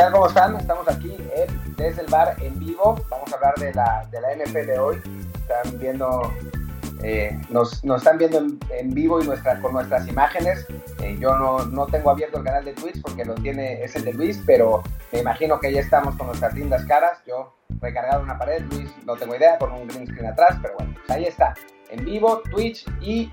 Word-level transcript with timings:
¿Qué 0.00 0.04
tal? 0.04 0.12
¿Cómo 0.12 0.28
están? 0.28 0.56
Estamos 0.56 0.88
aquí 0.88 1.14
desde 1.76 2.00
el 2.00 2.06
bar 2.06 2.34
en 2.40 2.58
vivo. 2.58 2.96
Vamos 3.10 3.30
a 3.30 3.36
hablar 3.36 3.54
de 3.56 3.74
la, 3.74 4.08
de 4.10 4.18
la 4.22 4.34
NFL 4.34 4.80
hoy. 4.80 5.02
Están 5.34 5.78
viendo, 5.78 6.32
eh, 7.02 7.38
nos, 7.50 7.84
nos, 7.84 7.98
están 7.98 8.16
viendo 8.16 8.38
en, 8.70 8.94
vivo 8.94 9.20
y 9.20 9.26
nuestra, 9.26 9.60
con 9.60 9.74
nuestras 9.74 10.08
imágenes. 10.08 10.66
Eh, 11.02 11.18
yo 11.20 11.36
no, 11.36 11.66
no, 11.66 11.84
tengo 11.84 12.08
abierto 12.08 12.38
el 12.38 12.44
canal 12.44 12.64
de 12.64 12.72
Twitch 12.72 13.02
porque 13.02 13.26
lo 13.26 13.34
tiene, 13.34 13.84
es 13.84 13.94
el 13.94 14.06
de 14.06 14.14
Luis, 14.14 14.42
pero 14.46 14.82
me 15.12 15.18
imagino 15.18 15.60
que 15.60 15.70
ya 15.70 15.82
estamos 15.82 16.16
con 16.16 16.28
nuestras 16.28 16.54
lindas 16.54 16.82
caras. 16.86 17.18
Yo 17.26 17.54
recargado 17.82 18.22
una 18.22 18.38
pared, 18.38 18.62
Luis 18.70 18.90
no 19.04 19.16
tengo 19.16 19.36
idea, 19.36 19.58
con 19.58 19.70
un 19.70 19.86
green 19.86 20.06
screen 20.06 20.28
atrás, 20.28 20.56
pero 20.62 20.76
bueno, 20.78 20.94
pues 20.94 21.10
ahí 21.10 21.26
está. 21.26 21.52
En 21.90 22.06
vivo, 22.06 22.40
Twitch 22.50 22.86
y 23.02 23.30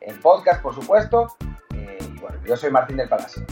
en 0.00 0.18
podcast, 0.22 0.62
por 0.62 0.74
supuesto. 0.74 1.36
Eh, 1.74 1.98
y 2.00 2.18
bueno, 2.20 2.38
yo 2.46 2.56
soy 2.56 2.70
Martín 2.70 2.96
del 2.96 3.10
Palacio. 3.10 3.44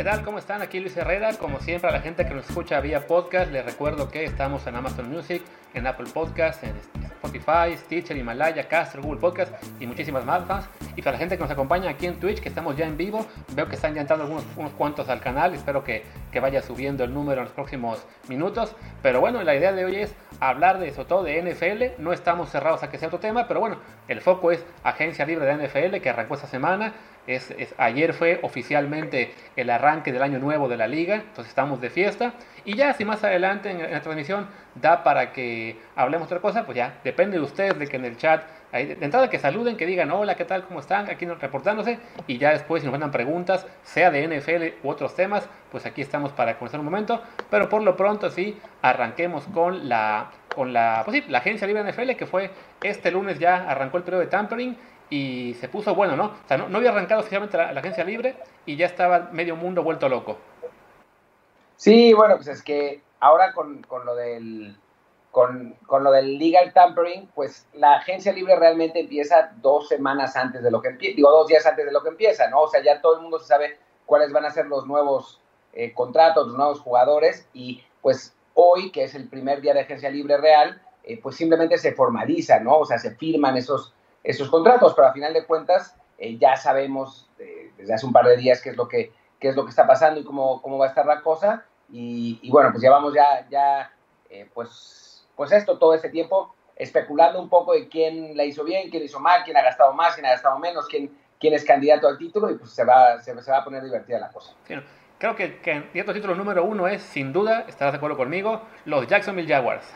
¿Qué 0.00 0.04
tal? 0.04 0.24
¿Cómo 0.24 0.38
están? 0.38 0.62
Aquí 0.62 0.80
Luis 0.80 0.96
Herrera. 0.96 1.34
Como 1.34 1.60
siempre, 1.60 1.90
a 1.90 1.92
la 1.92 2.00
gente 2.00 2.24
que 2.24 2.32
nos 2.32 2.48
escucha 2.48 2.80
vía 2.80 3.06
podcast, 3.06 3.52
les 3.52 3.62
recuerdo 3.62 4.08
que 4.08 4.24
estamos 4.24 4.66
en 4.66 4.74
Amazon 4.74 5.10
Music, 5.10 5.42
en 5.74 5.86
Apple 5.86 6.06
Podcast, 6.14 6.64
en 6.64 6.74
Spotify, 7.04 7.76
Stitcher, 7.76 8.16
Himalaya, 8.16 8.66
Castro, 8.66 9.02
Google 9.02 9.20
Podcast 9.20 9.52
y 9.78 9.86
muchísimas 9.86 10.24
más. 10.24 10.66
Y 10.96 11.02
para 11.02 11.12
la 11.12 11.18
gente 11.18 11.36
que 11.36 11.42
nos 11.42 11.50
acompaña 11.50 11.90
aquí 11.90 12.06
en 12.06 12.18
Twitch, 12.18 12.40
que 12.40 12.48
estamos 12.48 12.78
ya 12.78 12.86
en 12.86 12.96
vivo, 12.96 13.26
veo 13.52 13.68
que 13.68 13.74
están 13.74 13.92
ya 13.92 14.00
entrando 14.00 14.24
algunos 14.24 14.46
unos 14.56 14.72
cuantos 14.72 15.06
al 15.10 15.20
canal. 15.20 15.52
Espero 15.52 15.84
que, 15.84 16.02
que 16.32 16.40
vaya 16.40 16.62
subiendo 16.62 17.04
el 17.04 17.12
número 17.12 17.42
en 17.42 17.44
los 17.44 17.52
próximos 17.52 18.02
minutos. 18.26 18.74
Pero 19.02 19.20
bueno, 19.20 19.42
la 19.42 19.54
idea 19.54 19.72
de 19.74 19.84
hoy 19.84 19.96
es 19.96 20.14
hablar 20.40 20.78
de 20.78 20.88
eso 20.88 21.06
todo 21.06 21.22
de 21.22 21.40
NFL. 21.42 22.02
No 22.02 22.12
estamos 22.12 22.50
cerrados 22.50 22.82
a 22.82 22.90
que 22.90 22.98
sea 22.98 23.08
otro 23.08 23.20
tema, 23.20 23.46
pero 23.46 23.60
bueno, 23.60 23.78
el 24.08 24.20
foco 24.20 24.50
es 24.50 24.64
Agencia 24.82 25.26
Libre 25.26 25.46
de 25.46 25.66
NFL 25.66 26.00
que 26.00 26.10
arrancó 26.10 26.34
esta 26.34 26.46
semana. 26.46 26.94
Es, 27.26 27.54
ayer 27.76 28.14
fue 28.14 28.40
oficialmente 28.42 29.34
el 29.54 29.70
arranque 29.70 30.10
del 30.10 30.22
año 30.22 30.38
nuevo 30.38 30.68
de 30.68 30.76
la 30.76 30.88
liga, 30.88 31.16
entonces 31.16 31.48
estamos 31.48 31.80
de 31.80 31.90
fiesta. 31.90 32.32
Y 32.64 32.74
ya 32.74 32.92
si 32.94 33.04
más 33.04 33.22
adelante 33.22 33.70
en, 33.70 33.92
la 33.92 34.00
transmisión 34.00 34.48
da 34.74 35.02
para 35.02 35.32
que 35.32 35.78
hablemos 35.96 36.26
otra 36.26 36.40
cosa, 36.40 36.64
pues 36.64 36.76
ya 36.76 36.98
depende 37.04 37.38
de 37.38 37.42
ustedes 37.42 37.78
de 37.78 37.86
que 37.86 37.96
en 37.96 38.04
el 38.04 38.16
chat, 38.16 38.42
de 38.72 38.96
entrada 39.00 39.28
que 39.28 39.38
saluden, 39.38 39.76
que 39.76 39.86
digan 39.86 40.10
hola, 40.10 40.36
¿qué 40.36 40.44
tal? 40.44 40.64
¿Cómo 40.64 40.80
están? 40.80 41.10
Aquí 41.10 41.26
reportándose. 41.26 41.98
Y 42.26 42.38
ya 42.38 42.50
después 42.50 42.82
si 42.82 42.86
nos 42.86 42.92
mandan 42.92 43.10
preguntas, 43.10 43.66
sea 43.82 44.10
de 44.10 44.26
NFL 44.26 44.86
u 44.86 44.90
otros 44.90 45.14
temas, 45.14 45.48
pues 45.70 45.86
aquí 45.86 46.02
estamos 46.02 46.32
para 46.32 46.58
conocer 46.58 46.78
un 46.78 46.86
momento. 46.86 47.22
Pero 47.50 47.68
por 47.68 47.82
lo 47.82 47.96
pronto 47.96 48.30
sí, 48.30 48.58
arranquemos 48.82 49.44
con 49.46 49.88
la, 49.88 50.30
con 50.54 50.72
la, 50.72 51.02
pues 51.04 51.28
la 51.28 51.38
agencia 51.38 51.66
libre 51.66 51.90
NFL 51.90 52.12
que 52.12 52.26
fue 52.26 52.50
este 52.82 53.10
lunes 53.10 53.38
ya 53.38 53.68
arrancó 53.68 53.96
el 53.96 54.04
periodo 54.04 54.22
de 54.22 54.28
tampering 54.28 54.76
y 55.10 55.54
se 55.60 55.68
puso 55.68 55.94
bueno, 55.94 56.16
¿no? 56.16 56.26
O 56.26 56.48
sea, 56.48 56.56
no, 56.56 56.76
había 56.76 56.90
arrancado 56.90 57.20
oficialmente 57.20 57.56
la, 57.56 57.70
agencia 57.70 58.04
libre 58.04 58.36
y 58.64 58.76
ya 58.76 58.86
estaba 58.86 59.28
medio 59.32 59.56
mundo 59.56 59.82
vuelto 59.82 60.08
loco. 60.08 60.38
Sí, 61.76 62.12
bueno, 62.12 62.36
pues 62.36 62.48
es 62.48 62.62
que 62.62 63.00
ahora 63.20 63.52
con, 63.52 63.82
con 63.82 64.04
lo 64.04 64.14
del 64.14 64.76
con, 65.30 65.76
con, 65.86 66.02
lo 66.02 66.10
del 66.10 66.38
legal 66.38 66.72
tampering, 66.72 67.28
pues 67.34 67.68
la 67.74 67.94
agencia 67.94 68.32
libre 68.32 68.56
realmente 68.56 68.98
empieza 68.98 69.52
dos 69.60 69.86
semanas 69.86 70.34
antes 70.34 70.60
de 70.60 70.72
lo 70.72 70.82
que 70.82 70.88
empieza, 70.88 71.14
digo 71.14 71.30
dos 71.30 71.46
días 71.46 71.64
antes 71.66 71.86
de 71.86 71.92
lo 71.92 72.02
que 72.02 72.08
empieza, 72.08 72.50
¿no? 72.50 72.62
O 72.62 72.68
sea, 72.68 72.82
ya 72.82 73.00
todo 73.00 73.16
el 73.16 73.22
mundo 73.22 73.38
sabe 73.38 73.78
cuáles 74.06 74.32
van 74.32 74.44
a 74.44 74.50
ser 74.50 74.66
los 74.66 74.86
nuevos 74.86 75.40
eh, 75.72 75.92
contratos, 75.94 76.48
los 76.48 76.56
nuevos 76.56 76.80
jugadores 76.80 77.48
y 77.52 77.84
pues 78.02 78.34
hoy, 78.54 78.90
que 78.90 79.04
es 79.04 79.14
el 79.14 79.28
primer 79.28 79.60
día 79.60 79.72
de 79.72 79.82
agencia 79.82 80.10
libre 80.10 80.36
real, 80.36 80.82
eh, 81.04 81.20
pues 81.22 81.36
simplemente 81.36 81.78
se 81.78 81.92
formaliza, 81.92 82.58
¿no? 82.58 82.78
O 82.78 82.84
sea, 82.84 82.98
se 82.98 83.14
firman 83.14 83.56
esos, 83.56 83.94
esos 84.24 84.50
contratos, 84.50 84.94
pero 84.94 85.06
a 85.06 85.12
final 85.12 85.32
de 85.32 85.46
cuentas 85.46 85.94
eh, 86.18 86.38
ya 86.38 86.56
sabemos 86.56 87.30
desde 87.76 87.94
hace 87.94 88.04
un 88.04 88.12
par 88.12 88.26
de 88.26 88.36
días 88.36 88.60
qué 88.60 88.70
es 88.70 88.76
lo 88.76 88.88
que, 88.88 89.12
qué 89.38 89.48
es 89.48 89.56
lo 89.56 89.64
que 89.64 89.70
está 89.70 89.86
pasando 89.86 90.20
y 90.20 90.24
cómo, 90.24 90.60
cómo 90.60 90.76
va 90.76 90.86
a 90.86 90.88
estar 90.88 91.06
la 91.06 91.22
cosa. 91.22 91.66
Y, 91.92 92.48
bueno, 92.50 92.70
pues 92.70 92.82
llevamos 92.82 93.14
ya, 93.14 93.46
ya 93.50 93.92
eh, 94.28 94.48
pues, 94.54 95.26
pues 95.34 95.52
esto, 95.52 95.78
todo 95.78 95.94
este 95.94 96.08
tiempo 96.08 96.54
especulando 96.76 97.40
un 97.40 97.48
poco 97.48 97.72
de 97.72 97.88
quién 97.88 98.36
la 98.36 98.44
hizo 98.44 98.64
bien, 98.64 98.90
quién 98.90 99.02
hizo 99.02 99.20
mal, 99.20 99.42
quién 99.44 99.56
ha 99.56 99.62
gastado 99.62 99.92
más, 99.92 100.14
quién 100.14 100.26
ha 100.26 100.30
gastado 100.30 100.58
menos, 100.58 100.86
quién, 100.86 101.14
quién 101.38 101.52
es 101.52 101.64
candidato 101.64 102.08
al 102.08 102.16
título 102.16 102.50
y 102.50 102.54
pues 102.54 102.70
se 102.70 102.84
va, 102.84 103.20
se, 103.20 103.34
va 103.34 103.58
a 103.58 103.64
poner 103.64 103.82
divertida 103.82 104.18
la 104.18 104.30
cosa. 104.30 104.54
creo 105.18 105.36
que, 105.36 105.60
que 105.60 105.82
candidato 105.82 106.14
título 106.14 106.34
número 106.34 106.64
uno 106.64 106.88
es, 106.88 107.02
sin 107.02 107.32
duda, 107.32 107.64
estarás 107.68 107.92
de 107.92 107.96
acuerdo 107.98 108.16
conmigo, 108.16 108.62
los 108.86 109.06
Jacksonville 109.06 109.52
Jaguars. 109.52 109.86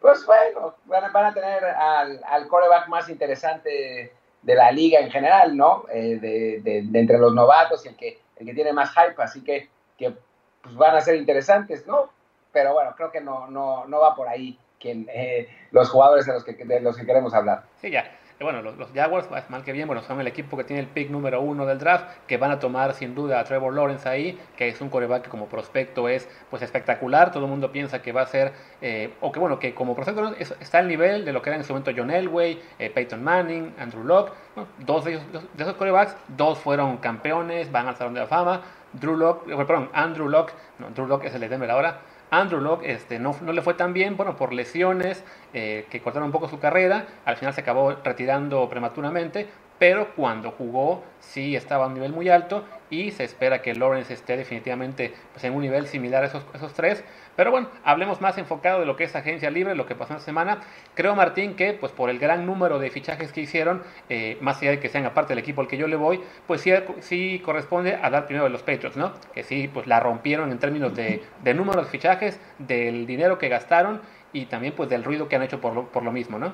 Pues 0.00 0.24
bueno, 0.26 0.74
van, 0.86 1.24
a 1.24 1.34
tener 1.34 1.64
al, 1.64 2.20
al 2.24 2.48
coreback 2.48 2.88
más 2.88 3.08
interesante 3.08 4.12
de 4.44 4.54
la 4.54 4.70
liga 4.70 5.00
en 5.00 5.10
general, 5.10 5.56
¿no? 5.56 5.84
Eh, 5.90 6.18
de, 6.62 6.98
entre 6.98 7.18
los 7.18 7.34
novatos 7.34 7.84
y 7.84 7.88
el 7.88 7.96
que, 7.96 8.20
el 8.36 8.46
que 8.46 8.54
tiene 8.54 8.72
más 8.72 8.90
hype, 8.90 9.20
así 9.22 9.42
que, 9.42 9.70
que 9.98 10.14
pues 10.62 10.74
van 10.76 10.96
a 10.96 11.00
ser 11.00 11.16
interesantes, 11.16 11.86
¿no? 11.86 12.10
Pero 12.52 12.72
bueno, 12.72 12.94
creo 12.96 13.10
que 13.10 13.20
no, 13.20 13.48
no, 13.48 13.86
no 13.86 14.00
va 14.00 14.14
por 14.14 14.28
ahí 14.28 14.58
quien, 14.80 15.08
eh, 15.12 15.48
los 15.70 15.90
jugadores 15.90 16.26
de 16.26 16.32
los, 16.32 16.44
que, 16.44 16.52
de 16.52 16.80
los 16.80 16.96
que 16.96 17.06
queremos 17.06 17.34
hablar. 17.34 17.64
Sí, 17.80 17.90
ya 17.90 18.04
bueno, 18.44 18.62
los, 18.62 18.92
Jaguars, 18.92 19.26
pues, 19.26 19.48
mal 19.48 19.64
que 19.64 19.72
bien, 19.72 19.86
bueno, 19.86 20.02
son 20.02 20.20
el 20.20 20.26
equipo 20.26 20.56
que 20.56 20.64
tiene 20.64 20.80
el 20.82 20.88
pick 20.88 21.10
número 21.10 21.40
uno 21.40 21.66
del 21.66 21.78
draft, 21.78 22.06
que 22.26 22.36
van 22.36 22.50
a 22.50 22.58
tomar 22.58 22.92
sin 22.94 23.14
duda 23.14 23.40
a 23.40 23.44
Trevor 23.44 23.72
Lawrence 23.74 24.08
ahí, 24.08 24.38
que 24.56 24.68
es 24.68 24.80
un 24.80 24.88
coreback 24.88 25.24
que 25.24 25.30
como 25.30 25.46
prospecto 25.46 26.08
es 26.08 26.28
pues 26.50 26.62
espectacular, 26.62 27.30
todo 27.30 27.44
el 27.44 27.50
mundo 27.50 27.70
piensa 27.70 28.02
que 28.02 28.12
va 28.12 28.22
a 28.22 28.26
ser, 28.26 28.52
eh, 28.80 29.14
o 29.20 29.30
que 29.30 29.40
bueno, 29.40 29.58
que 29.58 29.74
como 29.74 29.94
prospecto 29.94 30.34
está 30.36 30.78
al 30.78 30.88
nivel 30.88 31.24
de 31.24 31.32
lo 31.32 31.42
que 31.42 31.50
era 31.50 31.56
en 31.56 31.64
su 31.64 31.72
momento 31.72 31.92
John 31.96 32.10
Elway, 32.10 32.60
eh, 32.78 32.90
Peyton 32.90 33.22
Manning, 33.22 33.74
Andrew 33.78 34.04
Locke, 34.04 34.32
dos 34.78 35.04
de, 35.04 35.20
esos 35.58 35.74
corebacks, 35.74 36.16
dos 36.28 36.58
fueron 36.58 36.98
campeones, 36.98 37.72
van 37.72 37.88
al 37.88 37.96
Salón 37.96 38.14
de 38.14 38.20
la 38.20 38.26
Fama, 38.26 38.62
Drew 39.00 39.16
Locke, 39.16 39.50
eh, 39.50 39.88
Andrew 39.92 40.28
Locke, 40.28 40.52
no, 40.78 40.90
Drew 40.90 41.06
Locke 41.06 41.26
es 41.26 41.34
el 41.34 41.40
de 41.40 41.94
Andrew 42.30 42.60
Locke 42.60 42.90
este, 42.90 43.18
no, 43.18 43.36
le 43.52 43.62
fue 43.62 43.74
tan 43.74 43.92
bien, 43.92 44.16
bueno, 44.16 44.36
por 44.36 44.52
lesiones 44.52 45.24
eh, 45.52 45.86
que 45.90 46.00
cortaron 46.00 46.26
un 46.26 46.32
poco 46.32 46.48
su 46.48 46.58
carrera, 46.58 47.06
al 47.24 47.36
final 47.36 47.54
se 47.54 47.60
acabó 47.60 47.92
retirando 48.02 48.68
prematuramente, 48.68 49.48
pero 49.78 50.14
cuando 50.14 50.50
jugó 50.50 51.02
sí 51.20 51.56
estaba 51.56 51.84
a 51.84 51.88
un 51.88 51.94
nivel 51.94 52.12
muy 52.12 52.28
alto 52.28 52.64
y 52.90 53.10
se 53.10 53.24
espera 53.24 53.60
que 53.60 53.74
Lawrence 53.74 54.12
esté 54.12 54.36
definitivamente 54.36 55.14
pues, 55.32 55.44
en 55.44 55.52
un 55.52 55.62
nivel 55.62 55.86
similar 55.86 56.22
a 56.22 56.26
esos, 56.26 56.44
esos 56.54 56.72
tres. 56.74 57.04
Pero 57.36 57.50
bueno, 57.50 57.68
hablemos 57.84 58.20
más 58.20 58.38
enfocado 58.38 58.80
de 58.80 58.86
lo 58.86 58.96
que 58.96 59.04
es 59.04 59.16
agencia 59.16 59.50
libre, 59.50 59.74
lo 59.74 59.86
que 59.86 59.94
pasó 59.94 60.12
en 60.12 60.18
la 60.18 60.24
semana. 60.24 60.60
Creo, 60.94 61.14
Martín, 61.14 61.56
que 61.56 61.72
pues 61.72 61.92
por 61.92 62.10
el 62.10 62.18
gran 62.18 62.46
número 62.46 62.78
de 62.78 62.90
fichajes 62.90 63.32
que 63.32 63.40
hicieron, 63.40 63.82
eh, 64.08 64.38
más 64.40 64.60
allá 64.60 64.72
de 64.72 64.80
que 64.80 64.88
sean 64.88 65.04
aparte 65.04 65.32
del 65.32 65.38
equipo 65.38 65.60
al 65.60 65.68
que 65.68 65.76
yo 65.76 65.86
le 65.88 65.96
voy, 65.96 66.20
pues 66.46 66.60
sí, 66.60 66.72
sí 67.00 67.42
corresponde 67.44 67.98
a 68.00 68.10
dar 68.10 68.26
primero 68.26 68.44
de 68.44 68.50
los 68.50 68.62
Patriots, 68.62 68.96
¿no? 68.96 69.12
Que 69.32 69.42
sí, 69.42 69.68
pues 69.72 69.86
la 69.86 70.00
rompieron 70.00 70.52
en 70.52 70.58
términos 70.58 70.94
de, 70.94 71.22
de 71.42 71.54
número 71.54 71.82
de 71.82 71.88
fichajes, 71.88 72.40
del 72.58 73.06
dinero 73.06 73.38
que 73.38 73.48
gastaron 73.48 74.00
y 74.32 74.46
también 74.46 74.74
pues 74.74 74.90
del 74.90 75.04
ruido 75.04 75.28
que 75.28 75.36
han 75.36 75.42
hecho 75.42 75.60
por 75.60 75.74
lo, 75.74 75.90
por 75.90 76.02
lo 76.02 76.12
mismo, 76.12 76.38
¿no? 76.38 76.52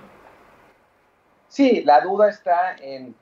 Sí, 1.48 1.82
la 1.84 2.00
duda 2.00 2.28
está 2.28 2.76
en, 2.80 3.16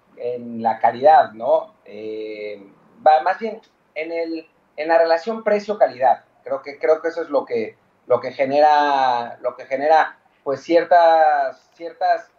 la 0.60 0.78
calidad, 0.78 1.32
¿no? 1.32 1.76
Eh, 1.84 2.60
más 3.00 3.38
bien 3.38 3.60
en, 3.94 4.12
el, 4.12 4.46
en 4.76 4.88
la 4.88 4.98
relación 4.98 5.44
precio-calidad. 5.44 6.24
Creo 6.48 6.62
que, 6.62 6.78
creo 6.78 7.02
que 7.02 7.08
eso 7.08 7.20
es 7.20 7.28
lo 7.28 7.44
que, 7.44 7.76
lo 8.06 8.20
que 8.20 8.32
genera, 8.32 9.38
lo 9.42 9.54
que 9.54 9.66
genera 9.66 10.18
pues 10.42 10.62
ciertas, 10.62 11.70
ciertas, 11.74 12.30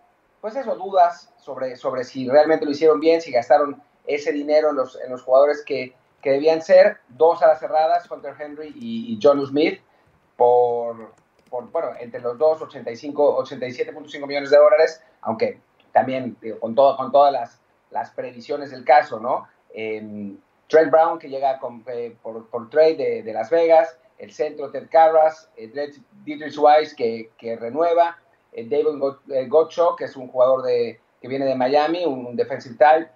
pues 0.41 0.55
eso, 0.55 0.75
dudas 0.75 1.31
sobre, 1.37 1.75
sobre 1.75 2.03
si 2.03 2.27
realmente 2.27 2.65
lo 2.65 2.71
hicieron 2.71 2.99
bien, 2.99 3.21
si 3.21 3.31
gastaron 3.31 3.81
ese 4.07 4.31
dinero 4.31 4.71
en 4.71 4.77
los, 4.77 4.99
en 4.99 5.11
los 5.11 5.21
jugadores 5.21 5.63
que, 5.63 5.95
que 6.23 6.31
debían 6.31 6.63
ser, 6.63 6.97
dos 7.09 7.43
a 7.43 7.47
las 7.47 7.59
cerradas, 7.59 8.09
Hunter 8.09 8.33
Henry 8.39 8.73
y, 8.75 9.13
y 9.13 9.19
John 9.21 9.45
Smith, 9.45 9.79
por, 10.35 11.13
por, 11.51 11.69
bueno, 11.69 11.91
entre 12.00 12.19
los 12.19 12.35
dos, 12.39 12.63
85, 12.63 13.45
87.5 13.45 14.25
millones 14.25 14.50
de 14.50 14.57
dólares, 14.57 15.03
aunque 15.21 15.62
también 15.91 16.35
con, 16.59 16.73
todo, 16.73 16.97
con 16.97 17.12
todas 17.12 17.31
las, 17.31 17.62
las 17.91 18.09
previsiones 18.09 18.71
del 18.71 18.83
caso, 18.83 19.19
¿no? 19.19 19.47
Trent 20.69 20.92
Brown, 20.92 21.19
que 21.19 21.27
llega 21.27 21.60
con, 21.60 21.83
eh, 21.88 22.16
por, 22.21 22.50
por, 22.50 22.69
trade 22.69 22.95
de, 22.95 23.24
de, 23.24 23.33
Las 23.33 23.50
Vegas, 23.50 23.98
el 24.18 24.31
centro 24.31 24.71
Ted 24.71 24.88
Carras, 24.89 25.50
eh, 25.57 25.71
Dietrich 26.24 26.57
Weiss, 26.57 26.95
que, 26.95 27.31
que 27.38 27.57
renueva, 27.57 28.18
eh, 28.54 28.66
David 28.69 29.50
Gottschalk, 29.50 29.98
que 29.98 30.06
es 30.06 30.16
un 30.16 30.27
jugador 30.27 30.63
de, 30.63 31.00
que 31.21 31.27
viene 31.27 31.45
de 31.45 31.56
Miami, 31.56 32.06
un, 32.06 32.36
defensive 32.36 32.75
type, 32.77 33.10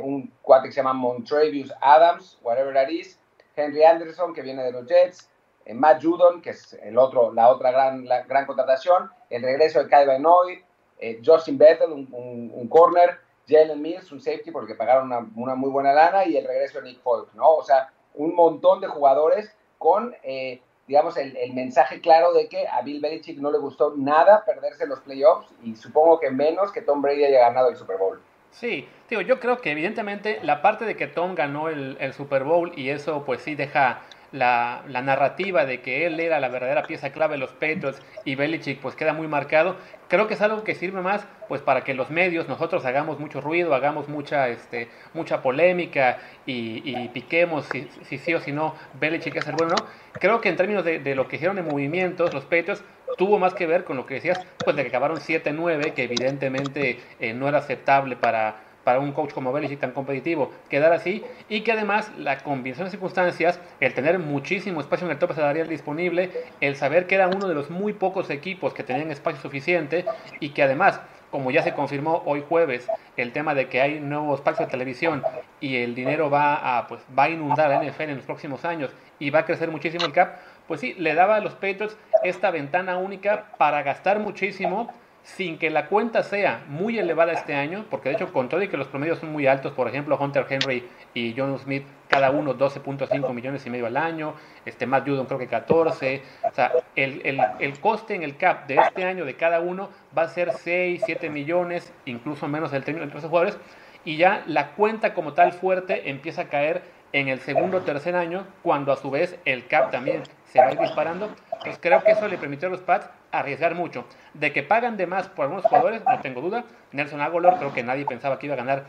un 0.00 0.30
cuate 0.42 0.68
que 0.68 0.72
se 0.72 0.80
llama 0.80 0.92
Montrevious 0.92 1.72
Adams, 1.80 2.38
whatever 2.42 2.74
that 2.74 2.88
is, 2.88 3.18
Henry 3.56 3.82
Anderson, 3.82 4.34
que 4.34 4.42
viene 4.42 4.62
de 4.62 4.72
los 4.72 4.86
Jets, 4.86 5.30
Matt 5.74 6.02
Judon, 6.02 6.40
que 6.40 6.50
es 6.50 6.74
el 6.82 6.98
otro, 6.98 7.32
la 7.32 7.48
otra 7.48 7.70
gran, 7.70 8.06
la 8.06 8.22
gran 8.22 8.46
contratación, 8.46 9.10
el 9.30 9.42
regreso 9.42 9.82
de 9.82 9.88
Kyle 9.88 10.06
Benoit, 10.06 10.62
eh, 10.98 11.20
Justin 11.24 11.58
Bethel, 11.58 11.92
un, 11.92 12.68
corner, 12.68 13.18
Jalen 13.48 13.80
Mills, 13.80 14.12
un 14.12 14.20
safety 14.20 14.50
porque 14.50 14.74
pagaron 14.74 15.30
una, 15.34 15.54
muy 15.54 15.70
buena 15.70 15.92
lana 15.92 16.24
y 16.24 16.36
el 16.36 16.46
regreso 16.46 16.80
de 16.80 16.90
Nick 16.90 17.00
Folk, 17.00 17.32
¿no? 17.34 17.48
O 17.54 17.62
sea, 17.62 17.90
un 18.14 18.34
montón 18.34 18.80
de 18.80 18.88
jugadores 18.88 19.54
con, 19.78 20.14
eh, 20.22 20.60
digamos, 20.86 21.16
el, 21.16 21.52
mensaje 21.54 22.00
claro 22.00 22.32
de 22.32 22.48
que 22.48 22.66
a 22.66 22.82
Bill 22.82 23.00
Belichick 23.00 23.38
no 23.38 23.50
le 23.50 23.58
gustó 23.58 23.94
nada 23.96 24.44
perderse 24.44 24.86
los 24.86 25.00
playoffs 25.00 25.48
y 25.62 25.76
supongo 25.76 26.20
que 26.20 26.30
menos 26.30 26.72
que 26.72 26.82
Tom 26.82 27.00
Brady 27.00 27.24
haya 27.24 27.40
ganado 27.40 27.68
el 27.68 27.76
Super 27.76 27.96
Bowl. 27.96 28.20
Sí, 28.50 28.88
digo, 29.08 29.22
yo 29.22 29.40
creo 29.40 29.60
que 29.60 29.70
evidentemente 29.70 30.40
la 30.42 30.62
parte 30.62 30.84
de 30.84 30.96
que 30.96 31.06
Tom 31.06 31.34
ganó 31.34 31.68
el, 31.68 31.96
el 32.00 32.12
Super 32.14 32.44
Bowl 32.44 32.72
y 32.76 32.88
eso 32.90 33.24
pues 33.24 33.42
sí 33.42 33.54
deja 33.54 34.00
la, 34.32 34.82
narrativa 34.86 35.64
de 35.64 35.80
que 35.80 36.06
él 36.06 36.20
era 36.20 36.40
la 36.40 36.48
verdadera 36.48 36.82
pieza 36.84 37.10
clave 37.10 37.34
de 37.34 37.38
los 37.38 37.52
Patriots 37.52 38.02
y 38.24 38.34
Belichick 38.34 38.80
pues 38.80 38.94
queda 38.94 39.12
muy 39.12 39.26
marcado. 39.26 39.76
Creo 40.08 40.26
que 40.26 40.34
es 40.34 40.40
algo 40.40 40.64
que 40.64 40.74
sirve 40.74 41.00
más 41.00 41.26
pues 41.48 41.62
para 41.62 41.82
que 41.82 41.94
los 41.94 42.10
medios, 42.10 42.48
nosotros 42.48 42.84
hagamos 42.84 43.18
mucho 43.18 43.40
ruido, 43.40 43.74
hagamos 43.74 44.08
mucha, 44.08 44.48
este, 44.48 44.88
mucha 45.14 45.40
polémica 45.42 46.18
y, 46.46 47.08
piquemos 47.08 47.66
si, 47.66 47.88
si, 48.02 48.18
sí 48.18 48.34
o 48.34 48.40
si 48.40 48.52
no 48.52 48.74
Belichick 49.00 49.36
es 49.36 49.46
el 49.46 49.54
bueno 49.54 49.74
no. 49.76 49.86
Creo 50.12 50.40
que 50.40 50.48
en 50.48 50.56
términos 50.56 50.84
de, 50.84 51.14
lo 51.14 51.28
que 51.28 51.36
hicieron 51.36 51.58
en 51.58 51.66
movimientos, 51.66 52.34
los 52.34 52.44
Patriots 52.44 52.82
tuvo 53.16 53.38
más 53.38 53.54
que 53.54 53.66
ver 53.66 53.84
con 53.84 53.96
lo 53.96 54.06
que 54.06 54.14
decías, 54.14 54.40
pues 54.64 54.76
de 54.76 54.82
que 54.82 54.88
acabaron 54.88 55.18
7-9, 55.18 55.92
que 55.92 56.04
evidentemente 56.04 57.00
eh, 57.20 57.34
no 57.34 57.48
era 57.48 57.58
aceptable 57.58 58.16
para 58.16 58.67
para 58.88 59.00
un 59.00 59.12
coach 59.12 59.34
como 59.34 59.52
Belichick 59.52 59.80
tan 59.80 59.90
competitivo 59.90 60.50
quedar 60.70 60.94
así 60.94 61.22
y 61.50 61.60
que 61.60 61.72
además 61.72 62.10
la 62.16 62.38
combinación 62.38 62.86
de 62.86 62.90
circunstancias, 62.90 63.60
el 63.80 63.92
tener 63.92 64.18
muchísimo 64.18 64.80
espacio 64.80 65.06
en 65.06 65.10
el 65.10 65.18
tope 65.18 65.34
salarial 65.34 65.68
disponible, 65.68 66.30
el 66.62 66.74
saber 66.74 67.06
que 67.06 67.16
era 67.16 67.28
uno 67.28 67.48
de 67.48 67.54
los 67.54 67.68
muy 67.68 67.92
pocos 67.92 68.30
equipos 68.30 68.72
que 68.72 68.84
tenían 68.84 69.10
espacio 69.10 69.42
suficiente 69.42 70.06
y 70.40 70.54
que 70.54 70.62
además 70.62 71.02
como 71.30 71.50
ya 71.50 71.62
se 71.62 71.74
confirmó 71.74 72.22
hoy 72.24 72.42
jueves, 72.48 72.88
el 73.18 73.32
tema 73.32 73.54
de 73.54 73.68
que 73.68 73.82
hay 73.82 74.00
nuevo 74.00 74.34
espacio 74.34 74.64
de 74.64 74.70
televisión 74.70 75.22
y 75.60 75.76
el 75.76 75.94
dinero 75.94 76.30
va 76.30 76.78
a, 76.78 76.86
pues, 76.86 77.02
va 77.16 77.24
a 77.24 77.28
inundar 77.28 77.70
a 77.70 77.82
la 77.82 77.84
NFL 77.84 78.04
en 78.04 78.16
los 78.16 78.24
próximos 78.24 78.64
años 78.64 78.90
y 79.18 79.28
va 79.28 79.40
a 79.40 79.44
crecer 79.44 79.70
muchísimo 79.70 80.06
el 80.06 80.12
cap, 80.12 80.36
pues 80.66 80.80
sí, 80.80 80.94
le 80.94 81.12
daba 81.12 81.36
a 81.36 81.40
los 81.40 81.52
Patriots 81.52 81.98
esta 82.24 82.50
ventana 82.50 82.96
única 82.96 83.52
para 83.58 83.82
gastar 83.82 84.18
muchísimo 84.18 84.90
sin 85.36 85.58
que 85.58 85.68
la 85.68 85.86
cuenta 85.86 86.22
sea 86.22 86.64
muy 86.68 86.98
elevada 86.98 87.32
este 87.32 87.54
año, 87.54 87.84
porque 87.90 88.08
de 88.08 88.14
hecho 88.14 88.32
con 88.32 88.48
todo 88.48 88.62
y 88.62 88.68
que 88.68 88.78
los 88.78 88.88
promedios 88.88 89.18
son 89.18 89.30
muy 89.30 89.46
altos, 89.46 89.72
por 89.72 89.86
ejemplo 89.86 90.16
Hunter 90.18 90.46
Henry 90.48 90.88
y 91.12 91.34
John 91.36 91.56
Smith, 91.58 91.84
cada 92.08 92.30
uno 92.30 92.56
12.5 92.56 93.34
millones 93.34 93.66
y 93.66 93.70
medio 93.70 93.86
al 93.86 93.98
año, 93.98 94.34
este 94.64 94.86
Matt 94.86 95.06
Judon 95.06 95.26
creo 95.26 95.38
que 95.38 95.46
14, 95.46 96.22
o 96.50 96.54
sea, 96.54 96.72
el, 96.96 97.20
el, 97.24 97.40
el, 97.58 97.78
coste 97.78 98.14
en 98.14 98.22
el 98.22 98.36
cap 98.36 98.66
de 98.66 98.76
este 98.76 99.04
año 99.04 99.26
de 99.26 99.36
cada 99.36 99.60
uno 99.60 99.90
va 100.16 100.22
a 100.22 100.28
ser 100.28 100.52
6, 100.52 101.02
7 101.04 101.28
millones, 101.28 101.92
incluso 102.06 102.48
menos 102.48 102.70
del 102.70 102.82
término 102.82 103.04
entre 103.04 103.18
esos 103.18 103.28
jugadores, 103.28 103.58
y 104.06 104.16
ya 104.16 104.42
la 104.46 104.70
cuenta 104.70 105.12
como 105.12 105.34
tal 105.34 105.52
fuerte 105.52 106.08
empieza 106.08 106.42
a 106.42 106.48
caer 106.48 106.82
en 107.12 107.28
el 107.28 107.40
segundo 107.40 107.78
o 107.78 107.80
tercer 107.82 108.16
año, 108.16 108.46
cuando 108.62 108.92
a 108.92 108.96
su 108.96 109.10
vez 109.10 109.38
el 109.44 109.66
cap 109.66 109.90
también 109.90 110.22
se 110.52 110.60
va 110.60 110.66
a 110.66 110.72
ir 110.72 110.78
disparando. 110.78 111.30
Pues 111.62 111.78
creo 111.80 112.02
que 112.02 112.12
eso 112.12 112.28
le 112.28 112.38
permitió 112.38 112.68
a 112.68 112.70
los 112.70 112.80
Pats 112.80 113.08
arriesgar 113.32 113.74
mucho. 113.74 114.06
De 114.34 114.52
que 114.52 114.62
pagan 114.62 114.96
de 114.96 115.06
más 115.06 115.28
por 115.28 115.44
algunos 115.44 115.64
jugadores, 115.64 116.02
no 116.04 116.20
tengo 116.20 116.40
duda. 116.40 116.64
Nelson 116.92 117.20
Aguilar, 117.20 117.58
creo 117.58 117.72
que 117.72 117.82
nadie 117.82 118.06
pensaba 118.06 118.38
que 118.38 118.46
iba 118.46 118.54
a 118.54 118.58
ganar 118.58 118.84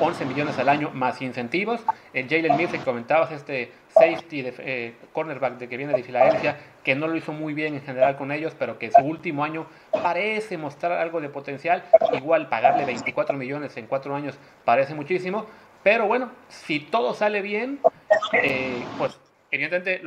11 0.00 0.24
millones 0.26 0.58
al 0.58 0.68
año 0.68 0.90
más 0.92 1.20
incentivos. 1.22 1.80
El 2.12 2.28
Jalen 2.28 2.56
Mills, 2.56 2.72
que 2.72 2.78
comentabas, 2.78 3.32
este 3.32 3.72
safety, 3.88 4.42
de, 4.42 4.54
eh, 4.58 4.94
cornerback 5.12 5.58
de 5.58 5.68
que 5.68 5.76
viene 5.76 5.92
de 5.92 6.02
Filadelfia, 6.02 6.56
que 6.84 6.94
no 6.94 7.08
lo 7.08 7.16
hizo 7.16 7.32
muy 7.32 7.52
bien 7.52 7.74
en 7.74 7.82
general 7.82 8.16
con 8.16 8.30
ellos, 8.32 8.54
pero 8.58 8.78
que 8.78 8.90
su 8.90 9.00
último 9.00 9.44
año 9.44 9.66
parece 9.90 10.56
mostrar 10.56 10.92
algo 10.92 11.20
de 11.20 11.28
potencial. 11.28 11.82
Igual 12.12 12.48
pagarle 12.48 12.84
24 12.84 13.36
millones 13.36 13.76
en 13.76 13.86
cuatro 13.86 14.14
años 14.14 14.38
parece 14.64 14.94
muchísimo. 14.94 15.46
Pero 15.82 16.06
bueno, 16.06 16.30
si 16.48 16.78
todo 16.78 17.12
sale 17.12 17.42
bien, 17.42 17.80
eh, 18.32 18.84
pues 18.98 19.18
evidentemente 19.52 20.00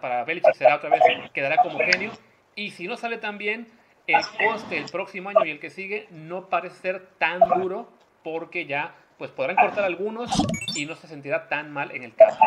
para 0.00 0.24
Belichick 0.24 0.54
será 0.54 0.76
otra 0.76 0.90
vez, 0.90 1.00
quedará 1.32 1.56
como 1.62 1.78
genio. 1.78 2.12
Y 2.54 2.72
si 2.72 2.86
no 2.86 2.96
sale 2.96 3.16
tan 3.18 3.38
bien, 3.38 3.68
el 4.06 4.20
coste 4.38 4.76
el 4.76 4.90
próximo 4.90 5.30
año 5.30 5.44
y 5.44 5.50
el 5.50 5.60
que 5.60 5.70
sigue 5.70 6.08
no 6.10 6.48
parece 6.48 6.76
ser 6.76 7.06
tan 7.18 7.40
duro 7.40 7.88
porque 8.22 8.66
ya 8.66 8.94
pues 9.16 9.30
podrán 9.30 9.56
cortar 9.56 9.84
algunos 9.84 10.30
y 10.74 10.86
no 10.86 10.94
se 10.94 11.08
sentirá 11.08 11.48
tan 11.48 11.72
mal 11.72 11.90
en 11.94 12.02
el 12.02 12.14
campo. 12.14 12.44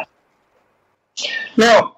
No, 1.55 1.95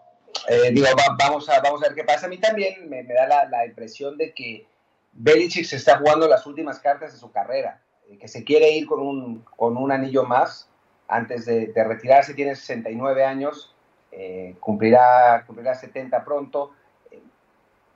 eh, 0.47 0.71
digo, 0.71 0.88
vamos, 1.17 1.50
a, 1.50 1.61
vamos 1.61 1.83
a 1.83 1.88
ver 1.88 1.95
qué 1.95 2.03
pasa. 2.03 2.25
A 2.25 2.29
mí 2.29 2.38
también 2.38 2.89
me, 2.89 3.03
da 3.03 3.45
la, 3.45 3.65
impresión 3.65 4.17
de 4.17 4.33
que 4.33 4.65
Belichick 5.13 5.65
se 5.65 5.75
está 5.75 5.97
jugando 5.97 6.27
las 6.27 6.45
últimas 6.45 6.79
cartas 6.79 7.13
de 7.13 7.19
su 7.19 7.31
carrera, 7.31 7.81
eh, 8.09 8.17
que 8.17 8.27
se 8.27 8.44
quiere 8.44 8.71
ir 8.71 8.88
con 8.88 9.00
un, 9.00 9.41
con 9.55 9.77
un 9.77 9.91
anillo 9.91 10.23
más 10.23 10.69
antes 11.07 11.45
de, 11.45 11.71
retirarse, 11.75 12.33
tiene 12.33 12.55
69 12.55 13.23
años, 13.23 13.73
eh, 14.15 14.56
cumplirá, 14.60 15.44
cumplirá 15.45 15.75
70 15.75 16.24
pronto. 16.24 16.71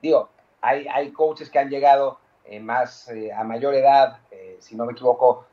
digo, 0.01 0.29
hay, 0.61 0.87
hay 0.87 1.11
coaches 1.11 1.49
que 1.49 1.59
han 1.59 1.69
llegado 1.69 2.19
más 2.61 3.09
a 3.35 3.43
mayor 3.43 3.75
edad, 3.75 4.19
si 4.59 4.75
no 4.75 4.85
me 4.85 4.93
equivoco, 4.93 5.45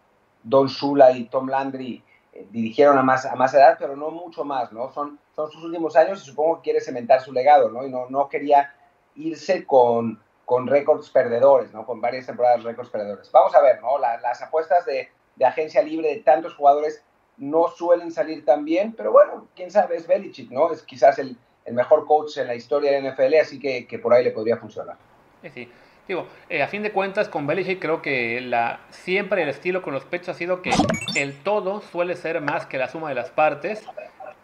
Don 0.44 0.68
Shula 0.68 1.10
y 1.12 1.24
Tom 1.24 1.48
Landry 1.48 2.04
eh, 2.34 2.46
dirigieron 2.50 2.98
a 2.98 3.02
más, 3.02 3.24
a 3.24 3.34
más 3.34 3.54
edad, 3.54 3.76
pero 3.78 3.96
no 3.96 4.10
mucho 4.10 4.44
más, 4.44 4.72
¿no? 4.72 4.92
Son, 4.92 5.18
son 5.34 5.50
sus 5.50 5.64
últimos 5.64 5.96
años 5.96 6.22
y 6.22 6.26
supongo 6.26 6.56
que 6.56 6.62
quiere 6.62 6.80
cementar 6.80 7.20
su 7.20 7.32
legado, 7.32 7.70
¿no? 7.70 7.84
Y 7.86 7.90
no, 7.90 8.08
no 8.10 8.28
quería 8.28 8.74
irse 9.14 9.64
con, 9.64 10.20
con 10.44 10.66
récords 10.66 11.10
perdedores, 11.10 11.72
¿no? 11.72 11.86
Con 11.86 12.00
varias 12.00 12.26
temporadas 12.26 12.62
récords 12.62 12.90
perdedores. 12.90 13.30
Vamos 13.32 13.54
a 13.54 13.62
ver, 13.62 13.80
¿no? 13.80 13.98
las 13.98 14.42
apuestas 14.42 14.84
de, 14.84 15.08
de, 15.36 15.44
agencia 15.44 15.82
libre 15.82 16.08
de 16.08 16.20
tantos 16.20 16.54
jugadores 16.54 17.04
no 17.36 17.68
suelen 17.68 18.10
salir 18.10 18.44
tan 18.44 18.64
bien, 18.64 18.94
pero 18.96 19.12
bueno, 19.12 19.48
quién 19.54 19.70
sabe, 19.70 19.96
es 19.96 20.06
Belichick, 20.06 20.50
¿no? 20.50 20.70
Es 20.72 20.82
quizás 20.82 21.18
el, 21.18 21.36
el 21.64 21.74
mejor 21.74 22.06
coach 22.06 22.38
en 22.38 22.46
la 22.46 22.54
historia 22.54 22.92
de 22.92 23.10
NFL, 23.10 23.34
así 23.40 23.58
que, 23.58 23.86
que 23.86 23.98
por 23.98 24.12
ahí 24.12 24.24
le 24.24 24.30
podría 24.30 24.56
funcionar. 24.56 24.96
Sí, 25.42 25.50
sí. 25.50 25.68
Digo, 26.06 26.26
eh, 26.50 26.62
a 26.62 26.68
fin 26.68 26.82
de 26.82 26.92
cuentas, 26.92 27.28
con 27.30 27.46
Belichick 27.46 27.80
creo 27.80 28.02
que 28.02 28.40
la, 28.42 28.80
siempre 28.90 29.42
el 29.42 29.48
estilo 29.48 29.80
con 29.80 29.94
los 29.94 30.04
pechos 30.04 30.30
ha 30.30 30.34
sido 30.34 30.60
que 30.60 30.70
el 31.14 31.34
todo 31.42 31.80
suele 31.80 32.14
ser 32.14 32.42
más 32.42 32.66
que 32.66 32.76
la 32.76 32.88
suma 32.88 33.08
de 33.08 33.14
las 33.14 33.30
partes. 33.30 33.82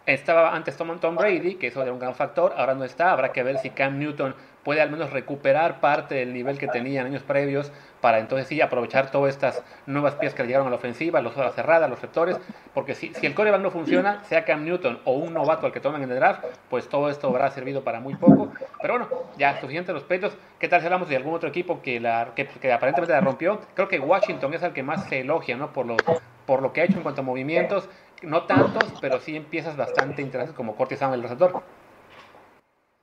Estaba 0.07 0.55
antes 0.55 0.75
Tom, 0.75 0.99
Tom 0.99 1.15
Brady, 1.15 1.55
que 1.55 1.67
eso 1.67 1.83
era 1.83 1.93
un 1.93 1.99
gran 1.99 2.15
factor, 2.15 2.53
ahora 2.57 2.73
no 2.73 2.83
está. 2.83 3.11
Habrá 3.11 3.31
que 3.31 3.43
ver 3.43 3.59
si 3.59 3.69
Cam 3.69 3.99
Newton 3.99 4.33
puede 4.63 4.81
al 4.81 4.91
menos 4.91 5.11
recuperar 5.11 5.79
parte 5.79 6.15
del 6.15 6.33
nivel 6.33 6.57
que 6.57 6.67
tenía 6.67 7.01
en 7.01 7.07
años 7.07 7.23
previos 7.23 7.71
para 8.01 8.19
entonces 8.19 8.47
sí 8.47 8.59
aprovechar 8.61 9.11
todas 9.11 9.33
estas 9.33 9.63
nuevas 9.85 10.15
piezas 10.15 10.35
que 10.35 10.43
llegaron 10.43 10.67
a 10.67 10.71
la 10.71 10.75
ofensiva, 10.75 11.21
los 11.21 11.37
horas 11.37 11.53
cerradas, 11.53 11.89
los 11.89 11.99
sectores, 11.99 12.37
porque 12.73 12.95
si, 12.95 13.13
si 13.13 13.27
el 13.27 13.35
coreback 13.35 13.61
no 13.61 13.69
funciona, 13.69 14.23
sea 14.25 14.43
Cam 14.43 14.65
Newton 14.65 14.99
o 15.05 15.13
un 15.13 15.33
novato 15.33 15.67
al 15.67 15.71
que 15.71 15.79
toman 15.79 16.01
en 16.01 16.11
el 16.11 16.17
draft, 16.17 16.43
pues 16.69 16.89
todo 16.89 17.09
esto 17.09 17.27
habrá 17.27 17.51
servido 17.51 17.83
para 17.83 17.99
muy 17.99 18.15
poco. 18.15 18.51
Pero 18.81 18.97
bueno, 18.97 19.07
ya 19.37 19.59
suficiente 19.61 19.93
los 19.93 20.03
pechos. 20.03 20.35
¿Qué 20.59 20.67
tal 20.67 20.81
si 20.81 20.87
hablamos 20.87 21.09
de 21.09 21.15
algún 21.15 21.35
otro 21.35 21.49
equipo 21.49 21.81
que, 21.81 21.99
la, 21.99 22.33
que, 22.35 22.43
aparentemente 22.73 23.13
la 23.13 23.21
rompió? 23.21 23.61
Creo 23.75 23.87
que 23.87 23.99
Washington 23.99 24.53
es 24.55 24.63
el 24.63 24.73
que 24.73 24.83
más 24.83 25.05
se 25.07 25.19
elogia, 25.19 25.55
¿no? 25.55 25.71
Por, 25.71 25.85
los, 25.85 25.97
por 26.45 26.61
lo 26.61 26.73
que 26.73 26.81
ha 26.81 26.83
hecho 26.85 26.97
en 26.97 27.03
cuanto 27.03 27.21
a 27.21 27.23
movimientos, 27.23 27.87
no 28.23 28.43
tantos, 28.43 28.93
pero 28.99 29.19
sí 29.19 29.35
empiezas 29.35 29.77
bastante 29.77 30.21
interesantes 30.21 30.55
como 30.55 30.75
Cortis 30.75 31.01
el 31.01 31.21
receptor. 31.21 31.61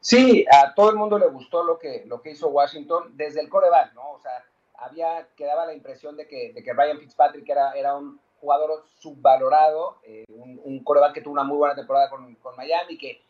Sí, 0.01 0.47
a 0.51 0.75
todo 0.75 0.91
el 0.91 0.97
mundo 0.97 1.19
le 1.19 1.27
gustó 1.27 1.65
lo 1.65 1.79
que, 1.79 2.05
lo 2.07 2.23
que 2.23 2.31
hizo 2.31 2.49
Washington 2.49 3.17
desde 3.17 3.41
el 3.41 3.49
coreback, 3.49 3.95
¿no? 3.95 4.13
O 4.13 4.21
sea, 4.21 4.45
había, 4.75 5.29
quedaba 5.37 5.67
la 5.67 5.75
impresión 5.75 6.17
de 6.17 6.27
que, 6.27 6.53
de 6.53 6.63
que 6.63 6.73
Ryan 6.73 6.99
Fitzpatrick 6.99 7.49
era, 7.49 7.73
era 7.73 7.97
un 7.97 8.21
jugador 8.41 8.85
subvalorado, 9.01 9.99
eh, 10.05 10.25
un, 10.29 10.61
un, 10.63 10.85
coreback 10.85 11.15
que 11.15 11.21
tuvo 11.21 11.33
una 11.33 11.43
muy 11.43 11.57
buena 11.57 11.75
temporada 11.75 12.09
con, 12.09 12.37
con 12.37 12.57
Miami, 12.57 12.97
que 12.97 13.21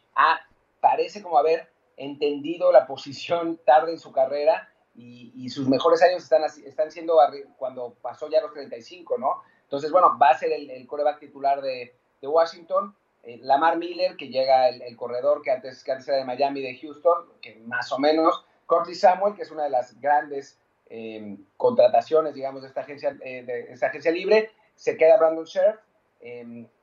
parece 0.80 1.22
como 1.22 1.38
haber 1.38 1.68
entendido 1.96 2.70
la 2.70 2.87
posición 2.87 3.58
tarde 3.64 3.92
en 3.92 3.98
su 3.98 4.12
carrera 4.12 4.68
y, 4.94 5.32
y, 5.34 5.48
sus 5.48 5.68
mejores 5.68 6.02
años 6.02 6.22
están, 6.22 6.42
están 6.44 6.90
siendo 6.90 7.18
cuando 7.56 7.94
pasó 8.02 8.28
ya 8.28 8.40
los 8.40 8.52
35, 8.52 9.16
¿no? 9.18 9.42
Entonces, 9.62 9.90
bueno, 9.90 10.18
va 10.20 10.30
a 10.30 10.38
ser 10.38 10.52
el, 10.52 10.70
el 10.70 10.87
coreback 10.87 11.20
titular 11.20 11.60
de, 11.62 11.94
de 12.20 12.28
Washington. 12.28 12.94
Eh, 13.28 13.38
Lamar 13.42 13.76
Miller, 13.76 14.16
que 14.16 14.28
llega 14.28 14.70
el, 14.70 14.97
corredor 14.97 15.42
que 15.42 15.50
antes, 15.50 15.85
que 15.85 15.92
antes 15.92 16.08
era 16.08 16.16
de 16.16 16.25
Miami, 16.25 16.62
de 16.62 16.78
Houston, 16.78 17.26
que 17.42 17.56
más 17.56 17.92
o 17.92 17.99
menos. 17.99 18.42
Curtis 18.64 19.00
Samuel, 19.00 19.35
que 19.35 19.42
es 19.42 19.50
una 19.50 19.64
de 19.64 19.70
las 19.70 20.00
grandes 20.00 20.58
eh, 20.88 21.37
contrataciones, 21.58 22.32
digamos, 22.32 22.62
de 22.62 22.68
esta, 22.68 22.80
agencia, 22.80 23.18
eh, 23.20 23.42
de 23.42 23.70
esta 23.70 23.88
agencia 23.88 24.11
libre. 24.11 24.50
Se 24.76 24.97
queda 24.97 25.18
Brandon 25.18 25.44
Scherf, 25.44 25.78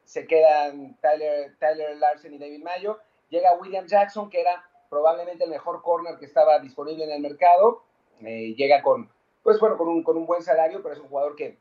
se 0.04 0.28
quedan 0.28 0.96
Tyler, 1.02 1.56
Tyler 1.58 1.98
Larsen 1.98 2.36
y 2.36 2.38
David 2.38 2.64
Mayo. 2.64 3.00
Llega 3.30 3.56
William 3.56 3.88
Jackson, 3.88 4.30
que 4.30 4.42
era 4.42 4.64
probablemente 4.92 5.46
el 5.46 5.50
mejor 5.50 5.82
corner 5.82 6.20
que 6.20 6.26
estaba 6.26 6.60
disponible 6.60 7.06
en 7.06 7.12
el 7.12 7.22
mercado. 7.22 7.82
llega 8.20 8.84
con, 8.84 9.10
pues 9.42 9.60
bueno, 9.60 9.78
con 9.78 9.88
un, 9.88 10.04
con 10.04 10.16
un 10.16 10.28
buen 10.28 10.44
salario, 10.44 10.84
pero 10.84 10.94
es 10.94 11.00
un 11.00 11.08
jugador 11.08 11.36
que, 11.36 11.58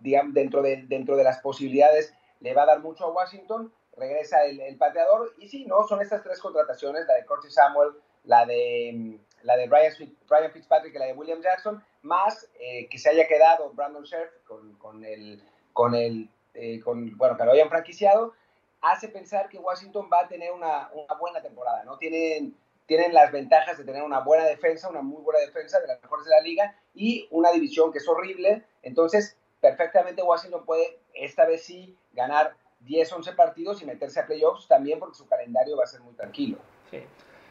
digamos, 0.00 0.34
dentro 0.34 0.62
de, 0.62 0.82
dentro 0.88 1.16
de 1.16 1.22
las 1.22 1.38
posibilidades 1.40 2.12
le 2.40 2.54
va 2.54 2.62
a 2.62 2.66
dar 2.66 2.80
mucho 2.80 3.04
a 3.04 3.12
Washington, 3.12 3.72
regresa 3.96 4.44
el, 4.44 4.76
pateador, 4.76 5.34
y 5.38 5.48
sí, 5.48 5.64
¿no? 5.66 5.86
Son 5.86 6.00
estas 6.00 6.22
tres 6.22 6.40
contrataciones, 6.40 7.06
la 7.06 7.14
de 7.14 7.26
Curtis 7.26 7.54
Samuel, 7.54 7.92
la 8.24 8.46
de, 8.46 9.18
la 9.42 9.56
de 9.56 9.68
Brian, 9.68 10.52
Fitzpatrick 10.52 10.94
y 10.94 10.98
la 10.98 11.06
de 11.06 11.12
William 11.12 11.40
Jackson, 11.40 11.82
más 12.02 12.48
eh, 12.58 12.88
que 12.88 12.98
se 12.98 13.10
haya 13.10 13.26
quedado 13.26 13.72
Brandon 13.72 14.04
Scherf 14.04 14.30
con, 14.44 14.74
con 14.74 15.04
el, 15.04 15.42
con 15.72 15.94
el 15.94 16.28
eh, 16.54 16.80
con, 16.80 17.16
bueno, 17.16 17.36
que 17.36 17.44
lo 17.44 17.52
hayan 17.52 17.68
franquiciado, 17.68 18.34
hace 18.80 19.08
pensar 19.08 19.48
que 19.48 19.58
Washington 19.58 20.08
va 20.12 20.20
a 20.20 20.28
tener 20.28 20.50
una, 20.52 20.90
una, 20.92 21.14
buena 21.14 21.40
temporada, 21.40 21.84
¿no? 21.84 21.96
Tienen, 21.98 22.56
tienen 22.86 23.14
las 23.14 23.30
ventajas 23.30 23.78
de 23.78 23.84
tener 23.84 24.02
una 24.02 24.20
buena 24.20 24.44
defensa, 24.44 24.88
una 24.88 25.02
muy 25.02 25.22
buena 25.22 25.40
defensa, 25.40 25.78
de 25.80 25.86
las 25.86 26.02
mejores 26.02 26.24
de 26.24 26.30
la 26.30 26.40
liga, 26.40 26.76
y 26.94 27.28
una 27.30 27.52
división 27.52 27.92
que 27.92 27.98
es 27.98 28.08
horrible, 28.08 28.64
entonces 28.82 29.36
perfectamente 29.60 30.22
Washington 30.22 30.64
puede 30.64 30.98
esta 31.14 31.44
vez 31.44 31.62
sí 31.62 31.96
ganar 32.12 32.54
10, 32.80 33.12
11 33.12 33.32
partidos 33.32 33.82
y 33.82 33.86
meterse 33.86 34.20
a 34.20 34.26
playoffs 34.26 34.66
también 34.66 34.98
porque 34.98 35.16
su 35.16 35.28
calendario 35.28 35.76
va 35.76 35.84
a 35.84 35.86
ser 35.86 36.00
muy 36.00 36.14
tranquilo. 36.14 36.58
Sí. 36.90 37.02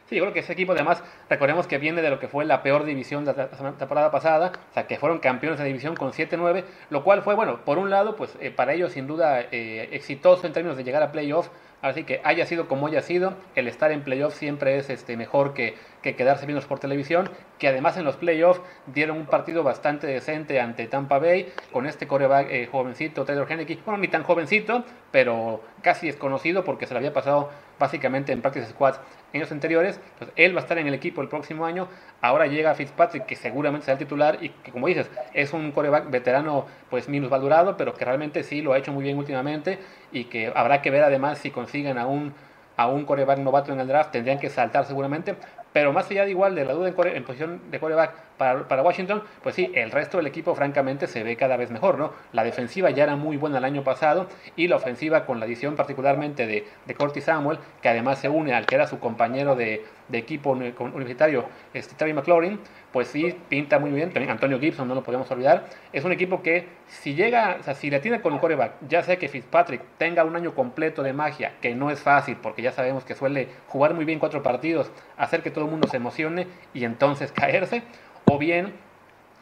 Sí, 0.08 0.16
yo 0.16 0.24
creo 0.24 0.34
que 0.34 0.40
ese 0.40 0.54
equipo 0.54 0.72
además, 0.72 1.04
recordemos 1.28 1.68
que 1.68 1.78
viene 1.78 2.02
de 2.02 2.10
lo 2.10 2.18
que 2.18 2.26
fue 2.26 2.44
la 2.44 2.64
peor 2.64 2.84
división 2.84 3.24
de 3.24 3.32
la 3.32 3.48
temporada 3.78 4.10
pasada, 4.10 4.50
o 4.70 4.74
sea, 4.74 4.88
que 4.88 4.98
fueron 4.98 5.20
campeones 5.20 5.60
de 5.60 5.64
división 5.66 5.94
con 5.94 6.10
7-9, 6.10 6.64
lo 6.90 7.04
cual 7.04 7.22
fue, 7.22 7.36
bueno, 7.36 7.64
por 7.64 7.78
un 7.78 7.90
lado, 7.90 8.16
pues 8.16 8.36
eh, 8.40 8.50
para 8.50 8.72
ellos 8.72 8.90
sin 8.90 9.06
duda 9.06 9.40
eh, 9.40 9.88
exitoso 9.92 10.48
en 10.48 10.52
términos 10.52 10.76
de 10.76 10.82
llegar 10.82 11.04
a 11.04 11.12
playoffs, 11.12 11.52
Así 11.82 12.04
que 12.04 12.20
haya 12.24 12.44
sido 12.44 12.68
como 12.68 12.88
haya 12.88 13.00
sido, 13.00 13.34
el 13.54 13.66
estar 13.66 13.90
en 13.90 14.02
playoffs 14.02 14.36
siempre 14.36 14.76
es 14.76 14.90
este, 14.90 15.16
mejor 15.16 15.54
que, 15.54 15.76
que 16.02 16.16
quedarse 16.16 16.46
viendo 16.46 16.66
por 16.66 16.78
televisión, 16.78 17.30
que 17.58 17.68
además 17.68 17.96
en 17.96 18.04
los 18.04 18.16
playoffs 18.16 18.60
dieron 18.86 19.16
un 19.16 19.26
partido 19.26 19.62
bastante 19.62 20.06
decente 20.06 20.60
ante 20.60 20.86
Tampa 20.86 21.18
Bay, 21.18 21.52
con 21.72 21.86
este 21.86 22.06
coreback 22.06 22.48
eh, 22.50 22.68
jovencito, 22.70 23.24
Taylor 23.24 23.50
Henneke, 23.50 23.78
bueno, 23.84 23.98
ni 23.98 24.08
tan 24.08 24.22
jovencito, 24.22 24.84
pero 25.10 25.62
casi 25.82 26.06
desconocido 26.06 26.64
porque 26.64 26.86
se 26.86 26.94
le 26.94 26.98
había 26.98 27.12
pasado 27.12 27.50
básicamente 27.78 28.32
en 28.32 28.42
practice 28.42 28.66
squads 28.66 29.00
años 29.32 29.50
anteriores, 29.52 30.00
pues 30.18 30.30
él 30.36 30.54
va 30.54 30.60
a 30.60 30.62
estar 30.62 30.78
en 30.78 30.86
el 30.86 30.94
equipo 30.94 31.22
el 31.22 31.28
próximo 31.28 31.64
año. 31.64 31.88
Ahora 32.20 32.46
llega 32.46 32.74
Fitzpatrick, 32.74 33.26
que 33.26 33.36
seguramente 33.36 33.86
será 33.86 33.94
el 33.94 33.98
titular 33.98 34.38
y 34.40 34.50
que, 34.50 34.72
como 34.72 34.86
dices, 34.86 35.10
es 35.34 35.52
un 35.52 35.72
coreback 35.72 36.10
veterano, 36.10 36.66
pues 36.90 37.08
minusvalorado, 37.08 37.76
pero 37.76 37.94
que 37.94 38.04
realmente 38.04 38.42
sí 38.42 38.60
lo 38.62 38.72
ha 38.72 38.78
hecho 38.78 38.92
muy 38.92 39.04
bien 39.04 39.18
últimamente 39.18 39.78
y 40.12 40.24
que 40.24 40.52
habrá 40.54 40.82
que 40.82 40.90
ver 40.90 41.04
además 41.04 41.38
si 41.38 41.50
consiguen 41.50 41.98
a 41.98 42.06
un, 42.06 42.34
a 42.76 42.88
un 42.88 43.04
coreback 43.04 43.38
novato 43.38 43.72
en 43.72 43.80
el 43.80 43.88
draft. 43.88 44.10
Tendrían 44.10 44.38
que 44.38 44.50
saltar 44.50 44.84
seguramente, 44.84 45.36
pero 45.72 45.92
más 45.92 46.10
allá 46.10 46.24
de 46.24 46.30
igual 46.30 46.54
de 46.54 46.64
la 46.64 46.72
duda 46.72 46.88
en, 46.88 47.16
en 47.16 47.24
posición 47.24 47.60
de 47.70 47.80
coreback 47.80 48.29
para, 48.40 48.82
Washington, 48.82 49.22
pues 49.42 49.54
sí, 49.54 49.70
el 49.74 49.90
resto 49.90 50.16
del 50.16 50.26
equipo 50.26 50.54
francamente 50.54 51.06
se 51.06 51.22
ve 51.22 51.36
cada 51.36 51.58
vez 51.58 51.70
mejor, 51.70 51.98
¿no? 51.98 52.14
La 52.32 52.42
defensiva 52.42 52.88
ya 52.88 53.02
era 53.02 53.14
muy 53.14 53.36
buena 53.36 53.58
el 53.58 53.64
año 53.64 53.84
pasado 53.84 54.28
y 54.56 54.66
la 54.66 54.76
ofensiva 54.76 55.26
con 55.26 55.40
la 55.40 55.44
adición 55.44 55.76
particularmente 55.76 56.46
de, 56.46 56.66
de 56.86 56.94
Corty 56.94 57.20
Samuel, 57.20 57.58
que 57.82 57.90
además 57.90 58.18
se 58.18 58.30
une 58.30 58.54
al 58.54 58.64
que 58.64 58.76
era 58.76 58.86
su 58.86 58.98
compañero 58.98 59.56
de, 59.56 59.84
de 60.10 60.18
equipo 60.18 60.50
universitario, 60.50 61.44
este, 61.74 61.94
Terry 61.94 62.12
McLaurin, 62.12 62.58
pues 62.92 63.08
sí, 63.08 63.36
pinta 63.48 63.78
muy 63.78 63.90
bien. 63.90 64.12
También 64.12 64.30
Antonio 64.30 64.58
Gibson, 64.58 64.88
no 64.88 64.94
lo 64.94 65.02
podemos 65.02 65.30
olvidar. 65.30 65.66
Es 65.92 66.04
un 66.04 66.12
equipo 66.12 66.42
que 66.42 66.66
si 66.88 67.14
llega, 67.14 67.58
o 67.60 67.62
sea, 67.62 67.74
si 67.74 67.90
le 67.90 68.00
tiene 68.00 68.20
con 68.20 68.32
un 68.32 68.38
coreback, 68.38 68.72
ya 68.88 69.02
sea 69.02 69.16
que 69.16 69.28
Fitzpatrick 69.28 69.82
tenga 69.98 70.24
un 70.24 70.34
año 70.34 70.54
completo 70.54 71.02
de 71.02 71.12
magia, 71.12 71.52
que 71.60 71.74
no 71.74 71.90
es 71.90 72.00
fácil, 72.00 72.36
porque 72.42 72.62
ya 72.62 72.72
sabemos 72.72 73.04
que 73.04 73.14
suele 73.14 73.48
jugar 73.68 73.94
muy 73.94 74.04
bien 74.04 74.18
cuatro 74.18 74.42
partidos, 74.42 74.90
hacer 75.16 75.42
que 75.42 75.50
todo 75.50 75.64
el 75.64 75.70
mundo 75.70 75.88
se 75.88 75.96
emocione 75.98 76.46
y 76.74 76.84
entonces 76.84 77.32
caerse, 77.32 77.82
o 78.30 78.38
bien 78.38 78.72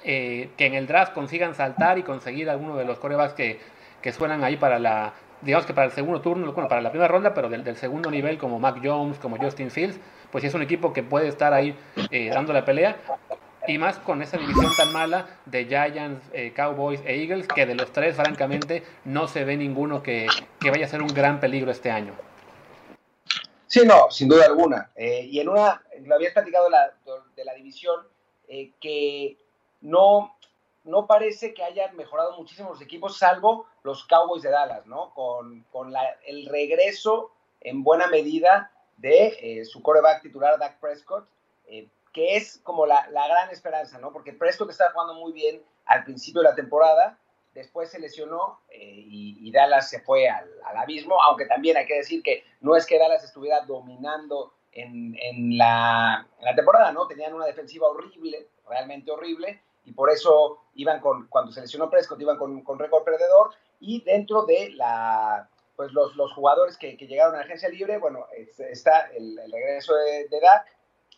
eh, 0.03 0.49
que 0.57 0.67
en 0.67 0.75
el 0.75 0.87
draft 0.87 1.13
consigan 1.13 1.55
saltar 1.55 1.99
y 1.99 2.03
conseguir 2.03 2.49
alguno 2.49 2.77
de 2.77 2.87
los 2.87 2.99
corebacks 2.99 3.35
que, 3.35 3.61
que 4.01 4.13
suenan 4.13 4.43
ahí 4.45 4.57
para 4.57 4.79
la, 4.79 5.13
digamos 5.43 5.67
que 5.67 5.75
para 5.75 5.87
el 5.87 5.93
segundo 5.93 6.23
turno, 6.23 6.51
bueno, 6.53 6.69
para 6.69 6.81
la 6.81 6.91
primera 6.91 7.09
ronda, 7.09 7.35
pero 7.35 7.51
del, 7.51 7.77
segundo 7.77 8.11
nivel, 8.11 8.39
como 8.39 8.59
Mac 8.59 8.81
Jones, 8.83 9.19
como 9.19 9.37
Justin 9.37 9.71
Fields, 9.71 10.01
pues 10.33 10.45
es 10.45 10.55
un 10.55 10.63
equipo 10.63 10.95
que 10.95 11.03
puede 11.03 11.29
estar 11.29 11.53
ahí 11.53 11.77
eh, 12.11 12.31
dando 12.33 12.53
la 12.55 12.65
pelea. 12.65 12.97
Y 13.67 13.77
más 13.77 13.99
con 13.99 14.23
esa 14.23 14.39
división 14.39 14.73
tan 14.75 14.91
mala 14.95 15.27
de 15.45 15.67
Giants, 15.67 16.25
eh, 16.33 16.55
Cowboys 16.57 17.03
e 17.05 17.23
Eagles, 17.23 17.47
que 17.47 17.67
de 17.67 17.75
los 17.75 17.93
tres, 17.93 18.17
francamente, 18.17 18.83
no 19.05 19.29
se 19.29 19.45
ve 19.45 19.59
ninguno 19.59 20.03
que, 20.03 20.27
que 20.59 20.71
vaya 20.71 20.87
a 20.87 20.89
ser 20.89 21.03
un 21.03 21.09
gran 21.09 21.39
peligro 21.39 21.71
este 21.71 21.91
año. 21.91 22.15
Sí, 23.67 23.83
no, 23.85 24.11
sin 24.11 24.29
duda 24.29 24.47
alguna. 24.47 24.91
Y 24.97 25.39
en 25.39 25.51
una, 25.51 25.83
lo 26.03 26.15
habías 26.15 26.33
platicado 26.33 26.71
la, 26.71 26.95
de 27.37 27.45
la 27.45 27.53
división, 27.53 28.01
eh, 28.49 28.73
que 28.81 29.37
no, 29.83 30.35
no 30.85 31.07
parece 31.07 31.53
que 31.53 31.63
hayan 31.63 31.95
mejorado 31.97 32.37
muchísimo 32.37 32.71
los 32.71 32.81
equipos, 32.81 33.19
salvo 33.19 33.67
los 33.83 34.05
Cowboys 34.07 34.43
de 34.43 34.51
Dallas, 34.51 34.87
¿no? 34.87 35.13
Con, 35.15 35.65
con 35.71 35.93
el 36.27 36.47
regreso 36.47 37.31
en 37.61 37.85
buena 37.85 38.07
medida 38.07 38.73
de 38.97 39.37
eh, 39.41 39.65
su 39.67 39.83
coreback 39.83 40.23
titular, 40.23 40.59
Dak 40.59 40.81
Prescott, 40.81 41.29
eh, 41.67 41.89
que 42.13 42.37
es 42.37 42.59
como 42.63 42.87
la, 42.87 43.07
la, 43.11 43.29
gran 43.29 43.51
esperanza, 43.51 43.99
¿no? 43.99 44.13
Porque 44.13 44.33
Prescott 44.33 44.71
estaba 44.71 44.93
jugando 44.93 45.15
muy 45.15 45.33
bien 45.33 45.63
al 45.85 46.05
principio 46.05 46.41
de 46.41 46.49
la 46.49 46.55
temporada, 46.55 47.19
después 47.53 47.91
se 47.91 47.99
lesionó 47.99 48.61
y, 48.73 49.37
y, 49.41 49.53
Dallas 49.53 49.91
se 49.91 50.01
fue 50.01 50.29
al, 50.29 50.49
al, 50.65 50.77
abismo, 50.77 51.21
aunque 51.23 51.47
también 51.47 51.77
hay 51.77 51.87
que 51.87 51.97
decir 51.97 52.23
que 52.23 52.45
no 52.61 52.77
es 52.77 52.87
que 52.87 52.99
Dallas 52.99 53.25
estuviera 53.25 53.61
dominando 53.63 54.55
en, 54.73 55.57
la, 55.57 56.27
temporada, 56.55 56.93
¿no? 56.93 57.07
Tenían 57.07 57.35
una 57.35 57.47
defensiva 57.47 57.89
horrible, 57.89 58.49
realmente 58.69 59.11
horrible, 59.11 59.63
y 59.85 59.93
por 59.93 60.11
eso 60.11 60.65
iban 60.75 61.01
con, 61.01 61.29
cuando 61.29 61.53
se 61.53 61.61
lesionó 61.61 61.91
Prescott, 61.91 62.21
iban 62.21 62.37
con, 62.37 62.63
con 62.63 62.79
récord 62.79 63.05
perdedor, 63.05 63.51
y 63.81 64.03
dentro 64.03 64.45
de 64.45 64.71
la 64.71 65.49
pues 65.77 65.93
los, 65.93 66.33
jugadores 66.33 66.77
que, 66.77 66.97
llegaron 66.97 67.37
a 67.37 67.39
la 67.39 67.45
agencia 67.45 67.69
libre, 67.69 67.99
bueno, 67.99 68.27
es, 68.37 68.59
está 68.59 69.03
el, 69.15 69.39
regreso 69.53 69.95
de, 69.95 70.27
de 70.29 70.41
Dak, 70.41 70.67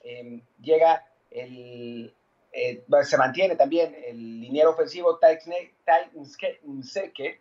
eh, 0.02 0.42
llega 0.60 1.06
el, 1.30 2.14
eh, 2.52 2.84
se 3.04 3.16
mantiene 3.16 3.56
también 3.56 3.96
el 4.06 4.40
liniero 4.40 4.72
ofensivo 4.72 5.18
Nseke, 6.66 7.40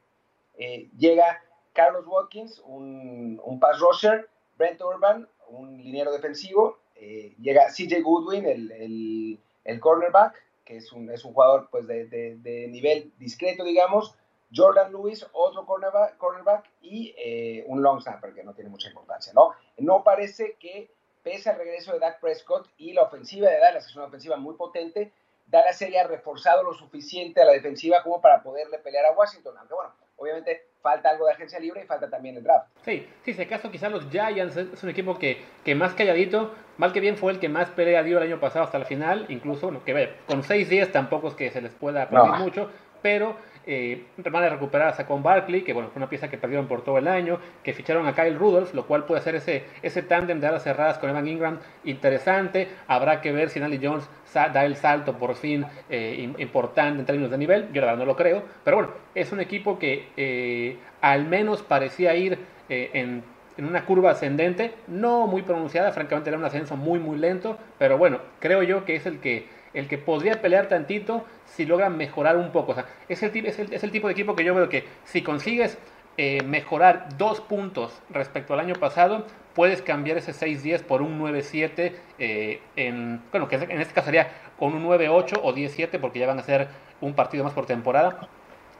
eh, 0.58 0.90
llega 0.98 1.44
Carlos 1.74 2.06
Watkins, 2.08 2.62
un, 2.66 3.42
un, 3.44 3.60
pass 3.60 3.80
rusher, 3.80 4.30
Brent 4.58 4.82
Urban, 4.82 5.28
un 5.50 5.78
liniero 5.78 6.12
defensivo, 6.12 6.78
eh, 6.96 7.36
llega 7.40 7.70
CJ 7.70 8.02
Goodwin, 8.02 8.46
el, 8.46 8.72
el, 8.72 9.40
el, 9.64 9.80
cornerback, 9.80 10.36
que 10.66 10.78
es 10.78 10.92
un, 10.92 11.10
es 11.10 11.24
un 11.24 11.34
jugador 11.34 11.70
pues, 11.72 11.88
de, 11.88 12.06
de, 12.06 12.68
nivel 12.68 13.14
discreto, 13.18 13.64
digamos, 13.64 14.16
Jordan 14.54 14.92
Lewis, 14.92 15.26
otro 15.32 15.66
cornerback, 15.66 16.18
cornerback 16.18 16.70
y 16.82 17.14
eh, 17.18 17.64
un 17.68 17.82
long 17.82 18.02
snapper 18.02 18.34
que 18.34 18.44
no 18.44 18.54
tiene 18.54 18.70
mucha 18.70 18.90
importancia, 18.90 19.32
¿no? 19.34 19.52
No 19.78 20.04
parece 20.04 20.58
que, 20.60 20.92
pese 21.24 21.50
al 21.50 21.58
regreso 21.58 21.94
de 21.94 22.00
Dak 22.00 22.20
Prescott 22.20 22.68
y 22.78 22.94
la 22.94 23.04
ofensiva 23.04 23.50
de 23.50 23.60
Dallas, 23.60 23.86
que 23.86 23.92
es 23.92 23.96
una 23.96 24.06
ofensiva 24.06 24.38
muy 24.38 24.56
potente, 24.56 25.12
Dallas 25.48 25.78
se 25.78 25.86
haya 25.86 26.06
reforzado 26.06 26.64
lo 26.64 26.74
suficiente 26.74 27.42
a 27.42 27.46
la 27.46 27.54
defensiva 27.54 28.04
como 28.04 28.22
para 28.22 28.44
poderle 28.44 28.80
pelear 28.80 29.06
a 29.06 29.12
Washington, 29.14 29.56
aunque 29.58 29.74
bueno, 29.74 29.94
obviamente 30.20 30.70
falta 30.82 31.10
algo 31.10 31.26
de 31.26 31.34
agencia 31.34 31.60
libre 31.60 31.82
y 31.84 31.86
falta 31.86 32.10
también 32.10 32.38
el 32.38 32.44
draft. 32.44 32.68
Sí, 32.84 33.08
sí, 33.24 33.34
si 33.34 33.42
acaso 33.42 33.72
quizás 33.72 33.92
los 33.92 34.10
Giants 34.10 34.56
es 34.58 34.84
un 34.84 34.90
equipo 34.90 35.18
que, 35.18 35.42
que 35.64 35.76
más 35.76 35.94
calladito, 35.94 36.54
mal 36.78 36.94
que 36.94 37.00
bien 37.00 37.18
fue 37.18 37.32
el 37.32 37.40
que 37.40 37.50
más 37.50 37.70
pelea 37.70 38.04
dio 38.04 38.18
el 38.18 38.24
año 38.24 38.40
pasado 38.40 38.66
hasta 38.66 38.80
la 38.80 38.86
final, 38.86 39.26
incluso, 39.30 39.68
bueno, 39.68 39.84
que 39.84 39.94
ve, 39.94 40.14
con 40.26 40.44
6-10 40.44 40.92
tampoco 40.92 41.30
es 41.30 41.34
que 41.34 41.52
se 41.52 41.62
les 41.62 41.74
pueda 41.74 42.08
no. 42.12 42.26
mucho, 42.36 42.70
pero 43.02 43.36
eh, 43.72 44.04
van 44.32 44.44
a 44.44 44.50
recuperar 44.50 44.88
a 44.88 44.94
Saquon 44.94 45.22
Barkley, 45.22 45.62
que 45.62 45.74
bueno, 45.74 45.90
fue 45.90 46.00
una 46.00 46.10
pieza 46.10 46.28
que 46.28 46.40
perdieron 46.40 46.68
por 46.68 46.84
todo 46.84 46.98
el 46.98 47.08
año, 47.08 47.40
que 47.64 47.72
ficharon 47.72 48.08
a 48.08 48.16
Kyle 48.16 48.36
Rudolph, 48.36 48.74
lo 48.74 48.88
cual 48.88 49.06
puede 49.06 49.22
hacer 49.22 49.36
ese, 49.36 49.64
ese 49.84 50.02
tándem 50.02 50.40
de 50.40 50.48
alas 50.48 50.64
cerradas 50.64 50.98
con 50.98 51.10
Evan 51.12 51.28
Ingram 51.28 51.60
interesante. 51.84 52.68
Habrá 52.88 53.22
que 53.22 53.32
ver 53.32 53.50
si 53.50 53.60
Nally 53.60 53.80
Jones 53.82 54.10
da 54.34 54.66
el 54.66 54.76
salto 54.76 55.18
por 55.20 55.36
fin 55.36 55.66
eh, 55.88 56.34
importante 56.40 57.00
en 57.00 57.06
términos 57.06 57.30
de 57.30 57.38
nivel. 57.38 57.68
Yo 57.72 57.82
la 57.82 57.88
verdad 57.88 58.00
no 58.00 58.06
lo 58.06 58.16
creo, 58.16 58.42
pero 58.64 58.78
bueno, 58.78 58.92
es 59.14 59.32
un 59.32 59.40
equipo 59.40 59.78
que 59.78 60.08
eh, 60.18 60.78
al 61.02 61.26
menos 61.26 61.62
parecía 61.62 62.16
ir 62.16 62.40
eh, 62.70 62.90
en, 62.94 63.24
en 63.58 63.66
una 63.66 63.86
curva 63.86 64.12
ascendente, 64.12 64.74
no 64.88 65.28
muy 65.28 65.44
pronunciada, 65.44 65.92
francamente 65.92 66.32
era 66.32 66.40
un 66.40 66.46
ascenso 66.46 66.76
muy 66.76 66.98
muy 67.00 67.20
lento, 67.20 67.58
pero 67.78 68.00
bueno, 68.00 68.20
creo 68.40 68.64
yo 68.64 68.84
que 68.84 68.96
es 68.96 69.06
el 69.06 69.20
que 69.20 69.59
el 69.74 69.88
que 69.88 69.98
podría 69.98 70.42
pelear 70.42 70.68
tantito 70.68 71.26
si 71.46 71.66
logra 71.66 71.90
mejorar 71.90 72.38
un 72.38 72.52
poco. 72.52 72.72
O 72.72 72.76
sea, 72.76 72.86
es 73.08 73.24
el, 73.24 73.46
es 73.46 73.60
es 73.60 73.84
el 73.84 73.92
tipo 73.92 74.08
de 74.08 74.14
equipo 74.14 74.36
que 74.36 74.44
yo 74.44 74.56
veo 74.56 74.70
que 74.70 74.86
si 75.06 75.22
consigues 75.22 75.78
eh, 76.22 76.44
mejorar 76.44 77.08
dos 77.18 77.40
puntos 77.40 78.02
respecto 78.10 78.54
al 78.54 78.60
año 78.60 78.76
pasado, 78.76 79.26
puedes 79.54 79.82
cambiar 79.82 80.18
ese 80.18 80.34
6-10 80.34 80.84
por 80.84 81.02
un 81.02 81.18
9-7, 81.18 81.94
eh, 82.20 82.60
en, 82.76 83.22
bueno, 83.32 83.48
que 83.48 83.56
en 83.56 83.80
este 83.80 83.94
caso 83.94 84.08
sería 84.08 84.28
con 84.58 84.74
un 84.74 84.86
9-8 84.86 85.40
o 85.42 85.54
10-7 85.54 85.98
porque 86.02 86.20
ya 86.20 86.28
van 86.28 86.40
a 86.40 86.44
ser 86.44 86.68
un 87.00 87.14
partido 87.14 87.46
más 87.46 87.54
por 87.54 87.66
temporada. 87.66 88.28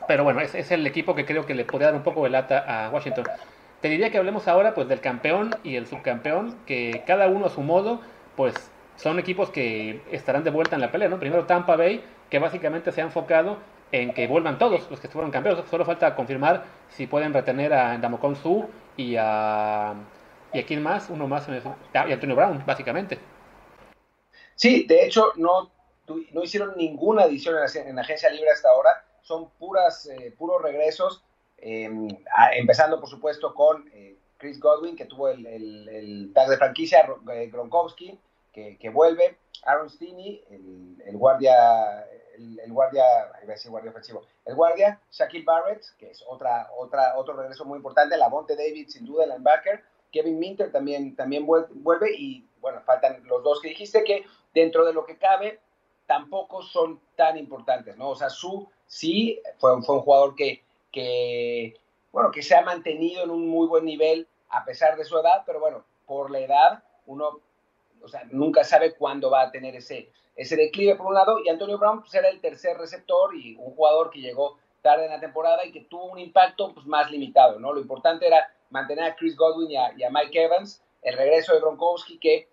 Pero 0.06 0.26
bueno, 0.26 0.42
es, 0.42 0.54
es, 0.54 0.70
el 0.72 0.86
equipo 0.86 1.16
que 1.16 1.26
creo 1.26 1.46
que 1.46 1.56
le 1.56 1.64
podría 1.64 1.88
dar 1.88 1.96
un 1.96 2.04
poco 2.04 2.26
de 2.26 2.30
lata 2.30 2.66
a 2.68 2.90
Washington. 2.90 3.24
Te 3.80 3.88
diría 3.88 4.12
que 4.12 4.18
hablemos 4.18 4.50
ahora 4.50 4.74
pues 4.74 4.90
del 4.90 5.00
campeón 5.00 5.56
y 5.64 5.78
el 5.78 5.88
subcampeón, 5.88 6.58
que 6.66 7.04
cada 7.08 7.28
uno 7.28 7.46
a 7.46 7.50
su 7.50 7.62
modo, 7.62 8.02
pues 8.36 8.70
son 9.00 9.18
equipos 9.18 9.50
que 9.50 10.02
estarán 10.12 10.44
de 10.44 10.50
vuelta 10.50 10.76
en 10.76 10.82
la 10.82 10.92
pelea, 10.92 11.08
¿no? 11.08 11.20
Primero 11.20 11.46
Tampa 11.46 11.78
Bay, 11.78 12.04
que 12.30 12.38
básicamente 12.38 12.92
se 12.92 13.02
ha 13.02 13.06
enfocado 13.06 13.58
en 13.94 14.14
que 14.14 14.28
vuelvan 14.28 14.60
todos 14.60 14.92
los 14.92 15.00
que 15.00 15.08
fueron 15.08 15.32
campeones. 15.32 15.64
Solo 15.70 15.86
falta 15.86 16.16
confirmar 16.16 16.66
si 16.90 17.08
pueden 17.08 17.34
retener 17.34 17.72
a 17.74 17.98
Damocon 17.98 18.36
Su 18.36 18.68
y 18.98 19.16
a. 19.18 19.96
¿Y 20.52 20.60
a 20.60 20.66
quién 20.66 20.84
más? 20.84 21.10
Uno 21.10 21.28
más. 21.28 21.48
Y 21.48 22.12
Antonio 22.12 22.36
Brown, 22.36 22.62
básicamente. 22.66 23.20
Sí, 24.56 24.86
de 24.86 25.06
hecho, 25.06 25.32
no, 25.38 25.72
no 26.34 26.44
hicieron 26.44 26.74
ninguna 26.76 27.24
adición 27.24 27.56
en 27.56 27.62
la, 27.62 27.90
en 27.90 27.96
la 27.96 28.02
agencia 28.02 28.30
libre 28.30 28.50
hasta 28.52 28.70
ahora. 28.70 28.90
Son 29.22 29.50
puras, 29.52 30.08
eh, 30.08 30.34
puros 30.38 30.62
regresos. 30.62 31.24
Eh, 31.58 31.90
a, 32.36 32.54
empezando, 32.56 33.00
por 33.00 33.10
supuesto, 33.10 33.54
con 33.54 33.88
eh, 33.94 34.18
Chris 34.38 34.60
Godwin, 34.60 34.98
que 34.98 35.06
tuvo 35.06 35.30
el, 35.30 35.46
el, 35.46 35.88
el 35.88 36.32
tag 36.34 36.50
de 36.50 36.58
franquicia, 36.58 37.08
Gronkowski 37.50 38.20
que, 38.52 38.90
vuelve, 38.90 39.38
Aaron 39.64 39.90
Stinney, 39.90 40.44
el, 40.50 41.02
el, 41.06 41.18
guardia, 41.18 42.06
el, 42.38 42.72
guardia, 42.72 43.04
a 43.34 43.46
decir 43.46 43.72
guardia 43.72 43.92
ofensivo, 43.92 44.24
el 44.46 44.56
guardia, 44.56 45.00
Shaquille 45.12 45.46
Barrett, 45.46 45.84
que 45.98 46.12
es 46.12 46.24
otra, 46.28 46.70
otra, 46.78 47.18
otro 47.18 47.36
regreso 47.36 47.66
muy 47.66 47.78
importante, 47.78 48.18
Lavonte 48.18 48.56
David, 48.56 48.90
sin 48.90 49.06
duda, 49.06 49.24
el 49.24 49.30
linebacker, 49.32 49.84
Kevin 50.12 50.40
Minter 50.40 50.72
también, 50.72 51.16
también 51.16 51.46
vuelve 51.46 52.12
y, 52.18 52.48
bueno, 52.62 52.82
faltan 52.82 53.24
los 53.26 53.44
dos 53.44 53.62
que 53.62 53.70
dijiste 53.70 54.04
que 54.04 54.26
dentro 54.54 54.86
de 54.86 54.94
lo 54.94 55.06
que 55.06 55.18
cabe 55.18 55.60
tampoco 56.08 56.64
son 56.64 57.00
tan 57.16 57.38
importantes, 57.38 57.96
¿no? 57.96 58.10
O 58.10 58.16
sea, 58.16 58.30
Su 58.30 58.68
sí 58.88 59.40
fue, 59.60 59.80
fue 59.84 59.96
un 59.96 60.02
jugador 60.02 60.36
que, 60.36 60.64
que, 60.92 61.76
bueno, 62.12 62.32
que 62.32 62.42
se 62.42 62.56
ha 62.56 62.64
mantenido 62.64 63.24
en 63.24 63.30
un 63.30 63.48
muy 63.48 63.68
buen 63.68 63.86
nivel 63.86 64.28
a 64.50 64.66
pesar 64.66 64.98
de 64.98 65.04
su 65.04 65.18
edad, 65.20 65.44
pero 65.46 65.60
bueno, 65.60 65.86
por 66.08 66.32
la 66.32 66.40
edad 66.40 66.84
uno, 67.06 67.40
o 68.02 68.08
sea, 68.08 68.24
nunca 68.32 68.64
sabe 68.64 68.96
cuándo 68.96 69.30
va 69.30 69.42
a 69.42 69.52
tener 69.52 69.76
ese, 69.76 70.12
ese 70.36 70.56
declive 70.56 70.96
por 70.96 71.08
un 71.08 71.14
lado, 71.14 71.40
y 71.44 71.50
Antonio 71.50 71.78
Brown 71.78 72.02
pues, 72.02 72.14
era 72.14 72.30
el 72.30 72.40
tercer 72.42 72.78
receptor 72.78 73.36
y 73.36 73.56
un 73.56 73.76
jugador 73.76 74.10
que 74.10 74.22
llegó 74.22 74.58
tarde 74.82 75.06
en 75.06 75.12
la 75.12 75.20
temporada 75.20 75.66
y 75.66 75.72
que 75.72 75.82
tuvo 75.82 76.06
un 76.06 76.20
impacto 76.20 76.74
pues, 76.74 76.86
más 76.86 77.12
limitado, 77.12 77.60
¿no? 77.60 77.74
Lo 77.74 77.82
importante 77.82 78.28
era 78.28 78.54
mantener 78.70 79.06
a 79.06 79.16
Chris 79.16 79.36
Godwin 79.36 79.72
y 79.72 80.04
a, 80.04 80.10
Mike 80.10 80.44
Evans, 80.44 80.84
el 81.02 81.18
regreso 81.18 81.54
de 81.54 81.60
Gronkowski 81.60 82.20
que 82.20 82.48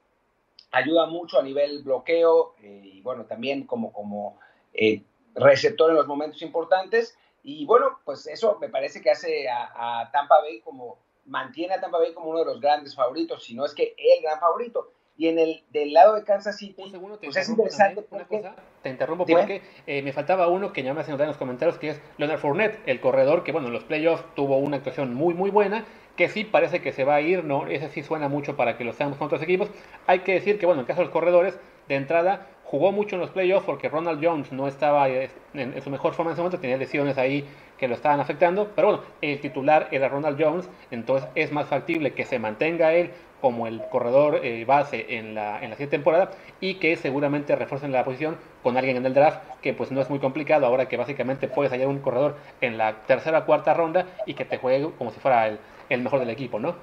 ayuda 0.72 1.06
mucho 1.06 1.38
a 1.38 1.42
nivel 1.42 1.82
bloqueo 1.82 2.54
eh, 2.62 2.80
y 2.84 3.02
bueno, 3.02 3.24
también 3.24 3.66
como, 3.66 3.92
como 3.92 4.38
eh, 4.72 5.02
receptor 5.34 5.90
en 5.90 5.96
los 5.96 6.06
momentos 6.06 6.42
importantes. 6.42 7.16
Y 7.42 7.64
bueno, 7.64 8.00
pues 8.04 8.26
eso 8.26 8.58
me 8.60 8.68
parece 8.68 9.00
que 9.00 9.10
hace 9.10 9.48
a, 9.48 10.10
Tampa 10.12 10.40
Bay 10.40 10.60
como, 10.60 10.98
mantiene 11.26 11.74
a 11.74 11.80
Tampa 11.80 11.98
Bay 11.98 12.12
como 12.12 12.30
uno 12.30 12.40
de 12.40 12.46
los 12.46 12.60
grandes 12.60 12.94
favoritos, 12.94 13.44
si 13.44 13.54
no 13.54 13.64
es 13.64 13.74
que 13.74 13.94
el 13.96 14.22
gran 14.22 14.40
favorito. 14.40 14.92
Y 15.18 15.28
en 15.28 15.38
el 15.38 15.62
del 15.70 15.92
lado 15.94 16.14
de 16.14 16.24
Kansas 16.24 16.58
City, 16.58 16.74
pues 16.76 17.36
es 17.36 17.48
interesante 17.48 18.02
porque... 18.02 18.42
te 18.82 18.90
interrumpo 18.90 19.24
porque 19.24 19.62
eh, 19.86 20.02
me 20.02 20.12
faltaba 20.12 20.48
uno 20.48 20.72
que 20.72 20.82
ya 20.82 20.92
me 20.92 21.00
hacen 21.00 21.12
notar 21.12 21.24
en 21.24 21.28
los 21.28 21.38
comentarios, 21.38 21.78
que 21.78 21.90
es 21.90 22.00
Leonard 22.18 22.38
Fournette, 22.38 22.78
el 22.86 23.00
corredor 23.00 23.42
que, 23.42 23.52
bueno, 23.52 23.68
en 23.68 23.72
los 23.72 23.84
playoffs 23.84 24.24
tuvo 24.34 24.58
una 24.58 24.76
actuación 24.76 25.14
muy, 25.14 25.32
muy 25.32 25.50
buena, 25.50 25.86
que 26.16 26.28
sí 26.28 26.44
parece 26.44 26.82
que 26.82 26.92
se 26.92 27.04
va 27.04 27.16
a 27.16 27.20
ir, 27.20 27.44
¿no? 27.44 27.66
Ese 27.66 27.88
sí 27.88 28.02
suena 28.02 28.28
mucho 28.28 28.56
para 28.56 28.76
que 28.76 28.84
lo 28.84 28.92
seamos 28.92 29.16
con 29.18 29.26
otros 29.26 29.42
equipos. 29.42 29.70
Hay 30.06 30.20
que 30.20 30.32
decir 30.32 30.58
que, 30.58 30.66
bueno, 30.66 30.80
en 30.80 30.84
el 30.84 30.86
caso 30.86 31.00
de 31.00 31.06
los 31.06 31.12
corredores, 31.12 31.58
de 31.88 31.94
entrada, 31.94 32.46
jugó 32.66 32.92
mucho 32.92 33.14
en 33.14 33.20
los 33.20 33.30
playoffs 33.30 33.64
porque 33.64 33.88
Ronald 33.88 34.24
Jones 34.24 34.52
no 34.52 34.66
estaba 34.66 35.08
eh, 35.08 35.30
en, 35.54 35.80
su 35.82 35.90
mejor 35.90 36.14
forma 36.14 36.30
en 36.30 36.34
ese 36.34 36.42
momento, 36.42 36.60
tenía 36.60 36.76
lesiones 36.76 37.16
ahí 37.16 37.46
que 37.78 37.88
lo 37.88 37.94
estaban 37.94 38.20
afectando, 38.20 38.72
pero 38.74 38.88
bueno, 38.88 39.02
el 39.20 39.40
titular 39.40 39.88
era 39.92 40.08
Ronald 40.08 40.42
Jones, 40.42 40.68
entonces 40.90 41.28
es 41.34 41.52
más 41.52 41.66
factible 41.66 42.14
que 42.14 42.24
se 42.24 42.38
mantenga 42.38 42.92
él 42.92 43.10
como 43.40 43.66
el 43.66 43.82
corredor 43.90 44.40
eh, 44.42 44.64
base 44.64 45.16
en 45.16 45.34
la, 45.34 45.62
en 45.62 45.70
la 45.70 45.76
siguiente 45.76 45.96
temporada 45.96 46.30
y 46.60 46.76
que 46.76 46.96
seguramente 46.96 47.54
refuercen 47.54 47.92
la 47.92 48.04
posición 48.04 48.38
con 48.62 48.76
alguien 48.76 48.96
en 48.96 49.06
el 49.06 49.14
draft, 49.14 49.40
que 49.60 49.72
pues 49.72 49.92
no 49.92 50.00
es 50.00 50.10
muy 50.10 50.18
complicado 50.18 50.66
ahora 50.66 50.88
que 50.88 50.96
básicamente 50.96 51.46
puedes 51.46 51.70
hallar 51.70 51.88
un 51.88 52.00
corredor 52.00 52.36
en 52.60 52.78
la 52.78 53.02
tercera 53.06 53.40
o 53.40 53.46
cuarta 53.46 53.74
ronda 53.74 54.06
y 54.24 54.34
que 54.34 54.44
te 54.44 54.56
juegue 54.56 54.90
como 54.96 55.12
si 55.12 55.20
fuera 55.20 55.46
el, 55.46 55.58
el 55.90 56.02
mejor 56.02 56.18
del 56.18 56.30
equipo, 56.30 56.58
¿no? 56.58 56.74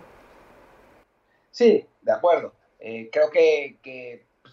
Sí, 1.52 1.86
de 2.02 2.12
acuerdo. 2.12 2.54
Eh, 2.80 3.10
creo 3.12 3.30
que 3.32 3.78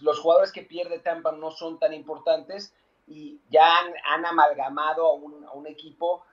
los 0.00 0.18
jugadores 0.18 0.52
que 0.52 0.62
pierde 0.62 0.98
Tampa 0.98 1.32
no 1.32 1.50
son 1.50 1.78
tan 1.78 1.92
importantes 1.92 2.74
y 3.06 3.40
ya 3.50 3.78
han, 4.06 4.24
amalgamado 4.24 5.06
a 5.06 5.14
un, 5.14 5.66
equipo 5.66 6.24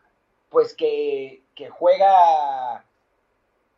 pues 0.49 0.75
que, 0.75 1.43
juega, 1.71 2.85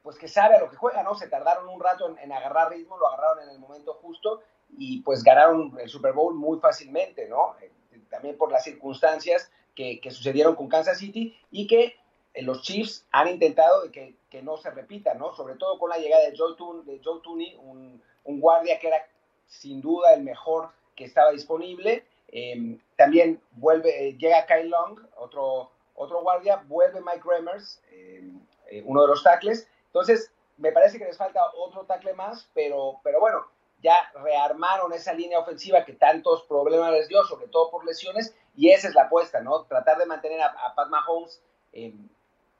pues 0.03 0.17
que 0.17 0.27
sabe 0.27 0.55
a 0.55 0.59
lo 0.59 0.69
que 0.69 0.75
juega, 0.75 1.01
¿no? 1.01 1.15
Se 1.15 1.27
tardaron 1.27 1.69
un 1.69 1.79
rato 1.79 2.15
en, 2.17 2.31
agarrar 2.31 2.71
ritmo, 2.71 2.97
lo 2.97 3.07
agarraron 3.07 3.43
en 3.43 3.49
el 3.49 3.59
momento 3.59 3.93
justo 4.01 4.41
y 4.77 5.01
pues 5.01 5.23
ganaron 5.23 5.75
el 5.79 5.89
Super 5.89 6.13
Bowl 6.13 6.35
muy 6.35 6.59
fácilmente, 6.59 7.27
¿no? 7.27 7.55
Eh, 7.61 7.71
también 8.09 8.37
por 8.37 8.51
las 8.51 8.63
circunstancias 8.63 9.51
que, 9.75 9.99
sucedieron 10.11 10.55
con 10.55 10.67
Kansas 10.67 10.97
City 10.97 11.37
y 11.51 11.67
que 11.67 11.95
eh, 12.33 12.41
los 12.41 12.61
Chiefs 12.63 13.07
han 13.11 13.29
intentado 13.29 13.89
que, 13.91 14.15
no 14.43 14.57
se 14.57 14.71
repita, 14.71 15.13
¿no? 15.13 15.33
Sobre 15.33 15.55
todo 15.55 15.79
con 15.79 15.89
la 15.89 15.97
llegada 15.97 16.29
de 16.29 16.37
Joe, 16.37 16.55
de 16.83 17.01
Joe 17.03 17.21
Tooney, 17.23 17.55
un 17.55 18.41
guardia 18.41 18.77
que 18.77 18.87
era 18.87 19.05
sin 19.49 19.81
duda 19.81 20.13
el 20.13 20.23
mejor 20.23 20.69
que 20.95 21.05
estaba 21.05 21.31
disponible. 21.31 22.05
Em, 22.29 22.79
también 22.95 23.41
vuelve, 23.51 24.07
eh, 24.07 24.17
llega 24.17 24.45
Kyle 24.45 24.69
Long, 24.69 24.99
otro, 25.17 25.71
otro 25.95 26.21
guardia, 26.21 26.63
vuelve 26.67 27.01
Mike 27.01 27.23
Remers, 27.25 27.81
em, 27.91 28.39
eh, 28.67 28.83
uno 28.85 29.01
de 29.01 29.07
los 29.07 29.23
tackles. 29.23 29.67
Entonces, 29.87 30.31
me 30.57 30.71
parece 30.71 30.99
que 30.99 31.05
les 31.05 31.17
falta 31.17 31.41
otro 31.55 31.85
tackle 31.85 32.13
más, 32.13 32.49
pero, 32.53 32.99
pero 33.03 33.19
bueno, 33.19 33.45
ya 33.81 33.95
rearmaron 34.13 34.93
esa 34.93 35.13
línea 35.13 35.39
ofensiva 35.39 35.83
que 35.83 35.93
tantos 35.93 36.43
problemas 36.43 36.91
les 36.91 37.07
dio, 37.07 37.23
sobre 37.23 37.47
todo 37.47 37.71
por 37.71 37.85
lesiones, 37.85 38.35
y 38.55 38.69
esa 38.69 38.89
es 38.89 38.93
la 38.93 39.03
apuesta, 39.03 39.41
¿no? 39.41 39.63
Tratar 39.63 39.97
de 39.97 40.05
mantener 40.05 40.41
a, 40.41 40.47
a 40.47 40.75
Pat 40.75 40.89
Mahomes, 40.89 41.41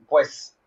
pues, 0.08 0.58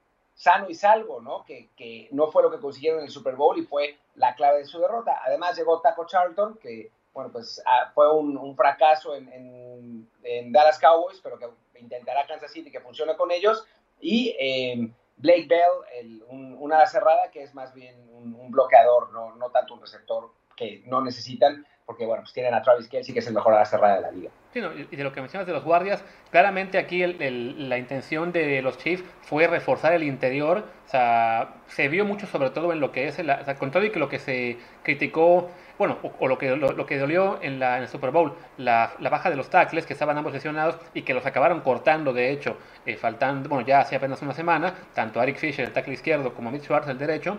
sano 0.43 0.69
y 0.69 0.75
salvo, 0.75 1.21
¿no? 1.21 1.45
Que, 1.45 1.69
que, 1.77 2.09
no 2.11 2.27
fue 2.33 2.43
lo 2.43 2.51
que 2.51 2.59
consiguieron 2.59 2.99
en 2.99 3.07
el 3.07 3.13
Super 3.13 3.37
Bowl 3.37 3.57
y 3.57 3.63
fue 3.63 3.97
la 4.17 4.35
clave 4.35 4.59
de 4.59 4.65
su 4.65 4.81
derrota. 4.81 5.21
Además 5.25 5.57
llegó 5.57 5.81
Taco 5.81 6.05
Charlton, 6.05 6.59
que, 6.61 6.91
bueno, 7.15 7.31
pues 7.31 7.63
ah, 7.65 7.93
fue 7.95 8.13
un, 8.13 8.37
un 8.37 8.57
fracaso 8.57 9.15
en, 9.15 9.33
en, 9.33 10.11
en, 10.25 10.51
Dallas 10.51 10.81
Cowboys, 10.81 11.21
pero 11.23 11.39
que 11.39 11.49
intentará 11.79 12.27
Kansas 12.27 12.51
City 12.51 12.73
que 12.73 12.81
funcione 12.81 13.17
con 13.17 13.31
ellos. 13.31 13.65
Y 14.01 14.35
eh, 14.37 14.91
Blake 15.17 15.47
Bell, 15.47 16.25
un, 16.27 16.57
una 16.59 16.85
cerrada 16.87 17.31
que 17.31 17.45
es 17.45 17.55
más 17.55 17.73
bien 17.73 17.95
un, 18.13 18.35
un 18.35 18.51
bloqueador, 18.51 19.13
no, 19.13 19.37
no 19.37 19.51
tanto 19.51 19.75
un 19.75 19.81
receptor 19.81 20.33
que 20.57 20.83
no 20.87 21.03
necesitan 21.03 21.65
porque 21.87 22.07
bueno, 22.07 22.23
pues 22.23 22.33
tienen 22.33 22.55
a 22.55 22.63
Travis 22.63 22.89
Kelsey, 22.89 23.13
que 23.13 23.21
es 23.21 23.27
el 23.27 23.35
mejor 23.35 23.55
a 23.55 23.59
la 23.59 23.65
cerrada 23.65 23.97
de 23.97 24.01
la 24.03 24.11
liga. 24.11 24.31
Sí, 24.53 24.61
y 24.91 24.97
de 24.97 25.05
lo 25.05 25.13
que 25.13 25.21
mencionas 25.21 25.47
de 25.47 25.53
los 25.53 25.65
guardias, 25.65 26.05
claramente 26.31 26.79
aquí 26.79 27.05
la 27.07 27.79
intención 27.79 28.33
de 28.33 28.61
los 28.63 28.79
Chiefs 28.79 29.03
fue 29.23 29.47
reforzar 29.47 29.93
el 29.95 30.03
interior, 30.03 30.65
o 30.87 30.89
sea, 30.89 31.55
se 31.69 31.89
vio 31.89 32.05
mucho 32.05 32.27
sobre 32.27 32.51
todo 32.51 32.73
en 32.73 32.81
lo 32.81 32.93
que 32.93 33.09
es, 33.09 33.19
el, 33.19 33.31
o 33.31 33.45
sea, 33.45 33.55
con 33.57 33.71
todo 33.71 33.85
y 33.85 33.91
que 33.91 33.99
lo 33.99 34.09
que 34.09 34.19
se 34.19 34.59
criticó, 34.83 35.51
bueno, 35.79 35.99
o, 36.21 36.29
lo, 36.29 36.37
que, 36.37 36.55
lo, 36.55 36.87
que 36.87 36.99
dolió 36.99 37.39
en, 37.43 37.59
la, 37.59 37.79
en 37.79 37.85
el 37.85 37.89
Super 37.89 38.11
Bowl, 38.11 38.35
la, 38.59 38.93
la, 39.01 39.11
baja 39.11 39.31
de 39.31 39.37
los 39.37 39.49
tackles, 39.49 39.87
que 39.87 39.95
estaban 39.95 40.17
ambos 40.19 40.33
lesionados 40.35 40.77
y 40.93 41.03
que 41.03 41.15
los 41.15 41.25
acabaron 41.25 41.61
cortando, 41.61 42.13
de 42.13 42.31
hecho, 42.31 42.59
eh, 42.85 42.97
faltando, 42.97 43.49
bueno, 43.49 43.67
ya 43.67 43.81
hace 43.81 43.97
apenas 43.97 44.21
una 44.21 44.35
semana, 44.35 44.75
tanto 44.95 45.23
Eric 45.23 45.39
Fisher, 45.39 45.65
el 45.65 45.73
tackle 45.73 45.95
izquierdo, 45.95 46.35
como 46.35 46.51
Mitch 46.51 46.65
Schwartz, 46.65 46.89
el 46.89 46.99
derecho, 46.99 47.39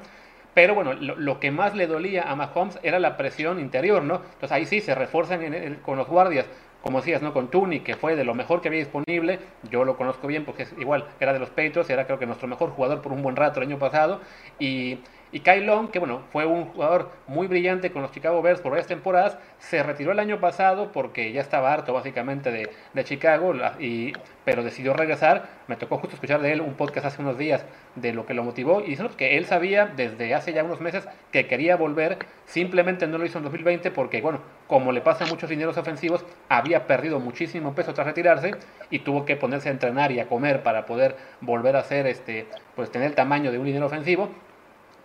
pero 0.53 0.75
bueno, 0.75 0.93
lo, 0.93 1.39
que 1.39 1.51
más 1.51 1.75
le 1.75 1.87
dolía 1.87 2.29
a 2.29 2.35
Mahomes 2.35 2.79
era 2.83 2.99
la 2.99 3.17
presión 3.17 3.59
interior, 3.59 4.03
¿no? 4.03 4.15
Entonces 4.15 4.51
ahí 4.51 4.65
sí 4.65 4.81
se 4.81 4.93
refuerzan 4.93 5.79
con 5.83 5.97
los 5.97 6.07
guardias, 6.07 6.45
como 6.81 6.99
decías, 6.99 7.21
¿no? 7.21 7.33
Con 7.33 7.49
Tooney, 7.49 7.79
que 7.79 7.95
fue 7.95 8.15
de 8.15 8.23
lo 8.23 8.35
mejor 8.35 8.61
que 8.61 8.67
había 8.67 8.81
disponible. 8.81 9.39
Yo 9.71 9.85
lo 9.85 9.97
conozco 9.97 10.27
bien 10.27 10.45
porque 10.45 10.63
es 10.63 10.73
igual, 10.77 11.05
era 11.19 11.33
de 11.33 11.39
los 11.39 11.49
Patriots, 11.49 11.89
era 11.89 12.05
creo 12.05 12.19
que 12.19 12.25
nuestro 12.25 12.47
mejor 12.47 12.71
jugador 12.71 13.01
por 13.01 13.13
un 13.13 13.23
buen 13.23 13.35
rato 13.35 13.59
el 13.59 13.67
año 13.67 13.79
pasado. 13.79 14.21
Y 14.59 14.99
y 15.34 15.39
Kyle 15.39 15.65
Long, 15.65 15.89
que 15.89 15.98
bueno, 15.98 16.22
fue 16.32 16.46
un 16.46 16.65
jugador 16.65 17.10
muy 17.26 17.48
brillante 17.48 17.91
con 17.91 18.04
los 18.04 18.12
Chicago 18.12 18.43
Bears 18.43 18.62
por 18.62 18.72
varias 18.72 18.88
temporadas, 18.88 19.39
se 19.58 19.82
retiró 19.82 20.12
el 20.12 20.19
año 20.19 20.39
pasado 20.39 20.91
porque 20.91 21.32
ya 21.32 21.41
estaba 21.41 21.74
harto 21.74 21.91
básicamente 21.91 22.52
de, 22.52 22.69
de 22.93 23.04
Chicago, 23.04 23.56
y, 23.80 24.13
pero 24.46 24.63
decidió 24.63 24.93
regresar. 24.93 25.50
Me 25.67 25.76
tocó 25.76 25.98
justo 25.98 26.15
escuchar 26.15 26.39
de 26.41 26.54
él 26.54 26.62
un 26.62 26.76
podcast 26.76 27.08
hace 27.08 27.22
unos 27.24 27.39
días 27.39 27.65
de 27.96 28.13
lo 28.13 28.28
que 28.28 28.36
lo 28.36 28.43
motivó 28.43 28.82
y 28.82 28.91
dijo 28.91 29.10
que 29.17 29.38
él 29.38 29.46
sabía 29.46 29.88
desde 29.88 30.36
hace 30.36 30.54
ya 30.54 30.63
unos 30.63 30.82
meses 30.82 31.08
que 31.32 31.48
quería 31.48 31.78
volver, 31.78 32.19
simplemente 32.46 33.08
no 33.08 33.17
lo 33.17 33.26
hizo 33.26 33.39
en 33.39 33.46
2020 33.46 33.89
porque, 33.89 34.22
bueno, 34.22 34.39
como 34.67 34.91
le 34.91 35.02
pasa 35.02 35.24
a 35.24 35.28
muchos 35.28 35.50
dineros 35.50 35.78
ofensivos, 35.78 36.24
había 36.48 36.86
perdido 36.86 37.19
muchísimo 37.19 37.74
peso 37.74 37.96
tras 37.96 38.06
retirarse 38.06 38.52
y 38.91 39.00
tuvo 39.00 39.26
que 39.26 39.36
ponerse 39.36 39.69
a 39.69 39.72
entrenar 39.72 40.12
y 40.12 40.19
a 40.19 40.28
comer 40.28 40.62
para 40.62 40.86
poder 40.86 41.15
volver 41.41 41.76
a 41.76 41.80
hacer 41.80 42.06
este, 42.06 42.46
pues 42.76 42.91
tener 42.91 43.08
el 43.08 43.15
tamaño 43.15 43.52
de 43.52 43.58
un 43.58 43.65
dinero 43.65 43.88
ofensivo 43.88 44.30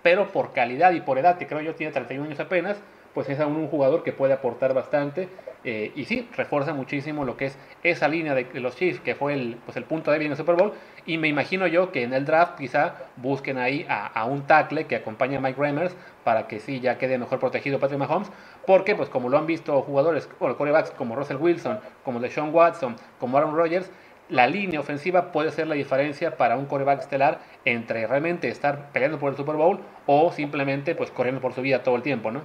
pero 0.03 0.29
por 0.29 0.53
calidad 0.53 0.93
y 0.93 1.01
por 1.01 1.19
edad, 1.19 1.39
que 1.39 1.47
creo 1.47 1.61
yo 1.61 1.75
tiene 1.75 1.93
31 1.93 2.27
años 2.27 2.41
apenas, 2.41 2.77
pues 3.15 3.29
es 3.29 3.41
aún 3.41 3.57
un 3.57 3.69
jugador 3.69 4.03
que 4.03 4.13
puede 4.13 4.33
aportar 4.33 4.75
bastante 4.75 5.29
eh, 5.65 5.93
y 5.97 6.05
sí, 6.05 6.29
refuerza 6.37 6.73
muchísimo 6.73 7.25
lo 7.25 7.37
que 7.37 7.47
es 7.47 7.59
esa 7.83 8.07
línea 8.07 8.35
de 8.35 8.47
los 8.61 8.77
Chiefs, 8.77 9.01
que 9.01 9.15
fue 9.15 9.35
el, 9.35 9.59
pues 9.65 9.77
el 9.77 9.85
punto 9.85 10.13
débil 10.13 10.27
en 10.27 10.33
el 10.33 10.39
Super 10.39 10.55
Bowl, 10.55 10.73
y 11.05 11.19
me 11.19 11.27
imagino 11.27 11.67
yo 11.67 11.91
que 11.91 12.05
en 12.05 12.13
el 12.13 12.25
draft 12.25 12.57
quizá 12.57 12.95
busquen 13.17 13.59
ahí 13.59 13.85
a, 13.89 14.25
un 14.25 14.47
tackle 14.47 14.87
que 14.87 14.97
acompañe 14.97 15.37
a 15.37 15.41
Mike 15.41 15.61
Remers 15.61 15.97
para 16.23 16.47
que 16.47 16.61
sí 16.61 16.81
ya 16.81 16.97
quede 16.97 17.19
mejor 17.19 17.41
protegido 17.41 17.81
Patrick 17.81 17.99
Mahomes, 17.99 18.31
porque 18.67 18.95
pues 18.95 19.09
como 19.09 19.29
lo 19.29 19.37
han 19.37 19.47
visto 19.47 19.83
jugadores, 19.83 20.29
bueno, 20.39 20.57
corebacks 20.57 20.93
como 20.93 21.17
Russell 21.17 21.39
Wilson, 21.39 21.81
como 22.05 22.21
Deshaun 22.21 22.55
Watson, 22.55 22.95
como 23.19 23.37
Aaron 23.37 23.57
Rodgers, 23.57 23.91
la 24.29 24.47
línea 24.47 24.81
ofensiva 24.81 25.33
puede 25.33 25.51
ser 25.53 25.67
la 25.67 25.75
diferencia 25.75 26.37
para 26.37 26.57
un 26.57 26.67
coreback 26.67 27.01
estelar 27.01 27.41
entre 27.65 28.07
realmente 28.07 28.49
estar 28.49 28.93
peleando 28.93 29.19
por 29.19 29.31
el 29.31 29.37
Super 29.37 29.57
Bowl 29.57 29.83
o 30.07 30.33
simplemente 30.33 30.95
pues 30.95 31.11
corriendo 31.11 31.41
por 31.41 31.55
su 31.55 31.63
vida 31.63 31.83
todo 31.83 31.97
el 31.97 32.03
tiempo, 32.03 32.31
¿no? 32.31 32.43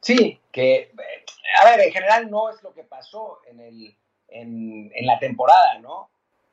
Sí, 0.00 0.40
que, 0.52 0.92
a 1.60 1.64
ver, 1.64 1.80
en 1.80 1.92
general 1.92 2.30
no 2.30 2.50
es 2.50 2.62
lo 2.62 2.72
que 2.72 2.84
pasó 2.84 3.40
en, 3.46 3.60
el, 3.60 3.96
en, 4.28 5.06
la 5.06 5.18
temporada, 5.18 5.78
¿no? 5.80 6.10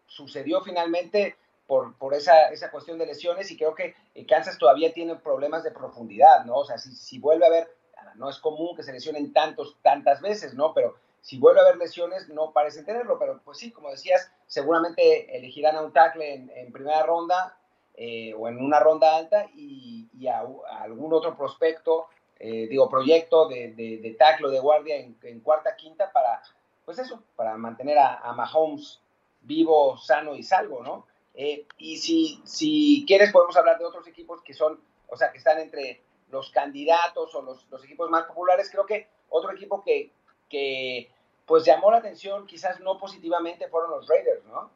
Sucedió 0.08 0.62
finalmente 0.62 1.36
por, 1.68 1.98
por 1.98 2.14
esa, 2.14 2.50
esa, 2.50 2.72
cuestión 2.72 2.98
de 2.98 3.06
lesiones 3.06 3.50
y 3.52 3.58
creo 3.58 3.76
que 3.76 3.96
Kansas 4.28 4.58
todavía 4.58 4.92
tiene 4.92 5.16
problemas 5.16 5.64
de 5.64 5.72
profundidad, 5.72 6.46
¿no? 6.46 6.56
O 6.56 6.66
sea, 6.66 6.78
si, 6.78 6.96
si 6.96 7.20
vuelve 7.20 7.46
a 7.46 7.50
ver, 7.50 7.68
no 8.16 8.30
es 8.30 8.38
común 8.40 8.76
que 8.76 8.84
se 8.84 8.94
lesionen 8.94 9.34
tantos, 9.34 9.78
tantas 9.82 10.22
veces, 10.22 10.54
¿no? 10.54 10.74
Pero 10.74 10.96
si 11.24 11.40
vuelve 11.40 11.62
a 11.62 11.64
haber 11.64 11.78
lesiones, 11.78 12.28
no 12.28 12.52
parecen 12.52 12.84
tenerlo, 12.84 13.18
pero 13.18 13.40
pues 13.46 13.58
sí, 13.58 13.72
como 13.72 13.90
decías, 13.90 14.30
seguramente 14.46 15.36
elegirán 15.38 15.78
a 15.78 15.82
un 15.82 15.94
tackle 15.94 16.34
en, 16.34 16.74
primera 16.74 17.02
ronda 17.04 17.58
eh, 17.96 18.34
o 18.38 18.50
en 18.50 18.58
una 18.58 18.82
ronda 18.82 19.16
alta 19.16 19.50
y, 19.56 20.10
a, 20.28 20.44
algún 20.82 21.14
otro 21.14 21.38
prospecto, 21.38 22.08
eh, 22.40 22.68
digo, 22.68 22.90
proyecto 22.90 23.48
de, 23.48 23.72
de, 23.72 24.16
tackle 24.20 24.48
o 24.48 24.52
de 24.52 24.60
guardia 24.60 24.98
en, 24.98 25.40
cuarta, 25.40 25.78
quinta 25.78 26.12
para, 26.12 26.42
pues 26.84 27.00
eso, 27.00 27.24
para 27.38 27.56
mantener 27.56 28.00
a, 28.00 28.34
Mahomes 28.34 29.00
vivo, 29.44 29.96
sano 29.96 30.36
y 30.36 30.44
salvo, 30.44 30.84
¿no? 30.84 31.08
Eh, 31.36 31.66
y 31.78 31.98
si, 32.00 32.42
si 32.44 33.06
quieres 33.08 33.32
podemos 33.32 33.56
hablar 33.56 33.80
de 33.80 33.86
otros 33.86 34.06
equipos 34.08 34.42
que 34.42 34.54
son, 34.54 34.78
o 35.08 35.16
sea, 35.16 35.32
que 35.32 35.38
están 35.38 35.60
entre 35.60 36.02
los 36.30 36.52
candidatos 36.52 37.34
o 37.34 37.42
los 37.42 37.84
equipos 37.86 38.10
más 38.10 38.26
populares. 38.26 38.70
Creo 38.70 38.86
que 38.86 39.08
otro 39.30 39.54
equipo 39.54 39.82
que, 39.82 40.12
que 40.54 41.10
pues 41.48 41.66
llamó 41.66 41.90
la 41.90 41.98
atención, 41.98 42.46
quizás 42.46 42.80
no 42.80 43.00
positivamente, 43.00 43.68
fueron 43.70 43.90
los 43.90 44.08
Raiders, 44.08 44.46
¿no? 44.46 44.70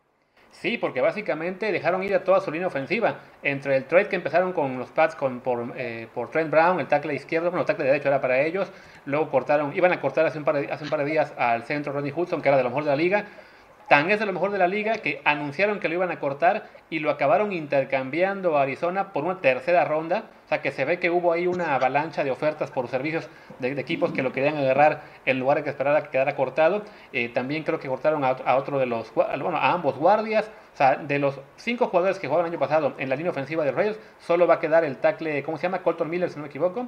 Sí, 0.50 0.80
porque 0.80 1.02
básicamente 1.02 1.72
dejaron 1.72 2.02
ir 2.02 2.16
a 2.16 2.24
toda 2.24 2.42
su 2.42 2.52
línea 2.52 2.68
ofensiva. 2.68 3.20
Entre 3.44 3.78
el 3.78 3.86
trade 3.86 4.10
que 4.10 4.16
empezaron 4.16 4.54
con 4.54 4.80
los 4.80 4.90
Pats 4.90 5.16
con, 5.16 5.40
por, 5.42 5.74
eh, 5.78 6.08
Trent 6.32 6.50
Brown, 6.50 6.80
el 6.80 6.88
tackle 6.88 7.14
izquierdo, 7.14 7.52
bueno, 7.52 7.62
el 7.62 7.68
tackle 7.68 7.86
derecho 7.86 8.08
era 8.08 8.20
para 8.20 8.42
ellos. 8.42 8.72
Luego 9.06 9.30
cortaron, 9.30 9.76
iban 9.76 9.94
a 9.94 10.02
cortar 10.02 10.26
hace 10.26 10.40
un 10.40 10.46
par 10.46 10.56
de, 10.56 10.72
hace 10.72 10.84
un 10.84 10.90
par 10.90 11.00
de 11.00 11.06
días 11.06 11.32
al 11.38 11.64
centro 11.66 11.94
Ronnie 11.94 12.14
Hudson, 12.16 12.42
que 12.42 12.50
era 12.50 12.58
de 12.58 12.64
lo 12.64 12.70
mejor 12.70 12.86
de 12.86 12.90
la 12.90 12.96
liga. 12.96 13.26
Tan 13.88 14.12
es 14.12 14.20
de 14.20 14.26
lo 14.26 14.34
mejor 14.34 14.52
de 14.52 14.58
la 14.58 14.68
liga 14.68 14.98
que 14.98 15.22
anunciaron 15.24 15.80
que 15.80 15.88
lo 15.88 15.96
iban 15.96 16.12
a 16.12 16.20
cortar 16.20 16.66
y 16.90 17.00
lo 17.00 17.10
acabaron 17.10 17.54
intercambiando 17.54 18.58
a 18.58 18.64
Arizona 18.64 19.14
por 19.14 19.24
una 19.24 19.40
tercera 19.40 19.86
ronda. 19.86 20.26
O 20.46 20.50
sea 20.50 20.62
que 20.62 20.72
se 20.72 20.84
ve 20.84 21.00
que 21.00 21.10
hubo 21.10 21.32
ahí 21.32 21.48
una 21.48 21.74
avalancha 21.74 22.26
de 22.26 22.32
ofertas 22.32 22.70
por 22.70 22.90
servicios 22.90 23.30
de, 23.60 23.72
equipos 23.80 24.12
que 24.12 24.24
lo 24.24 24.34
querían 24.34 24.58
agarrar 24.58 25.04
en 25.26 25.40
lugar 25.40 25.58
de 25.58 25.64
que 25.64 25.70
esperara 25.70 26.04
que 26.04 26.10
quedara 26.10 26.36
cortado. 26.36 26.84
Eh, 27.14 27.30
también 27.30 27.64
creo 27.64 27.80
que 27.80 27.88
cortaron 27.88 28.26
a, 28.26 28.56
otro 28.56 28.78
de 28.78 28.88
los, 28.88 29.14
bueno, 29.14 29.58
a 29.58 29.72
ambos 29.72 29.98
guardias. 29.98 30.52
O 30.74 30.78
sea, 30.78 30.98
de 30.98 31.18
los 31.18 31.40
cinco 31.56 31.88
jugadores 31.88 32.20
que 32.20 32.28
jugaron 32.28 32.48
el 32.48 32.52
año 32.52 32.60
pasado 32.60 32.94
en 32.98 33.08
la 33.08 33.16
línea 33.16 33.32
ofensiva 33.32 33.64
de 33.64 33.72
Reyes, 33.72 34.00
solo 34.20 34.48
va 34.48 34.56
a 34.56 34.60
quedar 34.60 34.84
el 34.84 34.98
tackle, 34.98 35.42
¿cómo 35.44 35.58
se 35.58 35.64
llama? 35.64 35.82
Colton 35.82 36.10
Miller, 36.10 36.30
si 36.30 36.36
no 36.36 36.42
me 36.42 36.50
equivoco. 36.50 36.88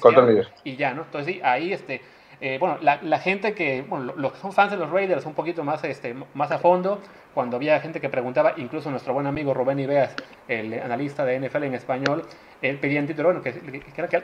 Colton 0.00 0.26
Miller. 0.26 0.48
Y 0.64 0.76
ya, 0.76 0.94
¿no? 0.94 1.02
Entonces 1.02 1.34
sí, 1.34 1.40
ahí 1.42 1.72
este 1.72 2.00
eh, 2.40 2.56
bueno, 2.58 2.78
la, 2.80 3.18
gente 3.18 3.52
que, 3.54 3.82
bueno, 3.82 4.14
los 4.16 4.32
que 4.32 4.38
son 4.38 4.52
fans 4.52 4.70
de 4.70 4.78
los 4.78 4.90
Raiders 4.90 5.26
un 5.26 5.34
poquito 5.34 5.62
más, 5.62 5.84
este, 5.84 6.14
más 6.34 6.50
a 6.50 6.58
fondo, 6.58 7.00
cuando 7.34 7.56
había 7.56 7.78
gente 7.80 8.00
que 8.00 8.08
preguntaba, 8.08 8.54
incluso 8.56 8.90
nuestro 8.90 9.12
buen 9.12 9.26
amigo 9.26 9.52
Rubén 9.52 9.78
Ibeas, 9.78 10.14
el 10.48 10.72
analista 10.74 11.24
de 11.24 11.38
NFL 11.38 11.64
en 11.64 11.74
español, 11.74 12.22
él 12.62 12.78
pedía 12.78 12.98
en 12.98 13.06
título, 13.06 13.28
bueno, 13.28 13.42
que, 13.42 13.50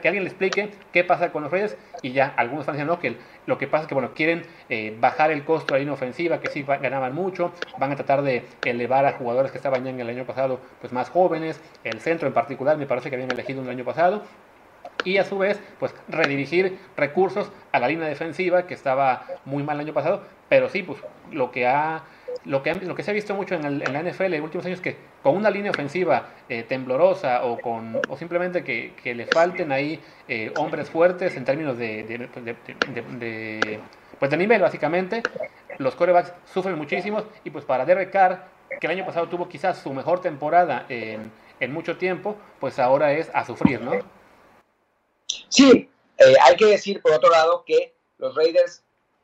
alguien 0.07 0.23
le 0.23 0.29
explique 0.29 0.71
qué 0.91 1.03
pasa 1.03 1.31
con 1.31 1.43
los 1.43 1.51
Raiders 1.51 1.77
y 2.01 2.11
ya 2.11 2.33
algunos 2.35 2.65
fans 2.65 2.77
decían, 2.77 2.87
no, 2.87 2.99
que 2.99 3.17
lo 3.45 3.57
que 3.57 3.67
pasa 3.67 3.83
es 3.83 3.87
que, 3.87 3.93
bueno, 3.93 4.13
quieren 4.15 4.43
eh, 4.69 4.95
bajar 4.99 5.31
el 5.31 5.43
costo 5.45 5.73
de 5.73 5.73
la 5.73 5.79
línea 5.79 5.93
ofensiva, 5.93 6.39
que 6.39 6.49
sí 6.49 6.63
ganaban 6.63 7.13
mucho, 7.13 7.53
van 7.77 7.91
a 7.91 7.95
tratar 7.95 8.23
de 8.23 8.43
elevar 8.65 9.05
a 9.05 9.13
jugadores 9.13 9.51
que 9.51 9.57
estaban 9.57 9.83
ya 9.83 9.91
en 9.91 9.99
el 9.99 10.09
año 10.09 10.25
pasado, 10.25 10.59
pues 10.81 10.91
más 10.91 11.09
jóvenes, 11.09 11.61
el 11.83 11.99
centro 11.99 12.27
en 12.27 12.33
particular, 12.33 12.77
me 12.77 12.87
parece 12.87 13.09
que 13.09 13.15
habían 13.15 13.31
elegido 13.31 13.61
un 13.61 13.69
año 13.69 13.85
pasado, 13.85 14.23
y 15.07 15.17
a 15.17 15.23
su 15.23 15.37
vez 15.37 15.59
pues 15.79 15.95
redirigir 16.09 16.77
recursos 16.97 17.49
a 17.71 17.79
la 17.79 17.87
línea 17.87 18.07
defensiva 18.07 18.67
que 18.67 18.73
estaba 18.73 19.25
muy 19.45 19.63
mal 19.63 19.77
el 19.77 19.85
año 19.85 19.93
pasado, 19.93 20.21
pero 20.49 20.67
sí, 20.67 20.83
pues 20.83 20.99
lo 21.31 21.49
que 21.49 21.65
ha 21.65 22.03
lo 22.43 22.61
que, 22.63 22.73
lo 22.75 22.95
que 22.95 23.03
se 23.03 23.11
ha 23.11 23.13
visto 23.13 23.33
mucho 23.33 23.55
en, 23.55 23.79
la 23.79 24.03
NFL 24.03 24.25
en 24.25 24.31
los 24.31 24.43
últimos 24.43 24.65
años 24.65 24.79
es 24.79 24.83
que 24.83 24.95
con 25.23 25.35
una 25.35 25.49
línea 25.49 25.71
ofensiva 25.71 26.27
eh, 26.47 26.63
temblorosa 26.63 27.43
o, 27.45 27.59
con, 27.59 27.99
o 28.09 28.17
simplemente 28.17 28.63
que, 28.63 29.15
le 29.15 29.25
falten 29.25 29.71
ahí 29.71 29.99
eh, 30.27 30.51
hombres 30.55 30.89
fuertes 30.89 31.35
en 31.35 31.45
términos 31.45 31.77
de, 31.77 32.29
pues 34.19 34.31
de 34.31 34.37
nivel 34.37 34.61
básicamente, 34.61 35.23
los 35.77 35.95
corebacks 35.95 36.33
sufren 36.45 36.77
muchísimo 36.77 37.23
y 37.43 37.49
pues 37.49 37.65
para 37.65 37.85
Derek 37.85 38.11
Carr, 38.11 38.45
que 38.79 38.87
el 38.87 38.91
año 38.91 39.05
pasado 39.05 39.27
tuvo 39.27 39.47
quizás 39.47 39.77
su 39.77 39.93
mejor 39.93 40.21
temporada 40.21 40.85
en, 40.89 41.31
en 41.59 41.73
mucho 41.73 41.97
tiempo, 41.97 42.35
pues 42.59 42.79
ahora 42.79 43.13
es 43.13 43.29
a 43.33 43.45
sufrir, 43.45 43.81
¿no? 43.81 44.16
Sí, 45.27 45.89
eh, 46.17 46.35
hay 46.43 46.55
que 46.55 46.65
decir 46.65 47.01
por 47.01 47.13
otro 47.13 47.29
lado 47.29 47.63
que 47.65 47.93
los 48.17 48.35
Raiders, 48.35 48.83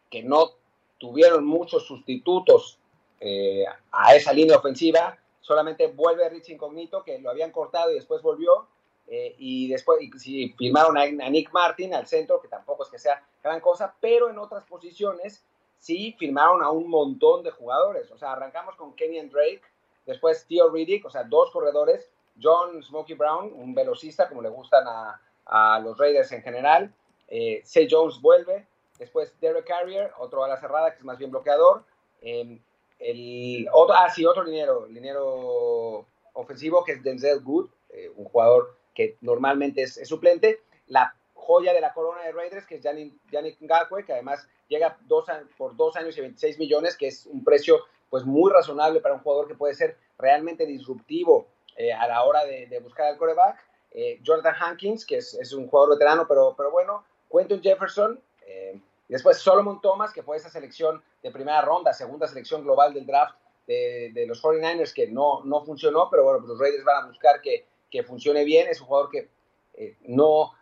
que 0.10 0.24
no 0.24 0.52
tuvieron 0.98 1.46
muchos 1.46 1.86
sustitutos 1.86 2.78
eh, 3.20 3.66
a 3.92 4.16
esa 4.16 4.34
línea 4.34 4.58
ofensiva, 4.58 5.18
solamente 5.42 5.88
vuelve 5.88 6.30
Rich 6.30 6.50
Incognito, 6.50 7.04
que 7.04 7.20
lo 7.20 7.30
habían 7.30 7.52
cortado 7.52 7.92
y 7.92 7.96
después 7.96 8.22
volvió, 8.22 8.68
eh, 9.08 9.36
y 9.38 9.68
después 9.70 10.00
y, 10.02 10.50
firmaron 10.50 10.98
a, 10.98 11.06
Nick 11.06 11.52
Martin 11.52 11.94
al 11.94 12.08
centro, 12.08 12.42
que 12.42 12.48
tampoco 12.48 12.84
es 12.84 12.90
que 12.90 13.00
sea 13.00 13.26
gran 13.44 13.60
cosa, 13.60 13.96
pero 14.00 14.30
en 14.30 14.38
otras 14.38 14.64
posiciones 14.64 15.44
sí 15.78 16.16
firmaron 16.18 16.64
a 16.64 16.70
un 16.70 16.90
montón 16.90 17.44
de 17.44 17.52
jugadores. 17.52 18.10
O 18.12 18.18
sea, 18.18 18.32
arrancamos 18.32 18.76
con 18.76 18.96
Kenny 18.96 19.20
Drake, 19.28 19.62
después 20.06 20.46
Theo 20.48 20.70
Riddick, 20.70 21.06
o 21.06 21.10
sea, 21.10 21.24
dos 21.24 21.52
corredores, 21.52 22.10
John 22.42 22.82
Smokey 22.82 23.16
Brown, 23.16 23.52
un 23.54 23.76
velocista, 23.76 24.30
como 24.30 24.42
le 24.42 24.50
gustan 24.50 24.88
a, 24.88 25.22
a 25.46 25.80
los 25.80 25.98
Raiders 25.98 26.32
en 26.32 26.42
general. 26.42 26.94
Eh, 27.28 27.64
Jones 27.90 28.22
vuelve. 28.22 28.68
Después 29.00 29.34
Derek 29.40 29.66
Carrier, 29.66 30.12
otro 30.20 30.44
a 30.44 30.48
la 30.48 30.60
cerrada 30.60 30.92
que 30.92 31.00
es 31.00 31.04
más 31.04 31.18
bien 31.18 31.32
bloqueador. 31.32 31.84
Em, 32.22 32.62
el 33.00 33.68
otro, 33.74 33.96
ah, 33.96 34.10
sí, 34.10 34.26
otro 34.26 34.46
dinero, 34.46 34.86
dinero 34.88 36.06
ofensivo 36.34 36.84
que 36.84 36.94
es 36.94 37.04
Denzel 37.04 37.42
Good, 37.42 37.70
eh, 37.90 38.10
un 38.16 38.26
jugador 38.26 38.78
que 38.94 39.18
normalmente 39.22 39.82
es, 39.82 40.00
suplente. 40.08 40.62
La 40.88 41.16
joya 41.34 41.74
de 41.74 41.82
la 41.82 41.94
corona 41.94 42.24
de 42.24 42.32
Raiders, 42.32 42.66
que 42.66 42.76
es 42.76 42.84
Yannick, 42.84 43.60
Ngakwe, 43.62 44.06
que 44.06 44.14
además 44.14 44.48
llega 44.68 44.98
dos, 45.02 45.26
por 45.58 45.76
dos 45.76 45.96
años 45.98 46.18
y 46.18 46.22
26 46.22 46.60
millones, 46.60 46.96
que 46.96 47.08
es 47.08 47.26
un 47.26 47.44
precio 47.44 47.80
pues 48.10 48.26
muy 48.26 48.52
razonable 48.52 49.02
para 49.02 49.16
un 49.16 49.22
jugador 49.22 49.48
que 49.48 49.56
puede 49.56 49.74
ser 49.74 49.98
realmente 50.18 50.66
disruptivo 50.66 51.48
eh, 51.76 51.92
a 51.92 52.08
la 52.08 52.24
hora 52.24 52.46
de, 52.46 52.68
de 52.68 52.80
buscar 52.80 53.08
al 53.08 53.18
coreback. 53.18 53.58
Eh, 53.94 54.20
Jordan 54.26 54.56
Hankins, 54.60 55.06
que 55.06 55.18
es, 55.18 55.54
un 55.54 55.68
jugador 55.68 55.92
veterano, 55.92 56.28
pero, 56.28 56.56
pero 56.58 56.72
bueno, 56.72 57.06
Quentin 57.32 57.62
Jefferson, 57.62 58.20
eh, 58.46 58.80
después 59.08 59.38
Solomon 59.38 59.80
Thomas, 59.82 60.12
que 60.12 60.24
fue 60.24 60.38
esa 60.38 60.50
selección 60.50 61.04
de 61.22 61.32
primera 61.32 61.62
ronda, 61.62 61.94
segunda 61.94 62.28
selección 62.28 62.64
global 62.64 62.94
del 62.94 63.06
draft 63.06 63.36
de, 63.68 64.26
los 64.28 64.42
49ers, 64.42 64.94
que 64.94 65.08
no, 65.08 65.44
no 65.46 65.64
funcionó, 65.64 66.10
pero 66.10 66.24
bueno, 66.24 66.40
pues 66.40 66.50
los 66.50 66.60
Raiders 66.60 66.84
van 66.84 67.04
a 67.04 67.08
buscar 67.08 67.42
que, 67.42 67.66
funcione 68.04 68.44
bien, 68.44 68.68
es 68.68 68.82
un 68.82 68.88
jugador 68.88 69.12
que 69.12 69.30
eh, 69.76 69.96
no, 70.02 70.54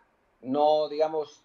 no, 0.42 0.88
digamos, 0.90 1.42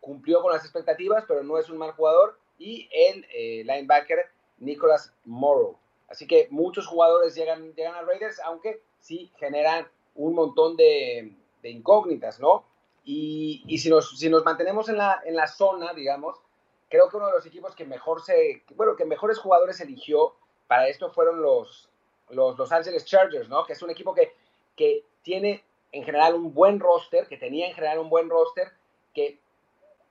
cumplió 0.00 0.40
con 0.40 0.50
las 0.50 0.64
expectativas, 0.64 1.24
pero 1.28 1.42
no 1.42 1.58
es 1.58 1.68
un 1.68 1.76
mal 1.76 1.92
jugador, 1.92 2.38
y 2.58 2.88
el 2.90 3.66
linebacker 3.66 4.30
Nicholas 4.56 5.12
Morrow. 5.26 5.76
Así 6.08 6.26
que 6.26 6.48
muchos 6.50 6.86
jugadores 6.86 7.34
llegan, 7.34 7.74
llegan 7.74 7.94
a 7.94 8.00
Raiders, 8.00 8.40
aunque 8.40 8.80
sí 8.98 9.30
generan 9.36 9.86
un 10.16 10.34
montón 10.34 10.76
de, 10.76 11.32
incógnitas, 11.62 12.40
¿no? 12.40 12.64
Y, 13.04 13.78
si, 13.78 13.88
nos, 13.88 14.44
mantenemos 14.44 14.88
en 14.88 14.96
la, 14.98 15.46
zona, 15.46 15.92
digamos, 15.94 16.36
creo 16.88 17.08
que 17.08 17.16
uno 17.16 17.26
de 17.26 17.32
los 17.32 17.46
equipos 17.46 17.74
que 17.74 17.84
mejor 17.84 18.22
se, 18.22 18.64
bueno, 18.74 18.96
que 18.96 19.04
mejores 19.04 19.38
jugadores 19.38 19.80
eligió 19.80 20.34
para 20.66 20.88
esto 20.88 21.10
fueron 21.10 21.40
los, 21.40 21.88
los 22.30 22.58
Los 22.58 22.72
Angeles 22.72 23.04
Chargers, 23.04 23.48
¿no? 23.48 23.64
Que 23.64 23.74
es 23.74 23.82
un 23.82 23.90
equipo 23.90 24.14
que, 24.14 24.32
que 24.74 25.04
tiene 25.22 25.64
en 25.92 26.04
general 26.04 26.34
un 26.34 26.52
buen 26.52 26.80
roster, 26.80 27.26
que 27.28 27.36
tenía 27.36 27.68
en 27.68 27.74
general 27.74 27.98
un 27.98 28.10
buen 28.10 28.28
roster, 28.28 28.72
que 29.14 29.40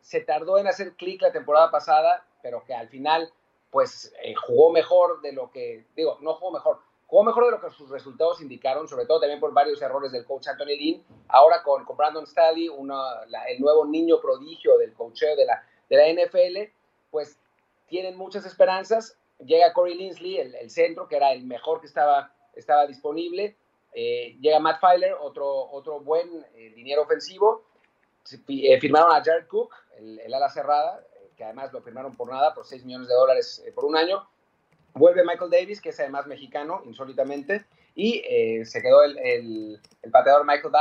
se 0.02 0.22
tardó 0.22 0.58
en 0.58 0.68
hacer 0.68 0.94
clic 0.94 1.22
la 1.22 1.32
temporada 1.32 1.72
pasada, 1.72 2.26
pero 2.42 2.64
que 2.64 2.74
al 2.74 2.90
final, 2.90 3.34
pues, 3.72 4.14
eh, 4.24 4.36
jugó 4.36 4.72
mejor 4.72 5.22
de 5.22 5.34
lo 5.34 5.52
que, 5.52 5.86
digo, 5.96 6.18
no 6.22 6.36
jugó 6.36 6.52
mejor, 6.52 6.80
jugó 7.08 7.24
mejor 7.24 7.46
de 7.46 7.52
lo 7.52 7.62
que 7.62 7.70
sus 7.70 7.90
resultados 7.90 8.42
indicaron, 8.42 8.88
sobre 8.88 9.06
todo 9.06 9.20
también 9.20 9.40
por 9.40 9.54
varios 9.54 9.82
errores 9.82 10.12
del 10.12 10.26
coach 10.26 10.48
Anthony 10.48 10.78
Lynn. 10.78 11.04
Ahora 11.28 11.62
con, 11.64 11.86
con 11.86 11.98
Brandon 11.98 12.26
Staley, 12.26 12.68
el 12.68 13.62
nuevo 13.62 13.86
niño 13.86 14.20
prodigio 14.20 14.78
del 14.78 14.94
coacheo 14.94 15.36
de 15.36 15.46
la, 15.46 15.64
de 15.90 15.98
la 15.98 16.24
NFL, 16.24 16.72
pues 17.12 17.40
tienen 17.88 18.18
muchas 18.18 18.46
esperanzas. 18.46 19.18
Llega 19.40 19.74
Corey 19.74 19.96
Linsley, 19.96 20.38
el, 20.38 20.70
centro, 20.70 21.08
que 21.08 21.18
era 21.18 21.34
el 21.34 21.44
mejor 21.44 21.82
que 21.82 21.88
estaba, 21.88 22.34
estaba 22.56 22.88
disponible. 22.88 23.56
Eh, 23.94 24.38
llega 24.42 24.60
Matt 24.60 24.80
Filer, 24.80 25.14
otro, 25.20 25.70
otro 25.72 26.00
buen 26.00 26.46
eh, 26.56 26.98
ofensivo. 26.98 27.64
Eh, 28.48 28.80
firmaron 28.80 29.12
a 29.12 29.24
Jared 29.24 29.48
Cook, 29.48 29.72
el, 29.98 30.20
el 30.20 30.34
ala 30.34 30.50
cerrada, 30.50 31.06
que 31.38 31.44
además 31.44 31.72
lo 31.72 31.82
firmaron 31.82 32.16
por 32.16 32.30
nada, 32.30 32.54
por 32.54 32.66
6 32.66 32.86
millones 32.86 33.08
de 33.08 33.14
dólares 33.14 33.64
por 33.76 33.86
un 33.86 33.96
año. 33.96 34.28
Vuelve 34.96 35.24
Michael 35.24 35.52
Davis, 35.52 35.82
que 35.82 35.90
es 35.90 36.00
además 36.00 36.26
mexicano, 36.26 36.82
insólitamente, 36.86 37.66
y 37.96 38.24
eh, 38.28 38.66
se 38.66 38.82
quedó 38.82 39.04
el, 39.04 39.18
el, 39.20 40.12
pateador 40.12 40.46
Michael 40.46 40.72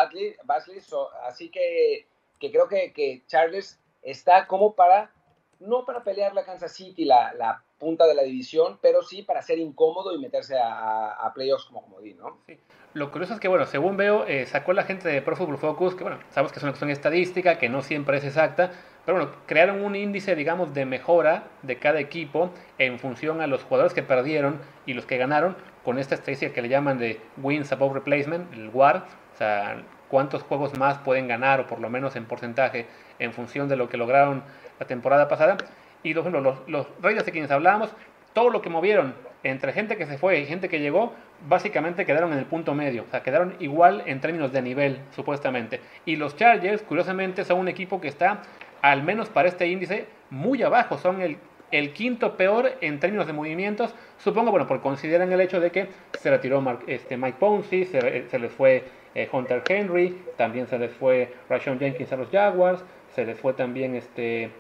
Basley. 0.45 0.81
así 1.27 1.51
que, 1.51 2.07
que 2.41 2.51
creo 2.51 2.69
que, 2.69 2.93
que, 2.93 3.23
Charles 3.27 3.81
está 4.03 4.47
como 4.47 4.75
para, 4.75 5.11
no 5.59 5.85
para 5.85 6.05
pelear 6.05 6.35
la 6.35 6.45
Kansas 6.45 6.73
City, 6.73 7.05
la, 7.05 7.35
la 7.35 7.63
punta 7.79 8.07
de 8.07 8.15
la 8.15 8.23
división, 8.23 8.79
pero 8.81 9.03
sí 9.03 9.23
para 9.23 9.43
ser 9.43 9.59
incómodo 9.59 10.15
y 10.15 10.19
meterse 10.19 10.59
a, 10.59 11.11
a 11.11 11.35
playoffs 11.35 11.67
como 11.67 11.83
comodín, 11.83 12.19
¿no? 12.19 12.39
Sí. 12.47 12.59
Lo 12.95 13.11
curioso 13.11 13.35
es 13.35 13.41
que, 13.41 13.49
bueno, 13.49 13.67
según 13.67 13.97
veo, 13.97 14.25
eh, 14.25 14.47
sacó 14.47 14.73
la 14.73 14.85
gente 14.85 15.09
de 15.09 15.21
Pro 15.21 15.35
Football 15.35 15.59
Focus, 15.59 15.97
que 15.97 16.05
bueno, 16.05 16.21
sabemos 16.31 16.53
que 16.53 16.61
es 16.61 16.63
una 16.63 16.71
cuestión 16.71 16.91
estadística, 16.91 17.59
que 17.59 17.69
no 17.69 17.83
siempre 17.83 18.19
es 18.19 18.25
exacta, 18.25 18.71
Pero 19.05 19.19
bueno, 19.19 19.33
crearon 19.47 19.85
un 19.85 19.97
índice, 19.97 20.35
digamos, 20.35 20.73
de 20.73 20.87
mejora 20.87 21.45
de 21.63 21.77
cada 21.77 22.01
equipo 22.01 22.51
en 22.79 22.99
función 22.99 23.41
a 23.41 23.47
los 23.47 23.63
jugadores 23.63 23.93
que 23.93 24.03
perdieron 24.03 24.61
y 24.87 24.95
los 24.95 25.05
que 25.05 25.19
ganaron, 25.19 25.57
con 25.85 25.99
esta 25.99 26.15
estadística 26.15 26.53
que 26.53 26.63
le 26.63 26.69
llaman 26.69 26.99
de 26.99 27.21
Wins 27.43 27.71
Above 27.71 27.95
Replacement, 27.95 28.53
el 28.55 28.71
WAR, 28.71 29.05
o 29.35 29.37
sea, 29.37 29.83
cuántos 30.09 30.43
juegos 30.43 30.79
más 30.79 30.99
pueden 30.99 31.29
ganar, 31.29 31.61
o 31.61 31.67
por 31.67 31.81
lo 31.81 31.91
menos 31.91 32.17
en 32.17 32.25
porcentaje, 32.25 32.87
en 33.19 33.33
función 33.33 33.69
de 33.69 33.77
lo 33.77 33.89
que 33.89 33.99
lograron 33.99 34.43
la 34.79 34.87
temporada 34.87 35.29
pasada. 35.29 35.59
Y 36.03 36.15
los, 36.15 36.25
los, 36.33 36.69
los 36.69 36.87
Raiders 37.03 37.27
de 37.27 37.33
quienes 37.33 37.51
hablábamos, 37.51 37.91
todo 38.33 38.49
lo 38.51 38.63
que 38.63 38.71
movieron 38.71 39.15
entre 39.43 39.73
gente 39.73 39.97
que 39.97 40.07
se 40.07 40.17
fue 40.17 40.39
y 40.39 40.47
gente 40.47 40.69
que 40.69 40.81
llegó, 40.81 41.13
básicamente 41.47 42.07
quedaron 42.07 42.33
en 42.33 42.39
el 42.39 42.47
punto 42.47 42.75
medio, 42.75 43.05
o 43.07 43.11
sea, 43.11 43.23
quedaron 43.23 43.55
igual 43.61 44.03
en 44.07 44.21
términos 44.21 44.53
de 44.53 44.63
nivel, 44.63 45.01
supuestamente. 45.15 45.81
Y 46.07 46.17
los 46.17 46.37
Chargers, 46.37 46.83
curiosamente, 46.83 47.45
son 47.45 47.59
un 47.59 47.69
equipo 47.69 48.01
que 48.01 48.09
está, 48.09 48.41
al 48.85 49.03
menos 49.03 49.31
para 49.31 49.49
este 49.49 49.67
índice, 49.67 50.05
muy 50.29 50.63
abajo, 50.63 50.99
son 50.99 51.23
el, 51.23 51.39
el 51.71 51.95
quinto 51.95 52.37
peor 52.37 52.73
en 52.83 53.01
términos 53.01 53.27
de 53.27 53.33
movimientos, 53.33 53.95
supongo, 54.19 54.51
bueno, 54.51 54.67
porque 54.67 54.83
consideran 54.83 55.33
el 55.33 55.41
hecho 55.41 55.59
de 55.59 55.71
que 55.71 55.89
se 56.21 56.29
retiró 56.29 56.63
este, 56.87 57.17
Mike 57.17 57.39
Ponzi, 57.41 57.87
se, 57.87 58.39
les 58.39 58.53
fue 58.53 58.85
eh, 59.15 59.27
Hunter 59.33 59.63
Henry, 59.67 60.21
también 60.37 60.67
se 60.67 60.79
les 60.79 60.93
fue 60.93 61.33
Rashon 61.49 61.79
Jenkins 61.79 62.13
a 62.13 62.17
los 62.17 62.29
Jaguars, 62.29 62.85
se 63.15 63.25
les 63.25 63.41
fue 63.41 63.55
también, 63.55 63.95
este, 63.95 64.51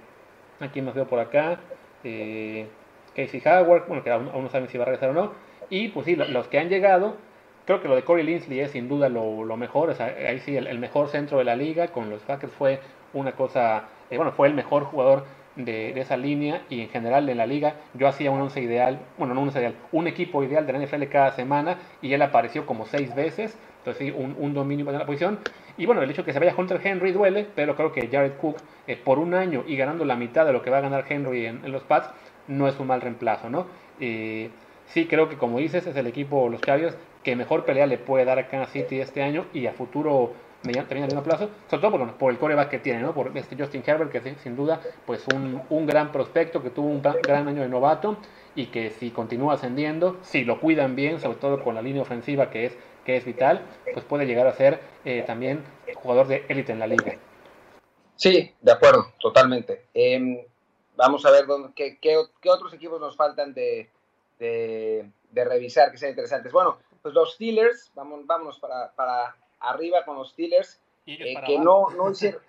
aquí 0.58 0.80
más 0.80 0.94
veo 0.94 1.06
por 1.06 1.18
acá, 1.18 1.60
eh, 2.02 2.66
Casey 3.14 3.42
Howard, 3.44 3.86
bueno, 3.88 4.02
que 4.02 4.10
aún, 4.10 4.30
no 4.32 4.48
saben 4.48 4.70
si 4.70 4.78
va 4.78 4.84
a 4.84 4.86
regresar 4.86 5.10
o 5.10 5.12
no. 5.12 5.32
Y 5.68 5.88
pues 5.88 6.06
sí, 6.06 6.16
los 6.16 6.48
que 6.48 6.58
han 6.58 6.70
llegado, 6.70 7.18
creo 7.66 7.82
que 7.82 7.88
lo 7.88 7.94
de 7.94 8.04
Corey 8.04 8.24
Linsley 8.24 8.60
es 8.60 8.70
sin 8.70 8.88
duda 8.88 9.10
lo, 9.10 9.56
mejor, 9.58 9.90
o 9.90 9.94
sea, 9.94 10.06
ahí 10.06 10.40
sí, 10.40 10.56
el, 10.56 10.78
mejor 10.78 11.08
centro 11.08 11.36
de 11.36 11.44
la 11.44 11.56
liga, 11.56 11.88
con 11.88 12.08
los 12.08 12.22
Packers 12.22 12.54
fue 12.54 12.80
una 13.12 13.32
cosa, 13.32 13.84
eh, 14.10 14.16
bueno, 14.16 14.32
fue 14.32 14.48
el 14.48 14.54
mejor 14.54 14.84
jugador 14.84 15.24
de, 15.56 15.98
esa 16.00 16.16
línea 16.16 16.62
y 16.68 16.80
en 16.80 16.88
general 16.88 17.28
en 17.28 17.38
la 17.38 17.46
liga 17.46 17.74
yo 17.94 18.08
hacía 18.08 18.30
un 18.30 18.40
once 18.40 18.60
ideal, 18.60 18.98
bueno, 19.18 19.34
no 19.34 19.40
un 19.40 19.48
once 19.48 19.60
ideal, 19.60 19.74
un 19.92 20.06
equipo 20.06 20.42
ideal 20.42 20.66
de 20.66 20.72
NFL 20.72 21.04
cada 21.04 21.32
semana 21.32 21.78
y 22.02 22.12
él 22.12 22.22
apareció 22.22 22.66
como 22.66 22.86
seis 22.86 23.14
veces, 23.14 23.56
entonces 23.78 24.06
sí, 24.06 24.14
un, 24.16 24.36
un 24.38 24.54
dominio 24.54 24.88
en 24.90 24.98
la 24.98 25.06
posición. 25.06 25.38
Y 25.76 25.86
bueno, 25.86 26.02
el 26.02 26.10
hecho 26.10 26.22
de 26.22 26.26
que 26.26 26.32
se 26.32 26.38
vaya 26.38 26.54
Hunter 26.56 26.80
Henry 26.82 27.12
duele, 27.12 27.46
pero 27.54 27.74
creo 27.76 27.92
que 27.92 28.08
Jared 28.08 28.34
Cook 28.40 28.56
eh, 28.86 28.96
por 28.96 29.18
un 29.18 29.34
año 29.34 29.64
y 29.66 29.76
ganando 29.76 30.04
la 30.04 30.16
mitad 30.16 30.46
de 30.46 30.52
lo 30.52 30.62
que 30.62 30.70
va 30.70 30.78
a 30.78 30.82
ganar 30.82 31.04
Henry 31.08 31.46
en, 31.46 31.70
los 31.70 31.82
Pats, 31.82 32.10
no 32.46 32.68
es 32.68 32.78
un 32.78 32.86
mal 32.86 33.00
reemplazo, 33.00 33.50
¿no? 33.50 33.66
Sí 34.86 35.06
creo 35.06 35.28
que 35.28 35.36
como 35.36 35.58
dices 35.58 35.86
es 35.86 35.96
el 35.96 36.06
equipo, 36.06 36.48
los 36.48 36.60
Chargers, 36.60 36.96
que 37.22 37.36
mejor 37.36 37.64
pelea 37.64 37.86
le 37.86 37.98
puede 37.98 38.24
dar 38.24 38.38
a 38.38 38.48
Kansas 38.48 38.72
City 38.72 39.00
este 39.00 39.22
año 39.22 39.46
y 39.52 39.66
a 39.66 39.72
futuro 39.72 40.32
mediante 40.64 41.16
a 41.16 41.22
plazo, 41.22 41.50
sobre 41.68 41.80
todo 41.80 41.90
por, 41.90 42.14
por, 42.14 42.32
el 42.32 42.38
coreback 42.38 42.70
que 42.70 42.78
tiene, 42.78 43.00
¿no? 43.00 43.14
Por 43.14 43.36
este 43.36 43.56
Justin 43.56 43.82
Herbert, 43.86 44.10
que 44.10 44.18
es 44.18 44.40
sin 44.40 44.56
duda 44.56 44.80
pues 45.06 45.24
un, 45.34 45.62
un, 45.68 45.86
gran 45.86 46.10
prospecto, 46.10 46.62
que 46.62 46.70
tuvo 46.70 46.88
un 46.88 47.02
gran 47.02 47.48
año 47.48 47.62
de 47.62 47.68
novato 47.68 48.16
y 48.54 48.66
que 48.66 48.90
si 48.90 49.10
continúa 49.10 49.54
ascendiendo, 49.54 50.18
si 50.22 50.44
lo 50.44 50.60
cuidan 50.60 50.96
bien, 50.96 51.20
sobre 51.20 51.38
todo 51.38 51.62
con 51.62 51.74
la 51.74 51.82
línea 51.82 52.02
ofensiva 52.02 52.50
que 52.50 52.66
es, 52.66 52.76
que 53.04 53.16
es 53.16 53.24
vital, 53.24 53.62
pues 53.92 54.04
puede 54.04 54.26
llegar 54.26 54.46
a 54.46 54.52
ser 54.52 54.80
eh, 55.04 55.22
también 55.26 55.62
jugador 55.96 56.26
de 56.28 56.44
élite 56.48 56.72
en 56.72 56.78
la 56.78 56.86
liga. 56.86 57.16
Sí, 58.16 58.54
de 58.60 58.72
acuerdo, 58.72 59.12
totalmente. 59.20 59.86
Eh, 59.92 60.46
vamos 60.96 61.26
a 61.26 61.30
ver 61.30 61.46
dónde, 61.46 61.70
qué, 61.74 61.98
qué, 62.00 62.16
otros 62.48 62.72
equipos 62.72 63.00
nos 63.00 63.16
faltan 63.16 63.52
de, 63.52 63.90
de, 64.38 65.10
revisar 65.34 65.90
que 65.90 65.98
sean 65.98 66.10
interesantes. 66.10 66.52
Bueno, 66.52 66.78
pues 67.02 67.12
los 67.12 67.34
Steelers, 67.34 67.90
vamos, 67.94 68.24
vámonos 68.24 68.58
para 68.60 69.34
arriba 69.68 70.04
con 70.04 70.16
los 70.16 70.30
Steelers, 70.30 70.80
eh, 71.06 71.34
que 71.46 71.58
no, 71.58 71.90
no 71.90 72.10
hicieron, 72.10 72.40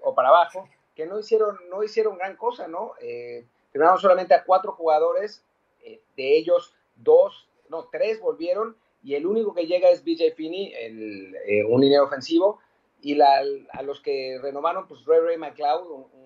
o 0.00 0.14
para 0.14 0.28
abajo, 0.28 0.68
que 0.94 1.06
no 1.06 1.18
hicieron, 1.18 1.58
no 1.70 1.82
hicieron 1.82 2.18
gran 2.18 2.36
cosa, 2.36 2.68
¿no? 2.68 2.92
Eh, 3.00 3.46
firmaron 3.70 3.98
solamente 3.98 4.34
a 4.34 4.44
cuatro 4.44 4.72
jugadores, 4.72 5.44
eh, 5.82 6.00
de 6.16 6.36
ellos 6.36 6.74
dos, 6.96 7.48
no, 7.68 7.88
tres 7.90 8.20
volvieron, 8.20 8.76
y 9.02 9.14
el 9.14 9.26
único 9.26 9.54
que 9.54 9.66
llega 9.66 9.90
es 9.90 10.04
BJ 10.04 10.34
Finney, 10.36 10.72
el, 10.74 11.34
eh, 11.46 11.64
un 11.64 11.80
línea 11.80 12.02
ofensivo, 12.02 12.60
y 13.00 13.14
la, 13.14 13.42
a 13.72 13.82
los 13.82 14.00
que 14.00 14.38
renovaron, 14.40 14.86
pues 14.86 15.04
Ray 15.06 15.20
Ray 15.20 15.38
McLeod, 15.38 15.90
un, 15.90 16.22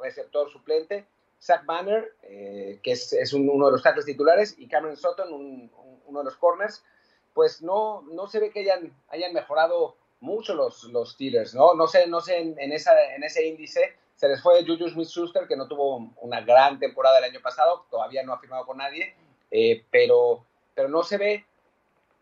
receptor 0.00 0.48
suplente, 0.48 1.08
Zach 1.40 1.66
Banner, 1.66 2.12
que 2.22 2.92
es, 2.92 3.12
es 3.12 3.32
uno 3.32 3.66
de 3.66 3.72
los 3.72 3.82
tackles 3.82 4.06
titulares, 4.06 4.54
y 4.56 4.68
Cameron 4.68 4.96
Sutton, 4.96 5.68
uno 6.06 6.18
de 6.20 6.24
los 6.24 6.36
corners, 6.36 6.84
pues 7.38 7.62
no, 7.62 8.02
no 8.10 8.26
se 8.26 8.40
ve 8.40 8.50
que 8.50 8.58
hayan, 8.58 8.92
hayan 9.10 9.32
mejorado 9.32 9.94
mucho 10.18 10.56
los, 10.56 10.82
los 10.82 11.12
Steelers, 11.12 11.54
¿no? 11.54 11.72
No 11.74 11.86
sé, 11.86 12.08
no 12.08 12.20
sé 12.20 12.38
en, 12.38 12.72
esa, 12.72 13.14
en 13.14 13.22
ese 13.22 13.46
índice 13.46 13.94
se 14.16 14.26
les 14.26 14.42
fue 14.42 14.66
Juju 14.66 14.88
Smith-Schuster, 14.88 15.46
que 15.46 15.54
no 15.54 15.68
tuvo 15.68 16.10
una 16.20 16.40
gran 16.40 16.80
temporada 16.80 17.18
el 17.18 17.24
año 17.26 17.40
pasado, 17.40 17.86
todavía 17.92 18.24
no 18.24 18.32
ha 18.32 18.40
firmado 18.40 18.66
con 18.66 18.78
nadie, 18.78 19.14
eh, 19.52 19.84
pero, 19.92 20.44
pero 20.74 20.88
no 20.88 21.04
se 21.04 21.16
ve, 21.16 21.46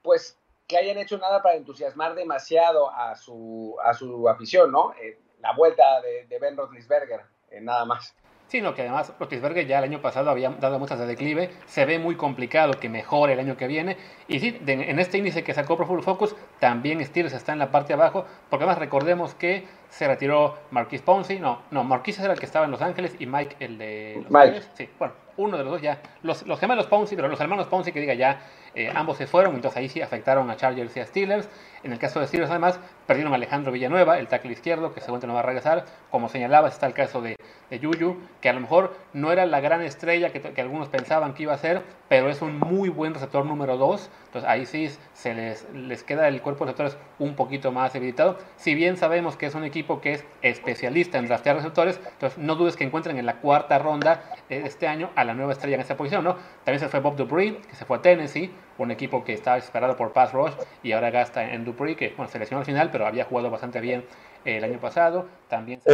pues, 0.02 0.36
que 0.66 0.76
hayan 0.76 0.98
hecho 0.98 1.16
nada 1.16 1.40
para 1.40 1.56
entusiasmar 1.56 2.14
demasiado 2.14 2.90
a 2.90 3.16
su, 3.16 3.74
a 3.82 3.94
su 3.94 4.28
afición, 4.28 4.70
¿no? 4.70 4.92
Eh, 5.00 5.18
la 5.40 5.54
vuelta 5.54 6.02
de, 6.02 6.26
de 6.26 6.38
Ben 6.38 6.58
Roethlisberger 6.58 7.22
eh, 7.52 7.62
nada 7.62 7.86
más. 7.86 8.14
Sí, 8.48 8.60
que 8.60 8.82
además 8.82 9.12
Rotisberger 9.18 9.66
ya 9.66 9.78
el 9.78 9.84
año 9.84 10.00
pasado 10.00 10.30
había 10.30 10.50
dado 10.50 10.78
muestras 10.78 11.00
de 11.00 11.06
declive, 11.06 11.50
se 11.66 11.84
ve 11.84 11.98
muy 11.98 12.14
complicado 12.14 12.74
que 12.74 12.88
mejore 12.88 13.32
el 13.32 13.40
año 13.40 13.56
que 13.56 13.66
viene, 13.66 13.96
y 14.28 14.38
sí, 14.38 14.56
en 14.66 14.98
este 15.00 15.18
índice 15.18 15.42
que 15.42 15.52
sacó 15.52 15.76
Pro 15.76 16.00
Focus, 16.00 16.36
también 16.60 17.04
Steelers 17.04 17.34
está 17.34 17.52
en 17.52 17.58
la 17.58 17.72
parte 17.72 17.88
de 17.88 17.94
abajo, 17.94 18.24
porque 18.48 18.62
además 18.64 18.78
recordemos 18.78 19.34
que 19.34 19.66
se 19.88 20.06
retiró 20.06 20.56
Marquis 20.70 21.02
Ponzi, 21.02 21.38
no, 21.38 21.62
no, 21.70 21.84
Marquis 21.84 22.18
era 22.18 22.32
el 22.32 22.38
que 22.38 22.46
estaba 22.46 22.64
en 22.64 22.70
Los 22.70 22.82
Ángeles, 22.82 23.14
y 23.18 23.26
Mike 23.26 23.56
el 23.60 23.78
de 23.78 24.20
Los 24.22 24.30
Mike. 24.30 24.62
sí, 24.74 24.88
bueno, 24.98 25.14
uno 25.36 25.56
de 25.56 25.64
los 25.64 25.72
dos 25.72 25.82
ya, 25.82 26.00
los, 26.22 26.46
los 26.46 26.58
gemelos 26.58 26.86
Ponzi, 26.86 27.16
pero 27.16 27.28
los 27.28 27.40
hermanos 27.40 27.66
Ponzi 27.66 27.92
que 27.92 28.00
diga 28.00 28.14
ya, 28.14 28.40
eh, 28.74 28.90
ambos 28.94 29.16
se 29.16 29.26
fueron, 29.26 29.54
entonces 29.54 29.78
ahí 29.78 29.88
sí 29.88 30.02
afectaron 30.02 30.50
a 30.50 30.56
Chargers 30.56 30.96
y 30.96 31.00
a 31.00 31.06
Steelers, 31.06 31.48
en 31.82 31.92
el 31.92 31.98
caso 31.98 32.20
de 32.20 32.26
Steelers 32.26 32.50
además, 32.50 32.78
perdieron 33.06 33.32
a 33.32 33.36
Alejandro 33.36 33.72
Villanueva, 33.72 34.18
el 34.18 34.28
tackle 34.28 34.52
izquierdo, 34.52 34.92
que 34.92 35.00
seguramente 35.00 35.26
no 35.26 35.34
va 35.34 35.40
a 35.40 35.44
regresar, 35.44 35.84
como 36.10 36.28
señalaba, 36.28 36.68
está 36.68 36.86
el 36.86 36.94
caso 36.94 37.22
de, 37.22 37.36
de 37.70 37.78
Yuyu, 37.78 38.18
que 38.40 38.48
a 38.48 38.52
lo 38.52 38.60
mejor 38.60 38.96
no 39.12 39.32
era 39.32 39.46
la 39.46 39.60
gran 39.60 39.82
estrella 39.82 40.30
que, 40.30 40.40
que, 40.40 40.60
algunos 40.60 40.88
pensaban 40.88 41.34
que 41.34 41.44
iba 41.44 41.54
a 41.54 41.58
ser, 41.58 41.82
pero 42.08 42.28
es 42.28 42.42
un 42.42 42.58
muy 42.58 42.88
buen 42.88 43.14
receptor 43.14 43.44
número 43.44 43.76
2. 43.76 44.10
Entonces 44.26 44.48
ahí 44.48 44.66
sí 44.66 44.90
se 45.12 45.34
les, 45.34 45.68
les 45.72 46.02
queda 46.02 46.28
el 46.28 46.40
cuerpo 46.42 46.64
de 46.64 46.72
receptores 46.72 46.98
un 47.18 47.34
poquito 47.34 47.72
más 47.72 47.92
debilitado. 47.92 48.38
Si 48.56 48.74
bien 48.74 48.96
sabemos 48.96 49.36
que 49.36 49.46
es 49.46 49.54
un 49.54 49.64
equipo 49.64 50.00
que 50.00 50.12
es 50.12 50.24
especialista 50.42 51.18
en 51.18 51.26
draftear 51.26 51.56
receptores, 51.56 52.00
entonces 52.12 52.38
no 52.38 52.54
dudes 52.54 52.76
que 52.76 52.84
encuentren 52.84 53.18
en 53.18 53.26
la 53.26 53.40
cuarta 53.40 53.78
ronda 53.78 54.22
este 54.48 54.86
año 54.86 55.10
a 55.16 55.24
la 55.24 55.34
nueva 55.34 55.52
estrella 55.52 55.76
en 55.76 55.80
esa 55.80 55.96
posición. 55.96 56.24
¿no? 56.24 56.36
También 56.64 56.80
se 56.80 56.88
fue 56.88 57.00
Bob 57.00 57.16
Dupree, 57.16 57.56
que 57.56 57.74
se 57.74 57.84
fue 57.84 57.98
a 57.98 58.02
Tennessee, 58.02 58.50
un 58.78 58.90
equipo 58.90 59.24
que 59.24 59.32
estaba 59.32 59.56
esperado 59.56 59.96
por 59.96 60.12
Pass 60.12 60.32
Rush 60.32 60.54
y 60.82 60.92
ahora 60.92 61.10
gasta 61.10 61.52
en 61.52 61.64
Dupree, 61.64 61.96
que 61.96 62.14
bueno, 62.16 62.30
se 62.30 62.38
lesionó 62.38 62.60
al 62.60 62.66
final, 62.66 62.90
pero 62.90 63.06
había 63.06 63.24
jugado 63.24 63.50
bastante 63.50 63.80
bien 63.80 64.04
el 64.44 64.62
año 64.64 64.78
pasado. 64.78 65.26
También 65.48 65.80
se 65.80 65.90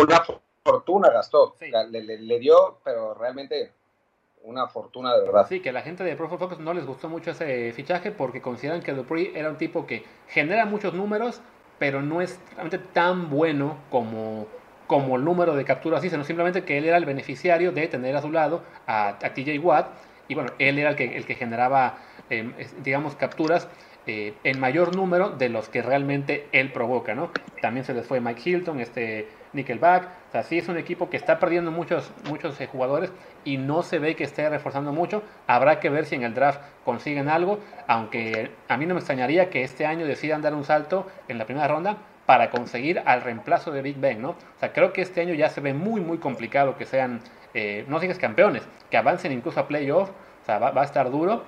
fortuna 0.64 1.10
gastó. 1.10 1.56
Le, 1.60 2.18
le, 2.18 2.38
dio, 2.38 2.78
pero 2.84 3.14
realmente 3.14 3.72
una 4.44 4.66
fortuna 4.68 5.14
de 5.14 5.22
verdad. 5.22 5.46
Sí, 5.48 5.60
que 5.60 5.70
a 5.70 5.72
la 5.72 5.82
gente 5.82 6.04
de 6.04 6.16
Pro 6.16 6.28
Focus 6.28 6.58
no 6.58 6.74
les 6.74 6.86
gustó 6.86 7.08
mucho 7.08 7.30
ese 7.30 7.72
fichaje 7.72 8.10
porque 8.10 8.40
consideran 8.40 8.82
que 8.82 8.92
Dupree 8.92 9.32
era 9.34 9.50
un 9.50 9.56
tipo 9.56 9.86
que 9.86 10.04
genera 10.28 10.64
muchos 10.64 10.94
números, 10.94 11.40
pero 11.78 12.02
no 12.02 12.20
es 12.20 12.40
realmente 12.54 12.78
tan 12.78 13.30
bueno 13.30 13.78
como, 13.90 14.46
como 14.86 15.16
el 15.16 15.24
número 15.24 15.54
de 15.54 15.64
capturas, 15.64 16.02
sino 16.02 16.24
simplemente 16.24 16.64
que 16.64 16.78
él 16.78 16.84
era 16.84 16.96
el 16.96 17.04
beneficiario 17.04 17.72
de 17.72 17.88
tener 17.88 18.16
a 18.16 18.22
su 18.22 18.30
lado 18.30 18.62
a, 18.86 19.08
a 19.08 19.34
TJ 19.34 19.58
Watt. 19.58 19.88
Y 20.28 20.34
bueno, 20.34 20.50
él 20.58 20.78
era 20.78 20.90
el 20.90 20.96
que, 20.96 21.16
el 21.16 21.26
que 21.26 21.34
generaba, 21.34 21.98
eh, 22.30 22.52
digamos, 22.82 23.16
capturas 23.16 23.68
eh, 24.06 24.34
en 24.42 24.58
mayor 24.58 24.96
número 24.96 25.30
de 25.30 25.48
los 25.48 25.68
que 25.68 25.80
realmente 25.80 26.48
él 26.50 26.72
provoca, 26.72 27.14
¿no? 27.14 27.30
También 27.60 27.86
se 27.86 27.94
les 27.94 28.04
fue 28.04 28.20
Mike 28.20 28.50
Hilton, 28.50 28.80
este 28.80 29.28
Nickelback, 29.52 30.04
o 30.28 30.32
sea, 30.32 30.42
sí 30.42 30.58
es 30.58 30.68
un 30.68 30.76
equipo 30.76 31.08
que 31.08 31.16
está 31.16 31.38
perdiendo 31.38 31.70
muchos, 31.70 32.10
muchos 32.28 32.60
eh, 32.60 32.66
jugadores 32.66 33.12
y 33.44 33.58
no 33.58 33.84
se 33.84 34.00
ve 34.00 34.16
que 34.16 34.24
esté 34.24 34.48
reforzando 34.48 34.92
mucho. 34.92 35.22
Habrá 35.46 35.78
que 35.78 35.88
ver 35.88 36.06
si 36.06 36.16
en 36.16 36.24
el 36.24 36.34
draft 36.34 36.60
consiguen 36.84 37.28
algo, 37.28 37.60
aunque 37.86 38.50
a 38.66 38.76
mí 38.76 38.86
no 38.86 38.94
me 38.94 39.00
extrañaría 39.00 39.50
que 39.50 39.62
este 39.62 39.86
año 39.86 40.04
decidan 40.04 40.42
dar 40.42 40.54
un 40.54 40.64
salto 40.64 41.06
en 41.28 41.38
la 41.38 41.44
primera 41.44 41.68
ronda 41.68 41.98
para 42.26 42.50
conseguir 42.50 43.02
al 43.04 43.20
reemplazo 43.20 43.70
de 43.70 43.82
Big 43.82 43.98
Ben, 43.98 44.20
¿no? 44.20 44.30
O 44.30 44.58
sea, 44.58 44.72
creo 44.72 44.92
que 44.92 45.02
este 45.02 45.20
año 45.20 45.34
ya 45.34 45.48
se 45.48 45.60
ve 45.60 45.74
muy, 45.74 46.00
muy 46.00 46.18
complicado 46.18 46.76
que 46.76 46.86
sean, 46.86 47.20
eh, 47.54 47.84
no 47.86 48.00
sigues 48.00 48.18
campeones, 48.18 48.66
que 48.90 48.96
avancen 48.96 49.30
incluso 49.30 49.60
a 49.60 49.68
playoff, 49.68 50.10
o 50.10 50.44
sea, 50.44 50.58
va 50.58 50.80
a 50.80 50.84
estar 50.84 51.08
duro 51.08 51.44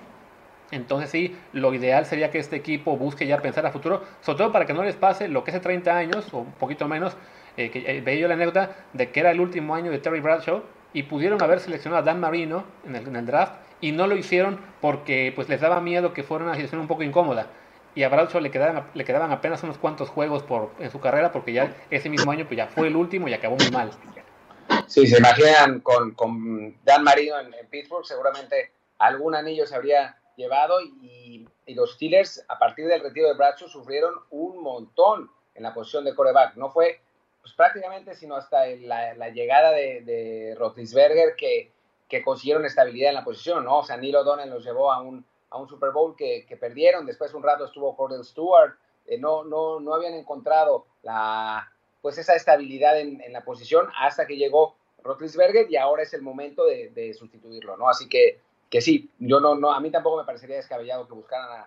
entonces 0.70 1.10
sí, 1.10 1.36
lo 1.52 1.72
ideal 1.74 2.06
sería 2.06 2.30
que 2.30 2.38
este 2.38 2.56
equipo 2.56 2.96
busque 2.96 3.26
ya 3.26 3.40
pensar 3.40 3.66
a 3.66 3.70
futuro, 3.70 4.02
sobre 4.20 4.38
todo 4.38 4.52
para 4.52 4.66
que 4.66 4.72
no 4.72 4.82
les 4.82 4.96
pase 4.96 5.28
lo 5.28 5.44
que 5.44 5.50
hace 5.50 5.60
30 5.60 5.96
años 5.96 6.32
o 6.32 6.38
un 6.38 6.52
poquito 6.52 6.88
menos, 6.88 7.16
eh, 7.56 7.70
que 7.70 7.84
eh, 7.86 8.00
veía 8.00 8.26
la 8.26 8.34
anécdota 8.34 8.76
de 8.92 9.10
que 9.10 9.20
era 9.20 9.30
el 9.30 9.40
último 9.40 9.74
año 9.74 9.90
de 9.90 9.98
Terry 9.98 10.20
Bradshaw 10.20 10.62
y 10.92 11.04
pudieron 11.04 11.42
haber 11.42 11.60
seleccionado 11.60 12.02
a 12.02 12.04
Dan 12.04 12.20
Marino 12.20 12.64
en 12.86 12.96
el, 12.96 13.26
draft 13.26 13.54
y 13.80 13.92
no 13.92 14.06
lo 14.06 14.16
hicieron 14.16 14.58
porque 14.80 15.32
pues 15.34 15.48
les 15.48 15.60
daba 15.60 15.80
miedo 15.80 16.12
que 16.12 16.22
fuera 16.22 16.44
una 16.44 16.54
situación 16.54 16.80
un 16.80 16.88
poco 16.88 17.02
incómoda. 17.02 17.48
Y 17.96 18.02
a 18.02 18.08
Bradshaw 18.08 18.40
le 18.40 18.50
quedaban, 18.50 18.84
le 18.94 19.04
quedaban 19.04 19.30
apenas 19.30 19.62
unos 19.62 19.78
cuantos 19.78 20.08
juegos 20.08 20.42
por, 20.42 20.72
en 20.80 20.90
su 20.90 20.98
carrera 20.98 21.30
porque 21.30 21.52
ya 21.52 21.74
ese 21.90 22.08
mismo 22.08 22.32
año 22.32 22.46
pues 22.46 22.56
ya 22.56 22.66
fue 22.66 22.88
el 22.88 22.96
último 22.96 23.28
y 23.28 23.34
acabó 23.34 23.56
muy 23.56 23.70
mal. 23.70 23.90
Sí, 24.86 25.06
se 25.06 25.18
imaginan 25.18 25.80
con, 25.80 26.76
Dan 26.84 27.04
Marino 27.04 27.38
en, 27.38 27.52
Pittsburgh, 27.68 28.04
seguramente 28.04 28.72
algún 28.98 29.34
anillo 29.34 29.66
se 29.66 29.74
habría 29.74 30.16
llevado 30.36 30.80
y, 30.80 31.46
los 31.68 31.94
Steelers 31.94 32.44
a 32.48 32.58
partir 32.58 32.86
del 32.86 33.00
retiro 33.00 33.26
de 33.26 33.34
Bradshaw 33.34 33.68
sufrieron 33.68 34.14
un 34.30 34.62
montón 34.62 35.30
en 35.54 35.62
la 35.62 35.72
posición 35.72 36.04
de 36.04 36.14
coreback. 36.14 36.56
No 36.56 36.70
fue 36.70 37.00
pues, 37.40 37.54
prácticamente 37.54 38.14
sino 38.14 38.36
hasta 38.36 38.66
la, 38.66 39.28
llegada 39.30 39.70
de, 39.70 40.02
de 40.02 40.54
Roethlisberger 40.58 41.36
que, 41.36 41.72
que, 42.08 42.22
consiguieron 42.22 42.64
estabilidad 42.64 43.08
en 43.08 43.16
la 43.16 43.24
posición, 43.24 43.64
¿no? 43.64 43.78
O 43.78 43.82
sea, 43.82 43.96
Neil 43.96 44.16
O'Donnell 44.16 44.50
los 44.50 44.64
llevó 44.64 44.92
a 44.92 45.00
un, 45.00 45.24
a 45.50 45.58
un 45.58 45.68
Super 45.68 45.90
Bowl 45.90 46.14
que, 46.16 46.44
que 46.46 46.56
perdieron, 46.56 47.06
después 47.06 47.32
un 47.34 47.42
rato 47.42 47.64
estuvo 47.64 47.96
Cordell 47.96 48.24
Stewart, 48.24 48.74
eh, 49.06 49.18
no, 49.18 49.44
no, 49.44 49.80
no 49.80 49.94
habían 49.94 50.14
encontrado 50.14 50.86
la, 51.02 51.70
pues 52.02 52.18
esa 52.18 52.34
estabilidad 52.34 53.00
en, 53.00 53.20
en 53.20 53.32
la 53.32 53.44
posición 53.44 53.88
hasta 53.98 54.26
que 54.26 54.36
llegó 54.36 54.76
Rotlisberger 55.04 55.70
y 55.70 55.76
ahora 55.76 56.02
es 56.02 56.14
el 56.14 56.22
momento 56.22 56.64
de, 56.64 56.88
de, 56.90 57.12
sustituirlo, 57.14 57.76
¿no? 57.76 57.88
Así 57.88 58.08
que, 58.08 58.40
que 58.74 58.80
sí, 58.80 59.08
yo 59.20 59.38
no, 59.38 59.54
no, 59.54 59.72
a 59.72 59.78
mí 59.78 59.88
tampoco 59.92 60.16
me 60.16 60.24
parecería 60.24 60.56
descabellado 60.56 61.06
que 61.06 61.14
buscaran 61.14 61.64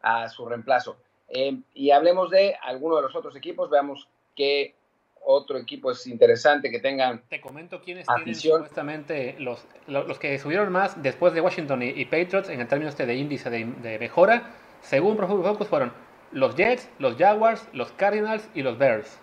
a, 0.00 0.22
a 0.22 0.28
su 0.28 0.46
reemplazo. 0.46 0.96
Eh, 1.28 1.58
y 1.74 1.90
hablemos 1.90 2.30
de 2.30 2.54
alguno 2.62 2.94
de 2.94 3.02
los 3.02 3.16
otros 3.16 3.34
equipos, 3.34 3.68
veamos 3.68 4.06
qué 4.36 4.76
otro 5.24 5.58
equipo 5.58 5.90
es 5.90 6.06
interesante 6.06 6.70
que 6.70 6.78
tengan. 6.78 7.22
Te 7.28 7.40
comento 7.40 7.82
quiénes 7.82 8.06
tienen 8.06 8.36
supuestamente 8.36 9.34
los, 9.40 9.66
los, 9.88 10.16
que 10.20 10.38
subieron 10.38 10.70
más 10.70 11.02
después 11.02 11.34
de 11.34 11.40
Washington 11.40 11.82
y, 11.82 12.04
Patriots 12.04 12.48
en 12.48 12.60
el 12.60 12.68
término 12.68 12.88
este 12.88 13.04
de 13.04 13.16
índice 13.16 13.50
de, 13.50 13.64
de 13.64 13.98
mejora, 13.98 14.52
según 14.80 15.16
Pro 15.16 15.26
Football 15.26 15.54
Focus, 15.54 15.66
fueron 15.66 15.92
los 16.30 16.54
Jets, 16.54 16.88
los 17.00 17.16
Jaguars, 17.16 17.66
los 17.72 17.90
Cardinals 17.90 18.48
y 18.54 18.62
los 18.62 18.78
Bears. 18.78 19.18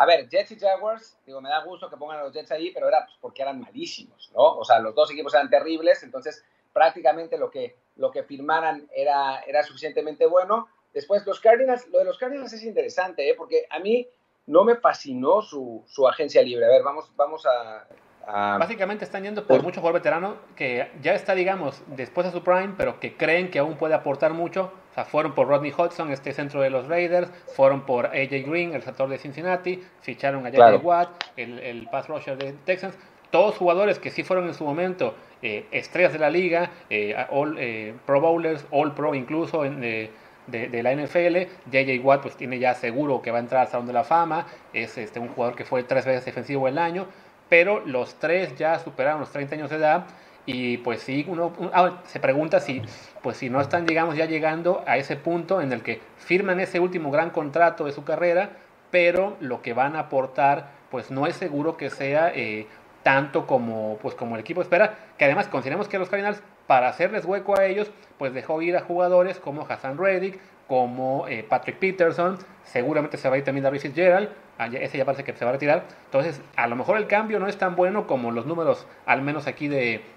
A 0.00 0.06
ver, 0.06 0.28
Jets 0.28 0.52
y 0.52 0.58
Jaguars, 0.60 1.18
digo, 1.26 1.40
me 1.40 1.48
da 1.48 1.64
gusto 1.64 1.90
que 1.90 1.96
pongan 1.96 2.20
a 2.20 2.22
los 2.22 2.32
Jets 2.32 2.52
ahí, 2.52 2.70
pero 2.70 2.86
era 2.86 3.04
pues, 3.04 3.18
porque 3.20 3.42
eran 3.42 3.60
malísimos, 3.60 4.30
¿no? 4.32 4.42
O 4.42 4.64
sea, 4.64 4.78
los 4.78 4.94
dos 4.94 5.10
equipos 5.10 5.34
eran 5.34 5.50
terribles, 5.50 6.04
entonces 6.04 6.44
prácticamente 6.72 7.36
lo 7.36 7.50
que, 7.50 7.74
lo 7.96 8.12
que 8.12 8.22
firmaran 8.22 8.88
era, 8.94 9.40
era 9.40 9.64
suficientemente 9.64 10.26
bueno. 10.26 10.68
Después, 10.94 11.26
los 11.26 11.40
Cardinals, 11.40 11.88
lo 11.88 11.98
de 11.98 12.04
los 12.04 12.16
Cardinals 12.16 12.52
es 12.52 12.62
interesante, 12.62 13.28
¿eh? 13.28 13.34
porque 13.36 13.66
a 13.70 13.80
mí 13.80 14.06
no 14.46 14.62
me 14.62 14.76
fascinó 14.76 15.42
su, 15.42 15.82
su 15.88 16.06
agencia 16.06 16.42
libre. 16.42 16.66
A 16.66 16.68
ver, 16.68 16.84
vamos, 16.84 17.10
vamos 17.16 17.44
a, 17.44 17.84
Básicamente 18.28 19.04
están 19.04 19.22
yendo 19.22 19.46
por 19.46 19.62
mucho 19.62 19.80
jugador 19.80 20.00
veterano 20.00 20.36
que 20.54 20.90
ya 21.00 21.14
está, 21.14 21.34
digamos, 21.34 21.82
después 21.86 22.26
de 22.26 22.32
su 22.32 22.44
prime, 22.44 22.74
pero 22.76 23.00
que 23.00 23.16
creen 23.16 23.50
que 23.50 23.58
aún 23.58 23.76
puede 23.78 23.94
aportar 23.94 24.34
mucho. 24.34 24.70
Sea, 24.98 25.04
fueron 25.04 25.32
por 25.34 25.46
Rodney 25.46 25.72
Hudson, 25.76 26.10
este 26.10 26.32
centro 26.32 26.60
de 26.60 26.70
los 26.70 26.88
Raiders, 26.88 27.30
fueron 27.54 27.82
por 27.82 28.06
AJ 28.06 28.46
Green, 28.46 28.74
el 28.74 28.82
sector 28.82 29.08
de 29.08 29.18
Cincinnati, 29.18 29.80
ficharon 30.00 30.44
a 30.46 30.50
J.J. 30.50 30.78
Watt, 30.78 31.08
el, 31.36 31.58
el 31.60 31.86
pass 31.88 32.08
rusher 32.08 32.36
de 32.36 32.52
Texans. 32.64 32.96
Todos 33.30 33.56
jugadores 33.56 33.98
que 33.98 34.10
sí 34.10 34.24
fueron 34.24 34.46
en 34.46 34.54
su 34.54 34.64
momento 34.64 35.14
eh, 35.42 35.66
estrellas 35.70 36.12
de 36.12 36.18
la 36.18 36.30
liga, 36.30 36.70
eh, 36.90 37.14
all, 37.30 37.56
eh, 37.58 37.94
Pro 38.06 38.20
Bowlers, 38.20 38.66
All 38.70 38.92
Pro 38.94 39.14
incluso 39.14 39.64
en, 39.64 39.80
de, 39.80 40.10
de, 40.46 40.82
la 40.82 40.92
NFL. 40.94 41.36
J.J. 41.70 42.02
Watt 42.02 42.22
pues 42.22 42.36
tiene 42.36 42.58
ya 42.58 42.74
seguro 42.74 43.22
que 43.22 43.30
va 43.30 43.38
a 43.38 43.40
entrar 43.40 43.60
al 43.62 43.68
Salón 43.68 43.86
de 43.86 43.92
la 43.92 44.02
Fama. 44.02 44.46
Es 44.72 44.98
este, 44.98 45.20
un 45.20 45.28
jugador 45.28 45.54
que 45.54 45.64
fue 45.64 45.84
tres 45.84 46.06
veces 46.06 46.24
defensivo 46.24 46.66
del 46.66 46.78
año 46.78 47.06
pero 47.48 47.80
los 47.86 48.14
tres 48.16 48.56
ya 48.56 48.78
superaron 48.78 49.20
los 49.20 49.30
30 49.30 49.54
años 49.54 49.70
de 49.70 49.76
edad 49.76 50.04
y 50.50 50.78
pues 50.78 51.02
sí, 51.02 51.26
uno 51.28 51.52
ah, 51.74 52.00
se 52.06 52.20
pregunta 52.20 52.58
si, 52.58 52.80
pues 53.22 53.36
si 53.36 53.50
no 53.50 53.60
están, 53.60 53.84
digamos, 53.84 54.16
ya 54.16 54.24
llegando 54.24 54.82
a 54.86 54.96
ese 54.96 55.14
punto 55.14 55.60
en 55.60 55.74
el 55.74 55.82
que 55.82 56.00
firman 56.16 56.58
ese 56.58 56.80
último 56.80 57.10
gran 57.10 57.28
contrato 57.28 57.84
de 57.84 57.92
su 57.92 58.02
carrera, 58.02 58.52
pero 58.90 59.36
lo 59.40 59.60
que 59.60 59.74
van 59.74 59.94
a 59.94 60.00
aportar, 60.00 60.70
pues 60.90 61.10
no 61.10 61.26
es 61.26 61.36
seguro 61.36 61.76
que 61.76 61.90
sea 61.90 62.32
eh, 62.34 62.66
tanto 63.02 63.46
como, 63.46 63.98
pues 64.00 64.14
como 64.14 64.36
el 64.36 64.40
equipo 64.40 64.62
espera, 64.62 64.94
que 65.18 65.26
además 65.26 65.48
consideremos 65.48 65.86
que 65.86 65.98
los 65.98 66.08
Cardinals, 66.08 66.42
para 66.66 66.88
hacerles 66.88 67.26
hueco 67.26 67.58
a 67.58 67.66
ellos, 67.66 67.90
pues 68.16 68.32
dejó 68.32 68.62
ir 68.62 68.74
a 68.74 68.80
jugadores 68.80 69.38
como 69.38 69.66
Hassan 69.68 69.98
Reddick, 69.98 70.40
como 70.66 71.28
eh, 71.28 71.44
Patrick 71.46 71.76
Peterson, 71.76 72.38
seguramente 72.64 73.18
se 73.18 73.28
va 73.28 73.34
a 73.34 73.38
ir 73.38 73.44
también 73.44 73.64
David 73.64 73.80
Fitzgerald, 73.80 74.30
ah, 74.56 74.68
ese 74.68 74.96
ya 74.96 75.04
parece 75.04 75.24
que 75.24 75.34
se 75.34 75.44
va 75.44 75.50
a 75.50 75.52
retirar, 75.52 75.84
entonces 76.06 76.40
a 76.56 76.66
lo 76.68 76.76
mejor 76.76 76.96
el 76.96 77.06
cambio 77.06 77.38
no 77.38 77.48
es 77.48 77.58
tan 77.58 77.76
bueno 77.76 78.06
como 78.06 78.30
los 78.30 78.46
números, 78.46 78.86
al 79.04 79.20
menos 79.20 79.46
aquí 79.46 79.68
de 79.68 80.16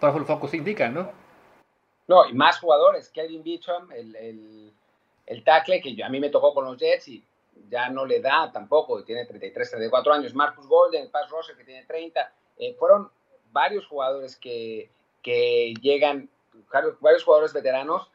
Powerful 0.00 0.26
Focus 0.26 0.54
indican, 0.54 0.94
¿no? 0.94 1.10
No, 2.06 2.26
y 2.26 2.32
más 2.32 2.58
jugadores, 2.58 3.10
Kevin 3.10 3.42
Beecham, 3.42 3.90
el, 3.92 4.16
el, 4.16 4.72
el 5.26 5.44
tackle 5.44 5.80
que 5.82 6.02
a 6.02 6.08
mí 6.08 6.20
me 6.20 6.30
tocó 6.30 6.54
con 6.54 6.64
los 6.64 6.78
Jets 6.78 7.08
y 7.08 7.24
ya 7.68 7.88
no 7.90 8.06
le 8.06 8.20
da 8.20 8.50
tampoco, 8.52 9.04
tiene 9.04 9.26
33, 9.26 9.70
34 9.70 10.12
años, 10.14 10.34
Marcus 10.34 10.66
Golden, 10.66 11.02
el 11.02 11.10
pass 11.10 11.28
rusher 11.30 11.56
que 11.56 11.64
tiene 11.64 11.84
30, 11.84 12.32
eh, 12.58 12.74
fueron 12.78 13.10
varios 13.52 13.86
jugadores 13.86 14.36
que, 14.36 14.90
que 15.22 15.74
llegan, 15.80 16.30
varios 17.00 17.24
jugadores 17.24 17.52
veteranos. 17.52 18.10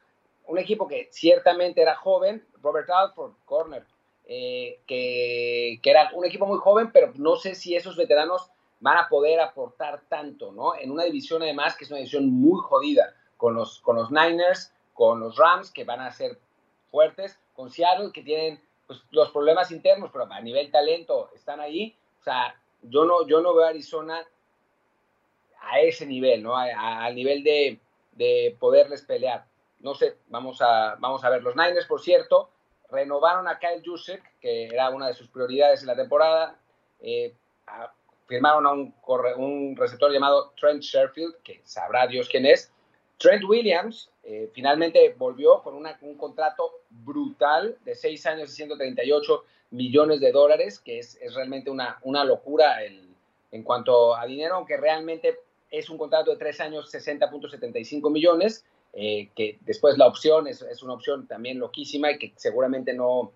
Un 0.46 0.58
equipo 0.58 0.88
que 0.88 1.08
ciertamente 1.12 1.82
era 1.82 1.96
joven, 1.96 2.46
Robert 2.62 2.90
Alford, 2.90 3.34
corner, 3.46 3.86
eh, 4.26 4.80
que, 4.88 5.80
era 5.84 6.12
un 6.14 6.26
equipo 6.26 6.46
muy 6.46 6.58
joven, 6.58 6.92
pero 6.92 7.12
no 7.16 7.36
sé 7.36 7.56
si 7.56 7.76
esos 7.76 7.96
veteranos 7.96 8.52
van 8.84 8.98
a 8.98 9.10
poder 9.10 9.40
aportar 9.40 10.04
tanto, 10.08 10.52
¿no? 10.52 10.76
En 10.76 10.92
una 10.92 11.06
división 11.06 11.42
además 11.42 11.76
que 11.76 11.86
es 11.86 11.90
una 11.90 11.98
división 11.98 12.30
muy 12.30 12.60
jodida, 12.62 13.16
con 13.38 13.56
los, 13.56 13.80
con 13.80 13.96
los 13.96 14.12
Niners, 14.12 14.72
con 14.94 15.20
los 15.20 15.38
Rams, 15.38 15.72
que 15.72 15.84
van 15.84 16.02
a 16.02 16.12
ser 16.12 16.38
fuertes, 16.92 17.40
con 17.56 17.72
Seattle, 17.72 18.12
que 18.14 18.22
tienen 18.22 18.62
pues, 18.86 19.02
los 19.10 19.32
problemas 19.32 19.72
internos, 19.72 20.12
pero 20.12 20.32
a 20.32 20.42
nivel 20.42 20.70
talento 20.70 21.32
están 21.34 21.60
ahí. 21.60 21.98
O 22.20 22.24
sea, 22.24 22.56
yo 22.84 23.06
no, 23.06 23.26
yo 23.26 23.42
no 23.42 23.56
veo 23.56 23.66
a 23.66 23.70
Arizona 23.70 24.24
a 25.62 25.80
ese 25.80 26.06
nivel, 26.06 26.44
¿no? 26.44 26.56
Al 26.56 27.16
nivel 27.16 27.44
de, 27.44 27.80
de 28.12 28.56
poderles 28.60 29.02
pelear 29.02 29.46
no 29.84 29.94
sé, 29.94 30.18
vamos 30.30 30.62
a, 30.62 30.96
vamos 30.98 31.24
a 31.24 31.30
ver. 31.30 31.44
Los 31.44 31.56
Niners, 31.56 31.86
por 31.86 32.02
cierto, 32.02 32.50
renovaron 32.90 33.48
a 33.48 33.60
Kyle 33.60 33.84
Juszczyk, 33.86 34.40
que 34.40 34.68
era 34.68 34.90
una 34.90 35.08
de 35.08 35.14
sus 35.14 35.28
prioridades 35.28 35.82
en 35.82 35.88
la 35.88 35.96
temporada. 35.96 36.58
Eh, 37.02 37.36
firmaron 38.28 38.66
a 38.66 38.72
un, 38.72 38.94
un, 39.38 39.76
receptor 39.76 40.12
llamado 40.12 40.54
Trent 40.60 40.82
Sherfield, 40.82 41.36
que 41.44 41.62
sabrá 41.64 42.08
Dios 42.08 42.28
quién 42.30 42.46
es. 42.46 42.72
Trent 43.18 43.44
Williams 43.44 44.10
eh, 44.24 44.50
finalmente 44.54 45.14
volvió 45.18 45.62
con 45.62 45.76
un 45.76 46.18
contrato 46.18 46.82
brutal 46.90 47.78
de 47.84 47.96
6 47.96 48.26
años 48.26 48.52
y 48.52 48.56
138 48.56 49.44
millones 49.72 50.20
de 50.20 50.32
dólares, 50.32 50.80
que 50.80 51.00
es, 51.00 51.16
es 51.22 51.34
realmente 51.34 51.70
una, 51.70 52.00
una 52.04 52.24
locura 52.24 52.84
el, 52.84 53.14
en 53.52 53.64
cuanto 53.64 54.16
a 54.16 54.26
dinero, 54.26 54.56
aunque 54.56 54.78
realmente 54.78 55.40
es 55.70 55.90
un 55.90 55.98
contrato 55.98 56.32
de 56.32 56.38
3 56.38 56.62
años 56.62 56.94
60.75 56.94 58.12
millones. 58.12 58.66
Eh, 58.96 59.30
que 59.36 59.58
después 59.62 59.98
la 59.98 60.06
opción 60.06 60.46
es, 60.48 60.62
es, 60.62 60.84
una 60.84 60.94
opción 60.94 61.26
también 61.26 61.58
loquísima 61.58 62.12
y 62.12 62.20
que 62.20 62.32
seguramente 62.36 62.94
no, 62.94 63.32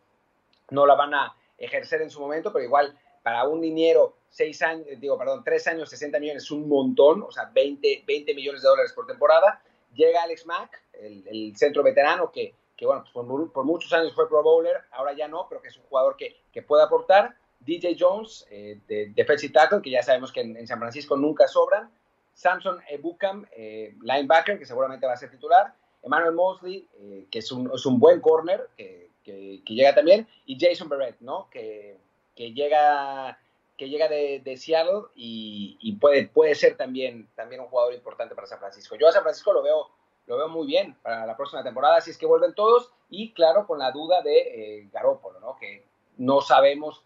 no 0.69 0.86
la 0.86 0.93
van 0.93 1.15
a 1.15 1.36
ejercer 1.58 2.04
en 2.04 2.12
su 2.12 2.19
momento, 2.19 2.54
pero 2.54 2.63
igual 2.63 2.95
para 3.23 3.47
un 3.47 3.62
dinero, 3.62 4.16
seis 4.29 4.61
años, 4.61 4.85
digo, 4.99 5.17
perdón, 5.17 5.43
tres 5.43 5.67
años, 5.67 5.89
60 5.89 6.19
millones 6.19 6.43
es 6.43 6.51
un 6.51 6.67
montón, 6.67 7.23
o 7.23 7.31
sea, 7.31 7.45
20, 7.53 8.03
20 8.05 8.33
millones 8.33 8.61
de 8.61 8.67
dólares 8.67 8.93
por 8.93 9.07
temporada. 9.07 9.61
Llega 9.93 10.23
Alex 10.23 10.45
Mack, 10.45 10.83
el, 10.93 11.27
el 11.27 11.55
centro 11.55 11.83
veterano 11.83 12.31
que, 12.31 12.53
que 12.75 12.85
bueno, 12.85 13.03
pues 13.11 13.25
por, 13.25 13.51
por, 13.51 13.65
muchos 13.65 13.91
años 13.93 14.13
fue 14.13 14.29
Pro 14.29 14.43
Bowler, 14.43 14.77
ahora 14.91 15.13
ya 15.13 15.27
no, 15.27 15.47
pero 15.49 15.61
que 15.61 15.69
es 15.69 15.77
un 15.77 15.83
jugador 15.83 16.15
que, 16.15 16.35
que 16.51 16.61
puede 16.61 16.83
aportar. 16.83 17.35
DJ 17.59 17.97
Jones, 17.99 18.45
eh, 18.51 18.79
de 18.87 19.11
Defensive 19.15 19.51
Tackle, 19.51 19.81
que 19.81 19.89
ya 19.89 20.03
sabemos 20.03 20.31
que 20.31 20.41
en, 20.41 20.55
en 20.55 20.67
San 20.67 20.79
Francisco 20.79 21.17
nunca 21.17 21.47
sobran. 21.47 21.89
Samson 22.33 22.79
Ebukam, 22.87 23.47
eh, 23.51 23.95
linebacker, 24.01 24.59
que 24.59 24.65
seguramente 24.65 25.07
va 25.07 25.13
a 25.13 25.17
ser 25.17 25.32
titular. 25.32 25.73
Emmanuel 26.03 26.34
Mosley, 26.34 26.88
eh, 26.99 27.25
que 27.32 27.39
es 27.39 27.51
un, 27.51 27.71
es 27.73 27.86
un, 27.88 27.99
buen 27.99 28.21
corner, 28.21 28.69
que, 28.78 29.09
que, 29.23 29.73
llega 29.73 29.95
también. 29.95 30.28
Y 30.45 30.57
Jason 30.59 30.88
Barrett, 30.88 31.19
¿no? 31.19 31.49
Que, 31.49 31.97
que 32.36 32.53
llega, 32.53 33.39
que 33.78 33.89
llega 33.89 34.07
de, 34.07 34.41
de 34.43 34.57
Seattle 34.57 35.03
y, 35.15 35.78
y, 35.80 35.95
puede, 35.97 36.28
puede 36.28 36.55
ser 36.55 36.75
también, 36.75 37.30
también 37.36 37.61
un 37.61 37.67
jugador 37.67 37.93
importante 37.93 38.34
para 38.34 38.47
San 38.47 38.59
Francisco. 38.59 38.95
Yo 38.95 39.07
a 39.07 39.11
San 39.11 39.21
Francisco 39.21 39.53
lo 39.53 39.61
veo, 39.61 39.89
lo 40.25 40.38
veo 40.38 40.49
muy 40.49 40.65
bien 40.65 40.95
para 41.01 41.25
la 41.25 41.38
próxima 41.38 41.63
temporada, 41.63 42.01
si 42.01 42.11
es 42.11 42.17
que 42.17 42.25
vuelven 42.25 42.55
todos. 42.55 42.91
Y 43.09 43.34
claro, 43.34 43.67
con 43.67 43.80
la 43.80 43.91
duda 43.91 44.21
de 44.21 44.38
eh, 44.80 44.89
Garópolo, 44.91 45.39
¿no? 45.39 45.55
Que 45.57 45.86
no 46.17 46.41
sabemos 46.41 47.05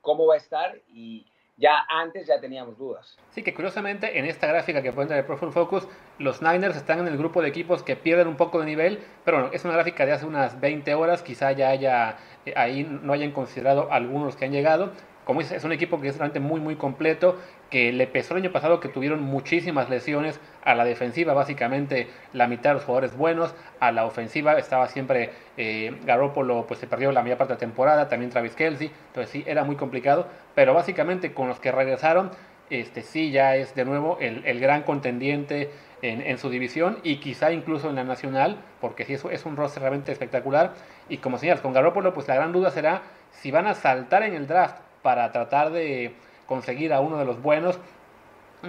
cómo 0.00 0.26
va 0.26 0.34
a 0.34 0.38
estar 0.38 0.80
y 0.88 1.26
ya 1.58 1.86
antes 1.88 2.26
ya 2.26 2.40
teníamos 2.40 2.76
dudas. 2.78 3.16
Sí, 3.30 3.42
que 3.42 3.54
curiosamente 3.54 4.18
en 4.18 4.26
esta 4.26 4.46
gráfica 4.46 4.82
que 4.82 4.92
ponen 4.92 5.16
de 5.16 5.22
Profile 5.22 5.52
Focus, 5.52 5.88
los 6.18 6.42
Niners 6.42 6.76
están 6.76 7.00
en 7.00 7.08
el 7.08 7.16
grupo 7.16 7.40
de 7.42 7.48
equipos 7.48 7.82
que 7.82 7.96
pierden 7.96 8.28
un 8.28 8.36
poco 8.36 8.60
de 8.60 8.66
nivel, 8.66 9.00
pero 9.24 9.38
bueno, 9.38 9.52
es 9.52 9.64
una 9.64 9.74
gráfica 9.74 10.04
de 10.04 10.12
hace 10.12 10.26
unas 10.26 10.60
20 10.60 10.94
horas, 10.94 11.22
quizá 11.22 11.52
ya 11.52 11.70
haya, 11.70 12.18
eh, 12.44 12.52
ahí 12.56 12.84
no 12.84 13.12
hayan 13.12 13.32
considerado 13.32 13.90
algunos 13.90 14.36
que 14.36 14.44
han 14.44 14.52
llegado, 14.52 14.92
como 15.26 15.40
dices, 15.40 15.56
es 15.56 15.64
un 15.64 15.72
equipo 15.72 16.00
que 16.00 16.06
es 16.06 16.18
realmente 16.18 16.38
muy, 16.38 16.60
muy 16.60 16.76
completo, 16.76 17.36
que 17.68 17.92
le 17.92 18.06
pesó 18.06 18.34
el 18.34 18.44
año 18.44 18.52
pasado 18.52 18.78
que 18.78 18.88
tuvieron 18.88 19.20
muchísimas 19.22 19.90
lesiones 19.90 20.38
a 20.64 20.76
la 20.76 20.84
defensiva, 20.84 21.34
básicamente 21.34 22.06
la 22.32 22.46
mitad 22.46 22.70
de 22.70 22.74
los 22.74 22.84
jugadores 22.84 23.16
buenos, 23.16 23.52
a 23.80 23.90
la 23.90 24.06
ofensiva 24.06 24.56
estaba 24.56 24.86
siempre 24.86 25.30
eh, 25.56 25.98
Garoppolo, 26.04 26.68
pues 26.68 26.78
se 26.78 26.86
perdió 26.86 27.10
la 27.10 27.22
mayor 27.22 27.38
parte 27.38 27.54
de 27.54 27.56
la 27.56 27.58
temporada, 27.58 28.08
también 28.08 28.30
Travis 28.30 28.54
Kelsey, 28.54 28.92
entonces 29.08 29.32
sí, 29.32 29.42
era 29.48 29.64
muy 29.64 29.74
complicado, 29.74 30.28
pero 30.54 30.74
básicamente 30.74 31.34
con 31.34 31.48
los 31.48 31.58
que 31.58 31.72
regresaron, 31.72 32.30
este 32.70 33.02
sí 33.02 33.32
ya 33.32 33.56
es 33.56 33.74
de 33.74 33.84
nuevo 33.84 34.18
el, 34.20 34.60
gran 34.60 34.84
contendiente 34.84 35.70
en, 36.02 36.38
su 36.38 36.50
división 36.50 36.98
y 37.02 37.16
quizá 37.16 37.50
incluso 37.50 37.90
en 37.90 37.96
la 37.96 38.04
nacional, 38.04 38.58
porque 38.80 39.04
sí 39.04 39.14
es, 39.14 39.24
es 39.24 39.44
un 39.44 39.56
roster 39.56 39.82
realmente 39.82 40.12
espectacular. 40.12 40.74
Y 41.08 41.18
como 41.18 41.38
señalas, 41.38 41.60
con 41.60 41.72
Garoppolo, 41.72 42.12
pues 42.12 42.26
la 42.26 42.34
gran 42.34 42.52
duda 42.52 42.70
será 42.70 43.02
si 43.30 43.52
van 43.52 43.68
a 43.68 43.74
saltar 43.74 44.24
en 44.24 44.34
el 44.34 44.48
draft 44.48 44.85
para 45.06 45.30
tratar 45.30 45.70
de 45.70 46.10
conseguir 46.48 46.92
a 46.92 46.98
uno 46.98 47.16
de 47.16 47.24
los 47.24 47.40
buenos, 47.40 47.78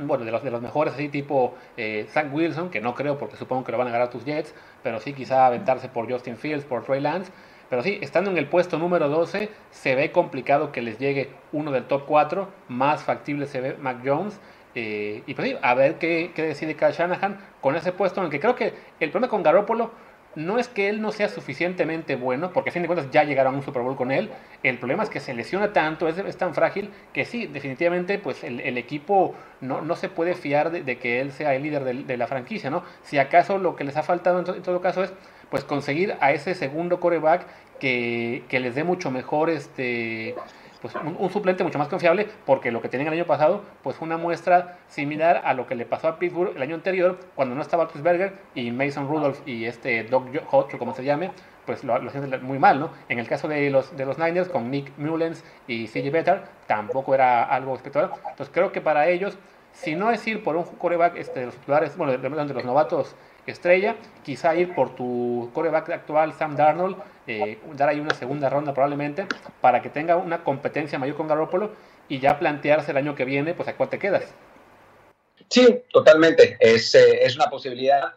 bueno, 0.03 0.23
de 0.23 0.29
los, 0.29 0.43
de 0.43 0.51
los 0.51 0.61
mejores, 0.61 0.93
así 0.93 1.09
tipo 1.09 1.55
eh, 1.77 2.05
Wilson, 2.31 2.69
que 2.69 2.79
no 2.79 2.93
creo 2.93 3.17
porque 3.17 3.37
supongo 3.37 3.63
que 3.63 3.71
lo 3.71 3.79
van 3.79 3.87
a 3.87 3.91
ganar 3.91 4.11
tus 4.11 4.23
Jets, 4.23 4.53
pero 4.83 4.99
sí 4.99 5.13
quizá 5.13 5.47
aventarse 5.47 5.89
por 5.89 6.07
Justin 6.07 6.37
Fields, 6.37 6.63
por 6.63 6.83
Trey 6.83 7.01
Lance. 7.01 7.31
Pero 7.71 7.81
sí, 7.81 7.97
estando 8.03 8.29
en 8.29 8.37
el 8.37 8.45
puesto 8.45 8.77
número 8.77 9.09
12, 9.09 9.49
se 9.71 9.95
ve 9.95 10.11
complicado 10.11 10.71
que 10.71 10.83
les 10.83 10.99
llegue 10.99 11.31
uno 11.53 11.71
del 11.71 11.85
top 11.85 12.03
4, 12.05 12.47
más 12.67 13.01
factible 13.01 13.47
se 13.47 13.59
ve 13.59 13.75
Mac 13.81 14.01
Jones. 14.05 14.39
Eh, 14.75 15.23
y 15.25 15.33
pues 15.33 15.49
sí, 15.49 15.57
a 15.59 15.73
ver 15.73 15.95
qué, 15.97 16.33
qué 16.35 16.43
decide 16.43 16.75
Kyle 16.75 16.91
Shanahan 16.91 17.39
con 17.61 17.75
ese 17.75 17.93
puesto 17.93 18.19
en 18.19 18.25
el 18.25 18.31
que 18.31 18.39
creo 18.39 18.53
que 18.53 18.75
el 18.99 19.09
problema 19.09 19.31
con 19.31 19.41
Garoppolo 19.41 19.89
no 20.37 20.59
es 20.59 20.67
que 20.67 20.87
él 20.87 21.01
no 21.01 21.11
sea 21.11 21.29
suficientemente 21.29 22.15
bueno, 22.15 22.53
porque 22.53 22.69
a 22.69 22.73
fin 22.73 22.83
de 22.83 22.87
cuentas 22.87 23.09
ya 23.09 23.23
llegaron 23.23 23.55
a 23.55 23.57
un 23.57 23.63
Super 23.63 23.81
Bowl 23.81 23.95
con 23.95 24.11
él. 24.11 24.29
El 24.61 24.77
problema 24.77 25.01
es 25.01 25.09
que 25.09 25.19
se 25.19 25.33
lesiona 25.33 25.73
tanto, 25.73 26.07
es, 26.07 26.37
tan 26.37 26.53
frágil, 26.53 26.91
que 27.11 27.25
sí, 27.25 27.47
definitivamente, 27.47 28.19
pues 28.19 28.43
el, 28.43 28.77
equipo 28.77 29.33
no, 29.61 29.81
no, 29.81 29.95
se 29.95 30.09
puede 30.09 30.35
fiar 30.35 30.69
de, 30.69 30.97
que 30.99 31.21
él 31.21 31.31
sea 31.31 31.55
el 31.55 31.63
líder 31.63 32.05
de, 32.05 32.17
la 32.17 32.27
franquicia, 32.27 32.69
¿no? 32.69 32.83
Si 33.01 33.17
acaso 33.17 33.57
lo 33.57 33.75
que 33.75 33.83
les 33.83 33.97
ha 33.97 34.03
faltado 34.03 34.37
en, 34.37 34.61
todo 34.61 34.79
caso 34.79 35.03
es 35.03 35.11
pues 35.49 35.63
conseguir 35.63 36.15
a 36.19 36.31
ese 36.31 36.53
segundo 36.53 36.99
coreback 36.99 37.47
que, 37.79 38.43
que 38.47 38.59
les 38.59 38.75
dé 38.75 38.83
mucho 38.83 39.09
mejor 39.09 39.49
este 39.49 40.35
pues 40.81 40.93
un, 40.95 41.29
suplente 41.29 41.63
mucho 41.63 41.77
más 41.77 41.87
confiable, 41.87 42.27
porque 42.45 42.71
lo 42.71 42.81
que 42.81 42.89
tenían 42.89 43.07
el 43.07 43.19
año 43.19 43.25
pasado, 43.25 43.63
pues 43.83 43.95
fue 43.95 44.05
una 44.05 44.17
muestra 44.17 44.77
similar 44.87 45.41
a 45.43 45.53
lo 45.53 45.67
que 45.67 45.75
le 45.75 45.85
pasó 45.85 46.07
a 46.07 46.19
Pittsburgh 46.19 46.55
el 46.55 46.61
año 46.61 46.75
anterior, 46.75 47.19
cuando 47.35 47.55
no 47.55 47.61
estaba 47.61 47.87
Berger 47.93 48.37
y 48.55 48.71
Mason 48.71 49.07
Rudolph 49.07 49.39
y 49.45 49.65
este 49.65 50.03
Doc 50.03 50.27
Hodge, 50.51 50.75
o 50.75 50.79
como 50.79 50.93
se 50.93 51.03
llame, 51.03 51.31
pues 51.65 51.83
lo, 51.83 51.99
lo 51.99 52.11
muy 52.41 52.59
mal, 52.59 52.79
¿no? 52.79 52.91
En 53.09 53.19
el 53.19 53.27
caso 53.27 53.47
de 53.47 53.69
los, 53.69 53.95
de 53.95 54.05
los 54.05 54.17
Niners, 54.17 54.49
con 54.49 54.71
Nick 54.71 54.97
Mullens 54.97 55.43
y 55.67 55.87
CJ 55.87 56.11
Better, 56.11 56.43
tampoco 56.65 57.13
era 57.13 57.43
algo 57.43 57.75
espectacular. 57.75 58.17
Entonces 58.29 58.49
creo 58.53 58.71
que 58.71 58.81
para 58.81 59.07
ellos, 59.07 59.37
si 59.73 59.95
no 59.95 60.11
es 60.11 60.25
ir 60.27 60.43
por 60.43 60.55
un 60.55 60.63
coreback 60.63 61.17
este, 61.17 61.41
de 61.41 61.45
los 61.47 61.55
titulares, 61.55 61.97
bueno, 61.97 62.17
de, 62.17 62.17
de 62.17 62.53
los 62.53 62.65
novatos 62.65 63.15
estrella, 63.51 63.95
quizá 64.23 64.55
ir 64.55 64.73
por 64.75 64.95
tu 64.95 65.49
coreback 65.53 65.89
actual, 65.89 66.33
Sam 66.33 66.55
Darnold, 66.55 66.97
eh, 67.27 67.59
dar 67.73 67.89
ahí 67.89 67.99
una 67.99 68.13
segunda 68.13 68.49
ronda 68.49 68.73
probablemente, 68.73 69.27
para 69.61 69.81
que 69.81 69.89
tenga 69.89 70.15
una 70.15 70.43
competencia 70.43 70.99
mayor 70.99 71.17
con 71.17 71.27
Garoppolo 71.27 71.71
y 72.09 72.19
ya 72.19 72.39
plantearse 72.39 72.91
el 72.91 72.97
año 72.97 73.15
que 73.15 73.25
viene, 73.25 73.53
pues 73.53 73.67
a 73.67 73.75
cuál 73.75 73.89
te 73.89 73.99
quedas. 73.99 74.33
Sí, 75.49 75.83
totalmente. 75.91 76.57
Es, 76.59 76.93
eh, 76.95 77.23
es 77.23 77.35
una 77.35 77.49
posibilidad, 77.49 78.15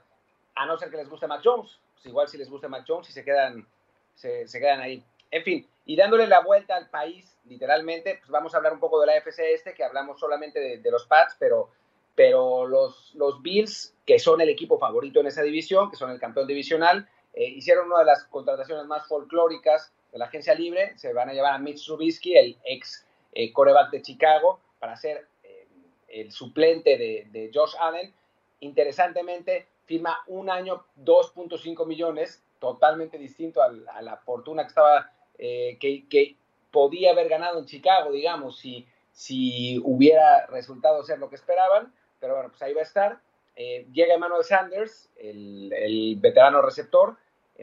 a 0.54 0.66
no 0.66 0.76
ser 0.76 0.90
que 0.90 0.96
les 0.96 1.08
guste 1.08 1.26
Mac 1.26 1.40
Jones. 1.44 1.78
Pues 1.94 2.06
igual 2.06 2.28
si 2.28 2.38
les 2.38 2.48
gusta 2.48 2.68
Mac 2.68 2.84
Jones 2.86 3.08
y 3.10 3.12
se 3.12 3.24
quedan, 3.24 3.66
se, 4.14 4.46
quedan 4.52 4.80
ahí. 4.80 5.04
En 5.30 5.44
fin, 5.44 5.68
y 5.84 5.96
dándole 5.96 6.26
la 6.26 6.40
vuelta 6.40 6.76
al 6.76 6.88
país, 6.88 7.38
literalmente, 7.44 8.16
pues 8.18 8.30
vamos 8.30 8.54
a 8.54 8.56
hablar 8.56 8.72
un 8.72 8.80
poco 8.80 9.00
de 9.00 9.06
la 9.06 9.16
FC 9.16 9.52
este, 9.52 9.74
que 9.74 9.84
hablamos 9.84 10.18
solamente 10.18 10.58
de, 10.58 10.78
de 10.78 10.90
los 10.90 11.06
Pats, 11.06 11.36
pero 11.38 11.70
pero 12.14 12.66
los, 12.66 13.14
los 13.14 13.40
Bills, 13.42 13.94
que 14.04 14.18
son 14.18 14.40
el 14.40 14.48
equipo 14.48 14.78
favorito 14.78 15.20
en 15.20 15.26
esa 15.26 15.42
división, 15.42 15.90
que 15.90 15.96
son 15.96 16.10
el 16.10 16.20
campeón 16.20 16.46
divisional, 16.46 17.08
eh, 17.32 17.44
hicieron 17.48 17.86
una 17.86 18.00
de 18.00 18.06
las 18.06 18.24
contrataciones 18.24 18.86
más 18.86 19.06
folclóricas 19.06 19.92
de 20.12 20.18
la 20.18 20.26
agencia 20.26 20.54
libre. 20.54 20.98
Se 20.98 21.12
van 21.12 21.28
a 21.28 21.32
llevar 21.32 21.54
a 21.54 21.58
Mitch 21.58 21.84
Trubisky, 21.84 22.36
el 22.36 22.58
ex 22.64 23.06
eh, 23.32 23.52
coreback 23.52 23.90
de 23.90 24.02
Chicago, 24.02 24.60
para 24.78 24.96
ser 24.96 25.28
eh, 25.42 25.66
el 26.08 26.32
suplente 26.32 26.98
de, 26.98 27.50
Josh 27.54 27.74
Allen. 27.78 28.12
Interesantemente, 28.60 29.68
firma 29.84 30.18
un 30.26 30.50
año 30.50 30.84
2.5 31.02 31.86
millones, 31.86 32.42
totalmente 32.58 33.16
distinto 33.16 33.62
a, 33.62 33.70
la 34.02 34.16
fortuna 34.18 34.64
que 34.64 34.68
estaba 34.68 35.12
que, 35.38 36.04
que, 36.10 36.36
podía 36.70 37.10
haber 37.10 37.28
ganado 37.28 37.58
en 37.58 37.66
Chicago, 37.66 38.12
digamos, 38.12 38.58
si, 38.58 38.86
si 39.10 39.80
hubiera 39.82 40.46
resultado 40.46 41.02
ser 41.02 41.18
lo 41.18 41.28
que 41.28 41.34
esperaban 41.34 41.92
pero 42.20 42.34
bueno, 42.34 42.50
pues 42.50 42.62
ahí 42.62 42.74
va 42.74 42.80
a 42.80 42.84
estar. 42.84 43.20
Eh, 43.56 43.86
llega 43.92 44.14
Emmanuel 44.14 44.44
Sanders, 44.44 45.10
el, 45.16 45.72
el 45.72 46.16
veterano 46.20 46.62
receptor. 46.62 47.16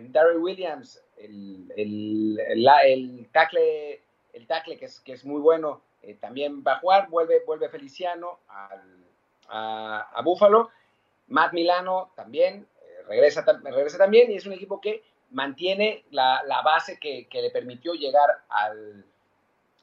Darryl 0.05 0.37
Williams, 0.37 1.03
el, 1.17 1.71
el, 1.75 2.39
el, 2.39 3.29
tackle, 3.31 4.01
el 4.33 4.47
tackle 4.47 4.77
que, 4.77 4.85
es, 4.85 4.99
que 4.99 5.13
es 5.13 5.25
muy 5.25 5.41
bueno, 5.41 5.81
eh, 6.03 6.15
también 6.15 6.63
va 6.65 6.73
a 6.73 6.79
jugar. 6.79 7.09
Vuelve, 7.09 7.43
vuelve 7.45 7.69
Feliciano 7.69 8.39
a, 8.49 10.21
Buffalo. 10.23 10.69
Matt 11.27 11.53
Milano 11.53 12.11
también 12.15 12.67
eh, 12.81 13.01
regresa, 13.07 13.43
regresa 13.63 13.97
también 13.97 14.31
y 14.31 14.35
es 14.35 14.45
un 14.45 14.53
equipo 14.53 14.79
que 14.79 15.03
mantiene 15.31 16.05
la, 16.11 16.41
la 16.43 16.61
base 16.61 16.99
que, 16.99 17.27
que, 17.27 17.41
le 17.41 17.49
permitió 17.49 17.93
llegar 17.93 18.29
al, 18.49 19.05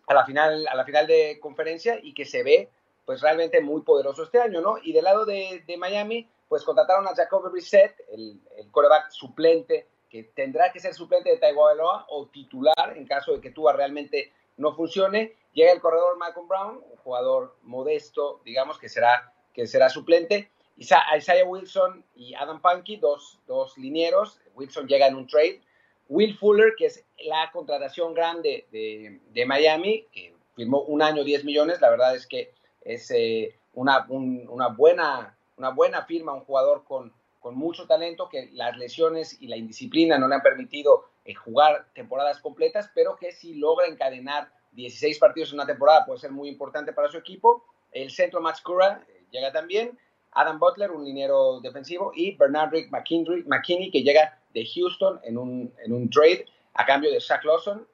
a, 0.07 0.15
la 0.15 0.25
final, 0.25 0.67
a 0.69 0.75
la 0.75 0.85
final 0.85 1.07
de 1.07 1.39
conferencia 1.41 1.99
y 2.03 2.15
que 2.15 2.25
se 2.25 2.43
ve 2.43 2.71
pues 3.05 3.21
realmente 3.21 3.61
muy 3.61 3.83
poderoso 3.83 4.23
este 4.23 4.41
año, 4.41 4.61
¿no? 4.61 4.77
Y 4.83 4.93
del 4.93 5.05
lado 5.05 5.25
de, 5.25 5.63
Miami, 5.79 6.29
pues 6.49 6.65
contrataron 6.65 7.07
a 7.07 7.15
Jacoby 7.15 7.51
Brissett, 7.51 7.95
el, 8.11 8.41
el 8.57 8.71
coreback 8.71 9.11
suplente, 9.11 9.87
que 10.09 10.23
tendrá 10.23 10.71
que 10.73 10.79
ser 10.79 10.95
suplente 10.95 11.31
de 11.31 11.39
Tagovailoa 11.39 12.07
o 12.09 12.27
titular 12.29 12.95
en 12.97 13.07
caso 13.07 13.33
de 13.33 13.41
que 13.41 13.51
Tua 13.51 13.73
realmente 13.73 14.33
no 14.57 14.75
funcione. 14.75 15.35
Llega 15.53 15.73
el 15.73 15.81
corredor 15.81 16.17
Malcolm 16.19 16.47
Brown, 16.49 16.81
un 16.89 16.97
jugador 16.99 17.57
modesto, 17.63 18.41
digamos, 18.45 18.79
que 18.79 18.89
será, 18.89 19.33
que 19.53 19.67
será 19.67 19.89
suplente. 19.89 20.51
Isaiah 20.77 21.45
Wilson 21.45 22.05
y 22.15 22.35
Adam 22.35 22.61
Punky, 22.61 22.97
dos, 22.97 23.41
dos 23.47 23.77
linieros. 23.79 24.41
Wilson 24.55 24.87
llega 24.87 25.07
en 25.07 25.17
un 25.17 25.27
trade. 25.27 25.61
Will 26.09 26.37
Fuller, 26.37 26.75
que 26.77 26.87
es 26.87 27.05
la 27.25 27.51
contratación 27.53 28.15
grande 28.15 28.67
de, 28.71 29.21
de 29.31 29.47
Miami, 29.47 30.07
que 30.13 30.35
firmó 30.55 30.83
un 30.83 31.03
año 31.03 31.25
10 31.25 31.45
millones. 31.45 31.81
La 31.81 31.91
verdad 31.91 32.15
es 32.15 32.27
que 32.27 32.53
es 32.85 33.11
eh, 33.11 33.59
una, 33.73 34.07
una, 34.09 34.69
buena, 34.69 35.37
una 35.57 35.71
buena 35.71 36.05
firma, 36.05 36.35
un 36.35 36.45
jugador 36.45 36.85
con, 36.85 37.13
con 37.41 37.57
mucho 37.57 37.87
talento, 37.87 38.29
que 38.29 38.51
las 38.53 38.77
lesiones 38.77 39.41
y 39.41 39.49
la 39.49 39.57
indisciplina 39.57 40.19
no 40.19 40.29
le 40.29 40.37
han 40.37 40.43
permitido 40.43 41.07
eh, 41.25 41.35
jugar 41.35 41.87
temporadas 41.95 42.41
completas, 42.41 42.91
pero 42.95 43.17
que 43.17 43.33
si 43.33 43.55
logra 43.55 43.87
encadenar 43.87 44.53
16 44.73 45.19
partidos 45.19 45.51
en 45.51 45.57
una 45.57 45.67
temporada 45.67 46.05
puede 46.05 46.21
ser 46.21 46.33
muy 46.33 46.49
importante 46.49 46.93
para 46.93 47.09
su 47.09 47.17
equipo. 47.17 47.65
El 47.93 48.11
centro 48.11 48.41
Max 48.41 48.61
Cura 48.61 49.05
eh, 49.09 49.25
llega 49.31 49.53
también. 49.53 49.99
Adam 50.33 50.59
Butler, 50.59 50.91
un 50.91 51.05
liniero 51.05 51.61
defensivo, 51.61 52.11
y 52.13 52.37
Bernard 52.37 52.73
Rick 52.73 52.91
McKinney, 52.91 53.91
que 53.91 54.03
llega 54.03 54.37
de 54.53 54.67
Houston 54.67 55.21
en 55.23 55.39
un, 55.39 55.73
en 55.79 55.93
un 55.93 56.11
trade 56.11 56.45
a 56.75 56.85
cambio 56.85 57.13
de 57.13 57.21
Shaq 57.21 57.45
Lawson. 57.45 57.87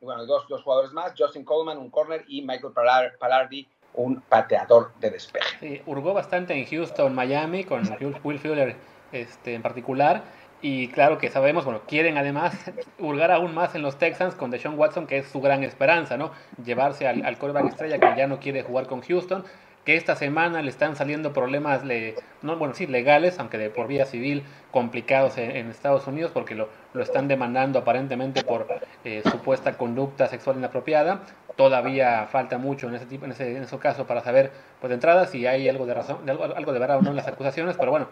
bueno, 0.00 0.26
dos, 0.26 0.48
dos 0.48 0.64
jugadores 0.64 0.90
más, 0.92 1.14
Justin 1.16 1.44
Coleman, 1.44 1.78
un 1.78 1.90
corner, 1.90 2.24
y 2.26 2.42
Michael 2.42 2.72
Palardi, 2.72 3.68
un 3.94 4.20
pateador 4.20 4.92
de 5.00 5.10
despeje. 5.10 5.58
Sí, 5.60 5.82
hurgó 5.86 6.14
bastante 6.14 6.54
en 6.54 6.66
Houston, 6.66 7.14
Miami, 7.14 7.64
con 7.64 7.82
Will 8.22 8.38
Fuller 8.38 8.76
este, 9.12 9.54
en 9.54 9.62
particular. 9.62 10.22
Y 10.62 10.88
claro 10.88 11.16
que 11.16 11.30
sabemos, 11.30 11.64
bueno, 11.64 11.82
quieren 11.88 12.18
además 12.18 12.54
hurgar 12.98 13.32
aún 13.32 13.54
más 13.54 13.74
en 13.74 13.82
los 13.82 13.98
Texans 13.98 14.34
con 14.34 14.50
Deshaun 14.50 14.78
Watson, 14.78 15.06
que 15.06 15.18
es 15.18 15.28
su 15.28 15.40
gran 15.40 15.64
esperanza, 15.64 16.16
¿no? 16.16 16.32
Llevarse 16.62 17.08
al, 17.08 17.24
al 17.24 17.38
quarterback 17.38 17.70
estrella 17.70 17.98
que 17.98 18.16
ya 18.16 18.26
no 18.26 18.40
quiere 18.40 18.62
jugar 18.62 18.86
con 18.86 19.00
Houston, 19.00 19.44
que 19.84 19.96
esta 19.96 20.14
semana 20.14 20.62
le 20.62 20.68
están 20.68 20.94
saliendo 20.94 21.32
problemas, 21.32 21.84
le, 21.84 22.14
no, 22.42 22.56
bueno, 22.56 22.74
sí, 22.74 22.86
legales, 22.86 23.38
aunque 23.38 23.56
de 23.56 23.70
por 23.70 23.86
vía 23.86 24.04
civil, 24.04 24.44
complicados 24.70 25.38
en, 25.38 25.70
Estados 25.70 26.06
Unidos, 26.06 26.30
porque 26.32 26.54
lo, 26.54 26.68
lo, 26.92 27.02
están 27.02 27.28
demandando 27.28 27.78
aparentemente 27.78 28.44
por 28.44 28.66
eh, 29.04 29.22
supuesta 29.30 29.78
conducta 29.78 30.26
sexual 30.28 30.56
inapropiada. 30.56 31.22
Todavía 31.56 32.26
falta 32.30 32.58
mucho 32.58 32.88
en 32.88 32.94
ese 32.94 33.06
tipo 33.06 33.24
en 33.24 33.32
ese, 33.32 33.56
en 33.56 33.62
ese 33.62 33.78
caso 33.78 34.06
para 34.06 34.22
saber 34.22 34.50
pues 34.80 34.88
de 34.88 34.94
entrada 34.94 35.26
si 35.26 35.46
hay 35.46 35.68
algo 35.68 35.84
de 35.84 35.94
razón 35.94 36.28
algo, 36.28 36.44
algo 36.44 36.72
de 36.72 36.78
verdad 36.78 36.98
o 36.98 37.02
no 37.02 37.10
en 37.10 37.16
las 37.16 37.26
acusaciones 37.26 37.76
pero 37.78 37.90
bueno 37.90 38.08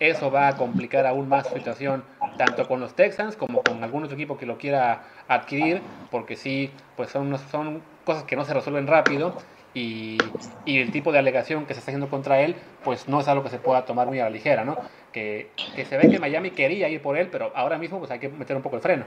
eso 0.00 0.32
va 0.32 0.48
a 0.48 0.56
complicar 0.56 1.06
aún 1.06 1.28
más 1.28 1.46
su 1.46 1.54
situación 1.54 2.02
tanto 2.38 2.66
con 2.66 2.80
los 2.80 2.94
Texans 2.94 3.36
como 3.36 3.62
con 3.62 3.84
algún 3.84 4.02
otro 4.02 4.16
equipo 4.16 4.36
que 4.36 4.46
lo 4.46 4.58
quiera 4.58 5.04
adquirir 5.28 5.80
porque 6.10 6.34
sí 6.34 6.72
pues 6.96 7.10
son 7.10 7.38
son 7.50 7.82
cosas 8.04 8.24
que 8.24 8.34
no 8.34 8.44
se 8.44 8.54
resuelven 8.54 8.88
rápido 8.88 9.36
y, 9.74 10.18
el 10.66 10.92
tipo 10.92 11.12
de 11.12 11.18
alegación 11.18 11.66
que 11.66 11.74
se 11.74 11.80
está 11.80 11.90
haciendo 11.90 12.10
contra 12.10 12.40
él, 12.40 12.56
pues 12.84 13.08
no 13.08 13.20
es 13.20 13.28
algo 13.28 13.42
que 13.42 13.50
se 13.50 13.58
pueda 13.58 13.84
tomar 13.84 14.06
muy 14.06 14.20
a 14.20 14.24
la 14.24 14.30
ligera, 14.30 14.64
¿no? 14.64 14.76
Que, 15.12 15.50
que 15.74 15.84
se 15.84 15.96
ve 15.96 16.10
que 16.10 16.18
Miami 16.18 16.50
quería 16.50 16.88
ir 16.88 17.02
por 17.02 17.16
él, 17.16 17.28
pero 17.30 17.52
ahora 17.54 17.78
mismo 17.78 17.98
pues 17.98 18.10
hay 18.10 18.18
que 18.18 18.28
meter 18.28 18.56
un 18.56 18.62
poco 18.62 18.76
el 18.76 18.82
freno. 18.82 19.04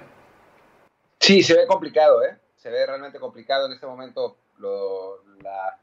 Sí, 1.19 1.43
se 1.43 1.55
ve 1.55 1.67
complicado, 1.67 2.23
¿eh? 2.23 2.37
se 2.61 2.69
ve 2.69 2.85
realmente 2.85 3.19
complicado 3.19 3.65
en 3.65 3.73
este 3.73 3.87
momento 3.87 4.37
la, 4.59 5.79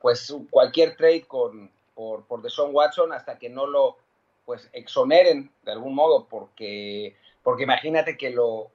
pues 0.00 0.32
cualquier 0.48 0.96
trade 0.96 1.24
con, 1.26 1.72
por, 1.92 2.24
por 2.26 2.40
Deshaun 2.40 2.72
Watson 2.72 3.12
hasta 3.12 3.36
que 3.36 3.48
no 3.48 3.66
lo 3.66 3.96
pues 4.44 4.70
exoneren 4.72 5.50
de 5.64 5.72
algún 5.72 5.94
modo, 5.94 6.28
porque, 6.28 7.16
porque 7.42 7.64
imagínate 7.64 8.16
que 8.16 8.30
lo, 8.30 8.70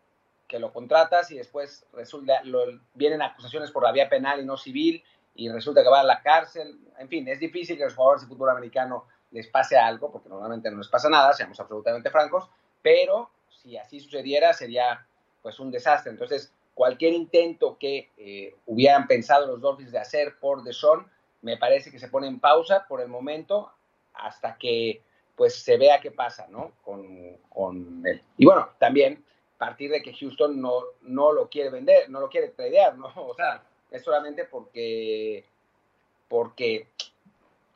que 0.49 0.59
lo 0.59 0.73
contratas 0.73 1.31
y 1.31 1.37
después 1.37 1.85
resulta, 1.93 2.43
lo, 2.43 2.65
vienen 2.93 3.21
acusaciones 3.21 3.71
por 3.71 3.83
la 3.83 3.93
vía 3.93 4.09
penal 4.09 4.41
y 4.41 4.45
no 4.45 4.57
civil 4.57 5.01
y 5.39 5.49
resulta 5.49 5.81
que 5.81 5.89
va 5.89 6.01
a 6.01 6.03
la 6.03 6.21
cárcel. 6.21 6.77
En 6.97 7.07
fin, 7.07 7.27
es 7.27 7.39
difícil 7.39 7.77
que 7.77 7.85
los 7.85 7.95
jugadores 7.95 8.23
de 8.23 8.27
fútbol 8.27 8.49
americano 8.49 9.05
les 9.31 9.47
pase 9.47 9.77
algo, 9.77 10.11
porque 10.11 10.27
normalmente 10.27 10.69
no 10.69 10.77
les 10.77 10.87
pasa 10.89 11.09
nada, 11.09 11.31
seamos 11.33 11.59
absolutamente 11.59 12.09
francos, 12.09 12.49
pero 12.81 13.29
si 13.49 13.77
así 13.77 13.99
sucediera 13.99 14.53
sería 14.53 15.05
pues 15.41 15.59
un 15.59 15.71
desastre. 15.71 16.11
Entonces, 16.11 16.53
cualquier 16.73 17.13
intento 17.13 17.77
que 17.79 18.11
eh, 18.17 18.55
hubieran 18.65 19.07
pensado 19.07 19.47
los 19.47 19.61
Dolphins 19.61 19.91
de 19.91 19.99
hacer 19.99 20.37
por 20.39 20.63
Deshaun, 20.63 21.07
me 21.41 21.57
parece 21.57 21.89
que 21.89 21.99
se 21.99 22.09
pone 22.09 22.27
en 22.27 22.41
pausa 22.41 22.85
por 22.87 22.99
el 22.99 23.07
momento 23.07 23.71
hasta 24.13 24.57
que 24.57 25.01
pues 25.37 25.63
se 25.63 25.77
vea 25.77 26.01
qué 26.01 26.11
pasa, 26.11 26.47
¿no? 26.49 26.73
Con, 26.83 27.37
con 27.47 28.05
él. 28.05 28.21
Y 28.37 28.45
bueno, 28.45 28.71
también 28.77 29.23
partir 29.59 29.91
de 29.91 30.01
que 30.01 30.13
Houston 30.13 30.59
no, 30.59 30.83
no 31.01 31.33
lo 31.33 31.49
quiere 31.49 31.69
vender, 31.69 32.09
no 32.09 32.21
lo 32.21 32.29
quiere 32.29 32.47
tradear, 32.47 32.97
¿no? 32.97 33.07
O 33.15 33.35
sea, 33.35 33.61
es 33.91 34.03
solamente 34.03 34.45
porque, 34.45 35.45
porque 36.27 36.87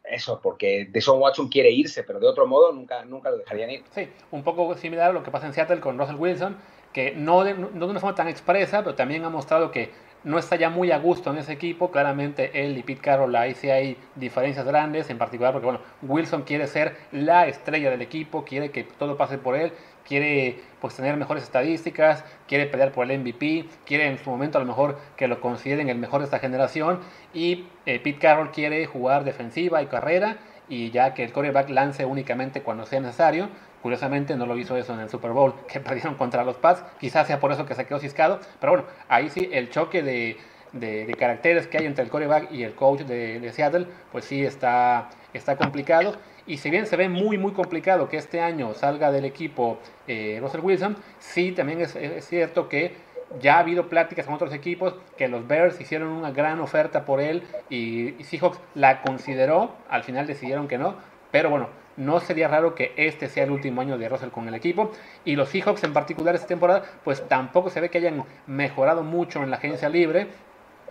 eso, 0.03 0.39
porque 0.41 0.87
Deshaun 0.91 1.21
Watson 1.21 1.47
quiere 1.47 1.71
irse, 1.71 2.03
pero 2.03 2.19
de 2.19 2.27
otro 2.27 2.45
modo 2.45 2.71
nunca, 2.71 3.05
nunca 3.05 3.29
lo 3.31 3.37
dejarían 3.37 3.71
ir. 3.71 3.83
Sí, 3.91 4.09
un 4.31 4.43
poco 4.43 4.75
similar 4.75 5.11
a 5.11 5.13
lo 5.13 5.23
que 5.23 5.31
pasa 5.31 5.47
en 5.47 5.53
Seattle 5.53 5.79
con 5.79 5.97
Russell 5.97 6.17
Wilson, 6.17 6.57
que 6.91 7.11
no 7.11 7.43
de, 7.43 7.53
no 7.53 7.69
de 7.69 7.85
una 7.85 7.99
forma 7.99 8.15
tan 8.15 8.27
expresa, 8.27 8.83
pero 8.83 8.95
también 8.95 9.23
ha 9.23 9.29
mostrado 9.29 9.71
que 9.71 9.91
no 10.23 10.39
está 10.39 10.55
ya 10.55 10.69
muy 10.69 10.91
a 10.91 10.99
gusto 10.99 11.31
en 11.31 11.37
ese 11.37 11.53
equipo. 11.53 11.91
Claramente 11.91 12.51
él 12.65 12.77
y 12.77 12.83
Pete 12.83 13.01
Carroll 13.01 13.35
ahí 13.35 13.55
sí 13.55 13.69
hay 13.69 13.97
diferencias 14.15 14.65
grandes, 14.65 15.09
en 15.09 15.17
particular 15.17 15.53
porque 15.53 15.65
bueno, 15.65 15.81
Wilson 16.01 16.43
quiere 16.43 16.67
ser 16.67 16.95
la 17.11 17.47
estrella 17.47 17.89
del 17.89 18.01
equipo, 18.01 18.45
quiere 18.45 18.71
que 18.71 18.83
todo 18.83 19.17
pase 19.17 19.37
por 19.37 19.55
él, 19.55 19.73
quiere 20.07 20.59
pues 20.81 20.95
tener 20.95 21.15
mejores 21.17 21.43
estadísticas, 21.43 22.23
quiere 22.47 22.65
pelear 22.65 22.91
por 22.91 23.09
el 23.09 23.19
MVP, 23.19 23.65
quiere 23.85 24.07
en 24.07 24.17
su 24.17 24.29
momento 24.29 24.57
a 24.57 24.61
lo 24.61 24.67
mejor 24.67 24.97
que 25.15 25.27
lo 25.27 25.39
consideren 25.39 25.89
el 25.89 25.97
mejor 25.97 26.19
de 26.19 26.25
esta 26.25 26.39
generación 26.39 26.99
y 27.33 27.67
eh, 27.85 27.99
Pete 27.99 28.19
Carroll 28.19 28.51
quiere 28.51 28.85
jugar 28.85 29.23
defensiva 29.23 29.81
y 29.81 29.87
carrera 29.87 30.37
y 30.69 30.91
ya 30.91 31.13
que 31.13 31.23
el 31.23 31.33
quarterback 31.33 31.69
lance 31.69 32.05
únicamente 32.05 32.61
cuando 32.61 32.85
sea 32.85 32.99
necesario. 32.99 33.49
Curiosamente 33.81 34.37
no 34.37 34.45
lo 34.45 34.57
hizo 34.57 34.77
eso 34.77 34.93
en 34.93 35.01
el 35.01 35.09
Super 35.09 35.31
Bowl 35.31 35.53
que 35.67 35.79
perdieron 35.79 36.15
contra 36.15 36.43
los 36.43 36.57
Pats, 36.57 36.83
quizás 36.99 37.27
sea 37.27 37.39
por 37.39 37.51
eso 37.51 37.65
que 37.65 37.75
se 37.75 37.85
quedó 37.85 37.99
ciscado, 37.99 38.39
pero 38.59 38.73
bueno, 38.73 38.87
ahí 39.09 39.29
sí 39.29 39.49
el 39.51 39.69
choque 39.69 40.01
de, 40.01 40.37
de, 40.73 41.13
caracteres 41.17 41.67
que 41.67 41.77
hay 41.77 41.85
entre 41.85 42.03
el 42.03 42.09
quarterback 42.09 42.51
y 42.51 42.63
el 42.63 42.73
coach 42.73 43.01
de, 43.01 43.51
Seattle, 43.53 43.87
pues 44.11 44.25
sí 44.25 44.43
está, 44.43 45.09
está 45.33 45.55
complicado. 45.55 46.15
Y 46.45 46.57
si 46.57 46.69
bien 46.69 46.85
se 46.85 46.97
ve 46.97 47.09
muy, 47.09 47.37
muy 47.37 47.53
complicado 47.53 48.09
que 48.09 48.17
este 48.17 48.41
año 48.41 48.73
salga 48.73 49.11
del 49.11 49.25
equipo 49.25 49.79
eh, 50.07 50.39
Russell 50.41 50.61
Wilson, 50.61 50.97
sí 51.19 51.51
también 51.51 51.81
es, 51.81 51.95
cierto 52.25 52.67
que 52.67 52.95
ya 53.39 53.55
ha 53.55 53.59
habido 53.59 53.87
pláticas 53.87 54.25
con 54.25 54.35
otros 54.35 54.53
equipos 54.53 54.95
que 55.17 55.27
los 55.27 55.47
Bears 55.47 55.79
hicieron 55.79 56.09
una 56.09 56.31
gran 56.31 56.59
oferta 56.59 57.05
por 57.05 57.21
él 57.21 57.43
y, 57.69 58.15
y 58.19 58.23
Seahawks 58.23 58.59
la 58.75 59.01
consideró, 59.01 59.71
al 59.89 60.03
final 60.03 60.27
decidieron 60.27 60.67
que 60.67 60.77
no, 60.77 60.95
pero 61.31 61.49
bueno, 61.49 61.69
no 61.97 62.19
sería 62.19 62.47
raro 62.47 62.75
que 62.75 62.93
este 62.95 63.29
sea 63.29 63.43
el 63.43 63.51
último 63.51 63.81
año 63.81 63.97
de 63.97 64.09
Russell 64.09 64.29
con 64.29 64.47
el 64.47 64.55
equipo. 64.55 64.91
Y 65.25 65.35
los 65.35 65.49
Seahawks 65.49 65.83
en 65.83 65.93
particular 65.93 66.35
esta 66.35 66.47
temporada, 66.47 66.83
pues 67.03 67.27
tampoco 67.27 67.69
se 67.69 67.81
ve 67.81 67.89
que 67.89 67.99
hayan 67.99 68.23
mejorado 68.47 69.03
mucho 69.03 69.43
en 69.43 69.49
la 69.49 69.57
agencia 69.57 69.89
libre. 69.89 70.27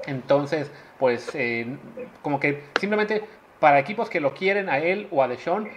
Entonces, 0.07 0.71
pues 0.99 1.31
eh, 1.35 1.67
como 2.23 2.41
que 2.41 2.65
simplemente 2.81 3.23
para 3.63 3.79
equipos 3.79 4.11
que 4.11 4.19
lo 4.19 4.35
quieren 4.35 4.69
a 4.69 4.79
él 4.79 5.07
o 5.13 5.23
a 5.23 5.29
Deshaun, 5.29 5.69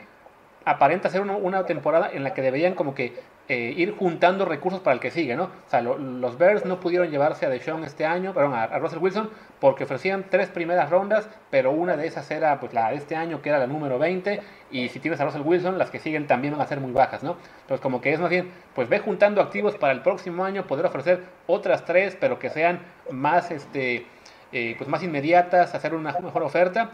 aparenta 0.66 1.08
ser 1.08 1.22
una, 1.22 1.66
temporada 1.68 2.10
en 2.12 2.24
la 2.24 2.34
que 2.34 2.42
deberían 2.42 2.74
como 2.74 2.96
que 2.96 3.14
eh, 3.48 3.76
ir 3.78 3.96
juntando 3.96 4.44
recursos 4.44 4.80
para 4.80 4.96
el 4.96 5.00
que 5.00 5.12
sigue, 5.12 5.36
¿no? 5.36 5.44
O 5.44 5.70
sea, 5.70 5.84
los 5.84 6.36
Bears 6.40 6.66
no 6.66 6.80
pudieron 6.80 7.12
llevarse 7.12 7.46
a 7.46 7.50
Deshaun 7.50 7.84
este 7.84 8.04
año, 8.04 8.34
perdón, 8.34 8.56
a, 8.56 8.66
Russell 8.80 8.98
Wilson, 8.98 9.30
porque 9.60 9.84
ofrecían 9.84 10.26
tres 10.32 10.50
primeras 10.50 10.90
rondas, 10.90 11.30
pero 11.52 11.74
una 11.74 11.96
de 11.96 12.08
esas 12.08 12.32
era 12.32 12.60
pues 12.60 12.74
la 12.74 12.90
de 12.90 12.96
este 12.96 13.16
año, 13.16 13.44
que 13.44 13.50
era 13.50 13.60
la 13.60 13.68
número 13.68 14.00
20, 14.00 14.42
y 14.72 14.90
si 14.90 15.00
tienes 15.00 15.22
a 15.22 15.26
Russell 15.26 15.44
Wilson, 15.46 15.78
las 15.78 15.92
que 15.92 16.00
siguen 16.00 16.26
también 16.26 16.54
van 16.54 16.62
a 16.62 16.68
ser 16.68 16.80
muy 16.80 16.92
bajas, 16.92 17.22
¿no? 17.22 17.38
Entonces, 17.62 17.82
como 17.82 18.02
que 18.02 18.12
es 18.12 18.20
más 18.20 18.32
bien, 18.32 18.50
pues 18.74 18.90
ve 18.90 18.98
juntando 18.98 19.44
activos 19.44 19.76
para 19.78 19.94
el 19.94 20.02
próximo 20.02 20.44
año, 20.44 20.66
poder 20.66 20.88
ofrecer 20.88 21.24
otras 21.46 21.86
tres, 21.86 22.18
pero 22.20 22.40
que 22.40 22.50
sean 22.50 22.80
más, 23.12 23.52
este, 23.52 24.08
eh, 24.52 24.74
pues 24.76 24.90
más 24.90 25.04
inmediatas, 25.04 25.76
hacer 25.76 25.94
una 25.94 26.14
mejor 26.14 26.42
oferta, 26.42 26.90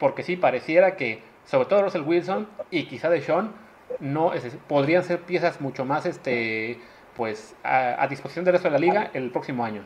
porque 0.00 0.24
sí 0.24 0.34
pareciera 0.34 0.96
que, 0.96 1.22
sobre 1.44 1.68
todo 1.68 1.82
Russell 1.82 2.02
Wilson 2.02 2.48
y 2.72 2.86
quizá 2.86 3.08
Deshaun, 3.10 3.52
no 4.00 4.32
podrían 4.66 5.04
ser 5.04 5.20
piezas 5.20 5.60
mucho 5.60 5.84
más 5.84 6.06
este 6.06 6.80
pues 7.16 7.54
a, 7.62 8.06
disposición 8.08 8.44
del 8.44 8.54
resto 8.54 8.68
de 8.68 8.72
la 8.72 8.78
liga 8.78 9.10
el 9.12 9.30
próximo 9.30 9.64
año. 9.64 9.82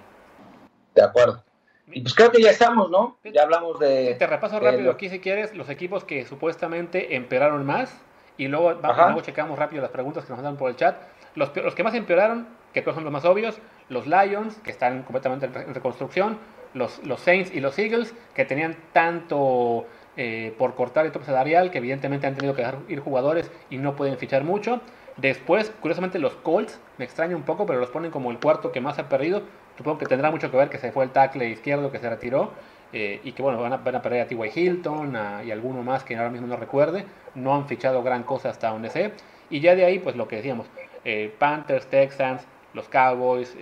De 0.95 1.03
acuerdo. 1.03 1.43
Y 1.91 2.01
pues 2.01 2.15
creo 2.15 2.31
que 2.31 2.41
ya 2.41 2.51
estamos, 2.51 2.91
¿no? 2.91 3.19
Ya 3.25 3.43
hablamos 3.43 3.79
de. 3.79 4.15
Te 4.15 4.27
repaso 4.27 4.61
rápido 4.61 4.91
aquí 4.93 5.09
si 5.09 5.21
quieres 5.21 5.55
los 5.55 5.69
equipos 5.69 6.05
que 6.05 6.25
supuestamente 6.25 7.17
empeoraron 7.17 7.67
más 7.67 8.01
y 8.37 8.49
luego, 8.49 8.75
luego 8.75 9.21
checamos 9.21 9.59
rápido 9.59 9.83
las 9.83 9.91
preguntas 9.91 10.25
que 10.25 10.31
nos 10.31 10.39
mandan 10.39 10.57
por 10.57 10.71
el 10.71 10.77
chat. 10.77 10.97
Los, 11.35 11.55
los 11.57 11.75
que 11.75 11.83
más 11.83 11.95
empeoraron, 11.95 12.47
que 12.73 12.83
todos 12.83 12.95
son 12.95 13.05
los 13.05 13.13
más 13.13 13.25
obvios, 13.25 13.59
los 13.89 14.07
Lions, 14.07 14.57
que 14.59 14.71
están 14.71 15.03
completamente 15.03 15.47
en 15.47 15.75
reconstrucción, 15.75 16.39
los, 16.75 17.05
los 17.05 17.21
Saints 17.21 17.53
y 17.53 17.61
los 17.61 17.79
Eagles, 17.79 18.15
que 18.35 18.45
tenían 18.45 18.77
tanto 18.93 19.87
eh, 20.17 20.55
por 20.59 20.75
cortar 20.75 21.07
el 21.07 21.13
tope 21.13 21.27
salarial, 21.27 21.71
que 21.71 21.79
evidentemente 21.79 22.27
han 22.27 22.35
tenido 22.35 22.55
que 22.55 22.63
dejar 22.63 22.79
ir 22.89 23.01
jugadores 23.01 23.51
y 23.69 23.79
no 23.79 23.97
pueden 23.97 24.17
fichar 24.17 24.45
mucho. 24.45 24.81
Después, 25.17 25.73
curiosamente, 25.81 26.19
los 26.19 26.35
Colts, 26.37 26.81
me 26.99 27.05
extraña 27.05 27.37
un 27.37 27.43
poco, 27.43 27.67
pero 27.67 27.81
los 27.81 27.91
ponen 27.91 28.11
como 28.11 28.31
el 28.31 28.39
cuarto 28.39 28.73
que 28.73 28.81
más 28.81 28.99
ha 28.99 29.09
perdido. 29.09 29.43
Supongo 29.77 29.99
que 29.99 30.07
tendrá 30.07 30.31
mucho 30.31 30.51
que 30.51 30.57
ver 30.57 30.71
que 30.71 30.79
se 30.79 30.93
fue 30.93 31.05
el 31.05 31.11
tackle 31.11 31.49
izquierdo 31.49 31.91
que 31.91 31.99
se 31.99 32.09
retiró. 32.09 32.53
Eh, 32.93 33.21
y 33.25 33.33
que 33.33 33.43
bueno, 33.43 33.61
van 33.61 33.73
a, 33.73 33.77
van 33.79 33.97
a 33.97 34.03
perder 34.03 34.23
a 34.23 34.27
T.Y. 34.29 34.51
Hilton 34.55 35.17
y 35.45 35.51
alguno 35.51 35.83
más 35.83 36.05
que 36.05 36.15
ahora 36.17 36.31
mismo 36.31 36.47
no 36.47 36.57
recuerde. 36.57 37.05
No 37.35 37.55
han 37.55 37.67
fichado 37.67 38.03
gran 38.05 38.23
cosa 38.23 38.51
hasta 38.51 38.71
donde 38.71 38.91
sé. 38.91 39.13
Y 39.51 39.61
ya 39.61 39.75
de 39.75 39.85
ahí, 39.85 39.99
pues 39.99 40.15
lo 40.15 40.29
que 40.29 40.37
decíamos, 40.37 40.67
eh, 41.05 41.33
Panthers, 41.39 41.87
Texans, 41.87 42.47
los 42.73 42.89
Cowboys, 42.89 43.57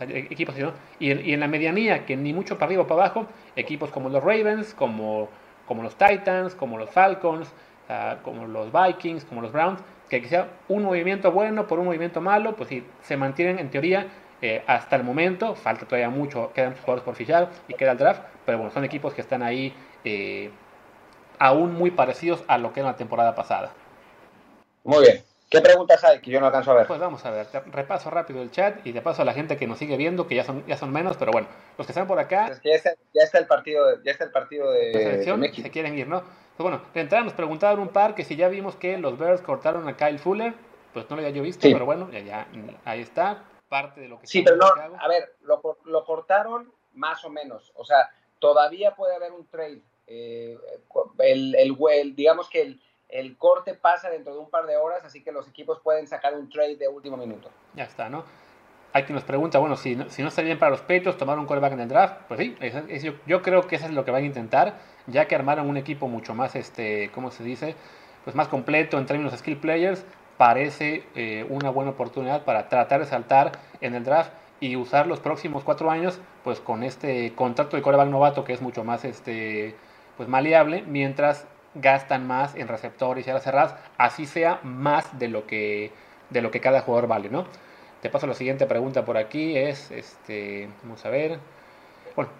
equipos. 0.00 0.54
Y 0.98 1.10
en, 1.10 1.26
y 1.26 1.34
en 1.34 1.40
la 1.40 1.48
medianía, 1.48 2.06
que 2.06 2.16
ni 2.16 2.32
mucho 2.32 2.56
para 2.56 2.66
arriba 2.66 2.82
o 2.82 2.86
para 2.86 3.02
abajo, 3.02 3.26
equipos 3.54 3.90
como 3.90 4.08
los 4.08 4.22
Ravens, 4.22 4.72
como 4.72 5.28
como 5.68 5.82
los 5.82 5.94
Titans, 5.96 6.54
como 6.54 6.78
los 6.78 6.90
Falcons, 6.90 7.52
como 8.22 8.46
los 8.46 8.70
Vikings, 8.72 9.24
como 9.24 9.40
los 9.40 9.52
Browns, 9.52 9.80
que 10.08 10.26
sea 10.26 10.48
un 10.68 10.82
movimiento 10.82 11.30
bueno 11.30 11.66
por 11.66 11.78
un 11.78 11.86
movimiento 11.86 12.20
malo, 12.20 12.56
pues 12.56 12.68
sí, 12.70 12.84
se 13.02 13.16
mantienen 13.16 13.58
en 13.58 13.70
teoría 13.70 14.06
eh, 14.40 14.62
hasta 14.66 14.96
el 14.96 15.04
momento, 15.04 15.54
falta 15.54 15.84
todavía 15.84 16.10
mucho, 16.10 16.52
quedan 16.54 16.74
jugadores 16.74 17.04
por 17.04 17.14
fichar 17.14 17.50
y 17.68 17.74
queda 17.74 17.92
el 17.92 17.98
draft, 17.98 18.22
pero 18.46 18.58
bueno, 18.58 18.72
son 18.72 18.84
equipos 18.84 19.12
que 19.14 19.20
están 19.20 19.42
ahí 19.42 19.74
eh, 20.04 20.50
aún 21.38 21.74
muy 21.74 21.90
parecidos 21.90 22.42
a 22.48 22.58
lo 22.58 22.72
que 22.72 22.80
era 22.80 22.90
la 22.90 22.96
temporada 22.96 23.34
pasada. 23.34 23.72
Muy 24.84 25.02
bien. 25.02 25.27
¿Qué 25.50 25.62
preguntas 25.62 26.04
hay 26.04 26.20
que 26.20 26.30
yo 26.30 26.40
no 26.40 26.46
alcanzo 26.46 26.72
a 26.72 26.74
ver? 26.74 26.86
Pues 26.86 27.00
vamos 27.00 27.24
a 27.24 27.30
ver, 27.30 27.46
repaso 27.72 28.10
rápido 28.10 28.42
el 28.42 28.50
chat 28.50 28.86
y 28.86 28.92
de 28.92 29.00
paso 29.00 29.22
a 29.22 29.24
la 29.24 29.32
gente 29.32 29.56
que 29.56 29.66
nos 29.66 29.78
sigue 29.78 29.96
viendo, 29.96 30.26
que 30.26 30.34
ya 30.34 30.44
son, 30.44 30.64
ya 30.66 30.76
son 30.76 30.92
menos, 30.92 31.16
pero 31.16 31.32
bueno, 31.32 31.48
los 31.78 31.86
que 31.86 31.92
están 31.92 32.06
por 32.06 32.18
acá. 32.18 32.50
ya, 32.62 32.74
está, 32.74 33.38
el 33.38 33.46
partido, 33.46 34.02
ya 34.02 34.12
está 34.12 34.24
el 34.24 34.30
partido 34.30 34.70
de, 34.70 34.92
selección, 34.92 35.40
de 35.40 35.54
se 35.54 35.70
quieren 35.70 35.96
ir, 35.96 36.06
¿no? 36.06 36.20
Pues 36.20 36.68
bueno, 36.68 36.82
de 36.92 37.00
entrada 37.00 37.24
nos 37.24 37.32
preguntaron 37.32 37.80
un 37.80 37.88
par 37.88 38.14
que 38.14 38.24
si 38.24 38.36
ya 38.36 38.48
vimos 38.48 38.76
que 38.76 38.98
los 38.98 39.18
Bears 39.18 39.40
cortaron 39.40 39.88
a 39.88 39.96
Kyle 39.96 40.18
Fuller, 40.18 40.52
pues 40.92 41.08
no 41.08 41.16
lo 41.16 41.22
había 41.22 41.34
yo 41.34 41.42
visto, 41.42 41.66
pero 41.70 41.86
bueno, 41.86 42.10
ya, 42.12 42.20
ya, 42.20 42.48
ahí 42.84 43.00
está, 43.00 43.44
parte 43.68 44.02
de 44.02 44.08
lo 44.08 44.20
que 44.20 44.26
Sí, 44.26 44.42
pero 44.42 44.56
no, 44.56 44.66
a 44.66 45.08
ver, 45.08 45.36
lo, 45.42 45.62
lo, 45.84 46.04
cortaron 46.04 46.72
más 46.92 47.24
o 47.24 47.30
menos, 47.30 47.72
o 47.74 47.84
sea, 47.84 48.10
todavía 48.38 48.94
puede 48.94 49.14
haber 49.14 49.32
un 49.32 49.46
trade. 49.46 49.82
Eh, 50.10 50.58
el, 51.18 51.54
el, 51.54 51.76
el, 51.80 52.16
digamos 52.16 52.48
que 52.48 52.62
el 52.62 52.80
el 53.08 53.36
corte 53.36 53.74
pasa 53.74 54.10
dentro 54.10 54.34
de 54.34 54.40
un 54.40 54.50
par 54.50 54.66
de 54.66 54.76
horas, 54.76 55.04
así 55.04 55.22
que 55.22 55.32
los 55.32 55.48
equipos 55.48 55.80
pueden 55.80 56.06
sacar 56.06 56.34
un 56.34 56.48
trade 56.50 56.76
de 56.76 56.88
último 56.88 57.16
minuto. 57.16 57.50
Ya 57.74 57.84
está, 57.84 58.08
¿no? 58.08 58.24
Hay 58.92 59.04
quien 59.04 59.14
nos 59.14 59.24
pregunta, 59.24 59.58
bueno, 59.58 59.76
si, 59.76 59.98
si 60.08 60.22
no 60.22 60.28
está 60.28 60.42
bien 60.42 60.58
para 60.58 60.70
los 60.70 60.80
pechos 60.80 61.16
tomar 61.16 61.38
un 61.38 61.46
quarterback 61.46 61.72
en 61.72 61.80
el 61.80 61.88
draft, 61.88 62.22
pues 62.26 62.40
sí, 62.40 62.56
yo, 63.26 63.42
creo 63.42 63.66
que 63.66 63.76
eso 63.76 63.86
es 63.86 63.92
lo 63.92 64.04
que 64.04 64.10
van 64.10 64.22
a 64.22 64.26
intentar, 64.26 64.74
ya 65.06 65.26
que 65.26 65.34
armaron 65.34 65.68
un 65.68 65.76
equipo 65.76 66.08
mucho 66.08 66.34
más, 66.34 66.56
este, 66.56 67.10
¿cómo 67.14 67.30
se 67.30 67.44
dice? 67.44 67.74
Pues 68.24 68.34
más 68.34 68.48
completo 68.48 68.98
en 68.98 69.06
términos 69.06 69.32
de 69.32 69.38
skill 69.38 69.58
players, 69.58 70.04
parece 70.38 71.04
eh, 71.14 71.46
una 71.50 71.70
buena 71.70 71.90
oportunidad 71.90 72.44
para 72.44 72.68
tratar 72.68 73.00
de 73.00 73.06
saltar 73.06 73.52
en 73.80 73.94
el 73.94 74.04
draft 74.04 74.32
y 74.60 74.76
usar 74.76 75.06
los 75.06 75.20
próximos 75.20 75.64
cuatro 75.64 75.90
años, 75.90 76.18
pues 76.42 76.60
con 76.60 76.82
este 76.82 77.34
contrato 77.34 77.76
de 77.76 77.82
quarterback 77.82 78.08
novato 78.08 78.44
que 78.44 78.54
es 78.54 78.62
mucho 78.62 78.84
más, 78.84 79.04
este, 79.04 79.76
pues 80.16 80.28
maleable, 80.28 80.82
mientras 80.82 81.46
gastan 81.74 82.26
más 82.26 82.54
en 82.54 82.68
receptores 82.68 83.26
y 83.26 83.30
alas 83.30 83.44
cerradas, 83.44 83.74
así 83.96 84.26
sea 84.26 84.60
más 84.62 85.18
de 85.18 85.28
lo 85.28 85.46
que, 85.46 85.92
de 86.30 86.42
lo 86.42 86.50
que 86.50 86.60
cada 86.60 86.80
jugador 86.80 87.08
vale, 87.08 87.28
¿no? 87.28 87.46
Te 88.02 88.10
paso 88.10 88.26
la 88.26 88.34
siguiente 88.34 88.66
pregunta 88.66 89.04
por 89.04 89.16
aquí, 89.16 89.56
es, 89.56 89.90
este, 89.90 90.68
vamos 90.82 91.04
a 91.04 91.10
ver, 91.10 91.38
bueno, 92.14 92.30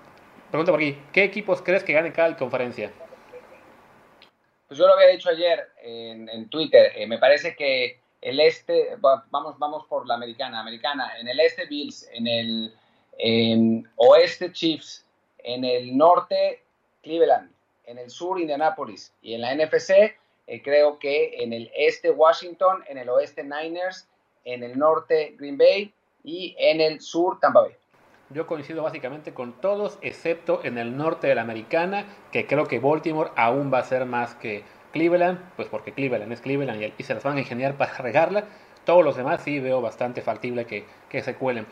pregunta 0.51 0.73
por 0.73 0.81
aquí, 0.81 0.99
¿qué 1.13 1.25
equipos 1.25 1.63
crees 1.63 1.85
que 1.85 1.93
ganen 1.93 2.13
cada 2.13 2.37
conferencia? 2.37 2.93
Pues 4.69 4.79
yo 4.79 4.87
lo 4.87 4.95
había 4.95 5.09
dicho 5.09 5.31
ayer 5.31 5.69
en, 5.83 6.49
Twitter, 6.49 6.93
eh, 6.95 7.07
me 7.07 7.19
parece 7.19 7.57
que 7.57 8.01
el 8.21 8.41
este, 8.41 8.97
vamos, 9.01 9.59
vamos 9.59 9.87
por 9.87 10.07
la 10.07 10.15
americana, 10.15 10.61
americana, 10.61 11.19
en 11.19 11.29
el 11.29 11.41
este 11.41 11.67
Bills, 11.67 12.09
en 12.13 12.27
el 12.27 13.89
oeste 13.97 14.53
Chiefs, 14.53 15.07
en 15.39 15.65
el 15.65 15.97
norte 15.97 16.63
Cleveland, 17.03 17.51
en 17.89 17.99
el 17.99 18.11
sur 18.11 18.39
Indianapolis 18.39 19.13
y 19.23 19.35
en 19.35 19.41
la 19.41 19.55
NFC 19.55 20.15
eh, 20.47 20.63
creo 20.63 20.99
que 20.99 21.43
en 21.43 21.53
el 21.53 21.71
este 21.75 22.11
Washington, 22.11 22.85
en 22.89 22.99
el 22.99 23.09
oeste 23.09 23.43
Niners, 23.43 24.09
en 24.45 24.63
el 24.63 24.79
norte 24.79 25.35
Green 25.39 25.59
Bay 25.59 25.93
y 26.23 26.55
en 26.59 26.81
el 26.81 27.01
sur 27.01 27.41
Tampa 27.41 27.63
Bay. 27.63 27.73
Yo 28.31 28.47
coincido 28.47 28.83
básicamente 28.83 29.33
con 29.33 29.55
todos, 29.61 29.99
excepto 30.03 30.61
en 30.63 30.77
el 30.77 30.97
norte 30.97 31.27
de 31.27 31.35
la 31.35 31.43
americana, 31.43 32.05
que 32.31 32.47
creo 32.47 32.67
que 32.67 32.79
Baltimore 32.79 33.31
aún 33.37 33.73
va 33.73 33.79
a 33.79 33.85
ser 33.85 34.05
más 34.05 34.35
que 34.35 34.65
Cleveland, 34.93 35.39
pues 35.57 35.69
porque 35.69 35.93
Cleveland 35.93 36.33
es 36.33 36.43
Cleveland 36.43 36.93
y, 36.99 37.03
se 37.03 37.15
las 37.15 37.23
van 37.23 37.37
a 37.37 37.41
ingeniar 37.41 37.75
para 37.79 37.95
regarla. 37.99 38.45
Todos 38.85 39.05
los 39.05 39.17
demás 39.17 39.43
sí 39.43 39.61
veo 39.61 39.81
bastante 39.81 40.21
factible 40.21 40.67
que, 40.67 40.85
que 41.09 41.23
se 41.23 41.35
cuelen. 41.35 41.67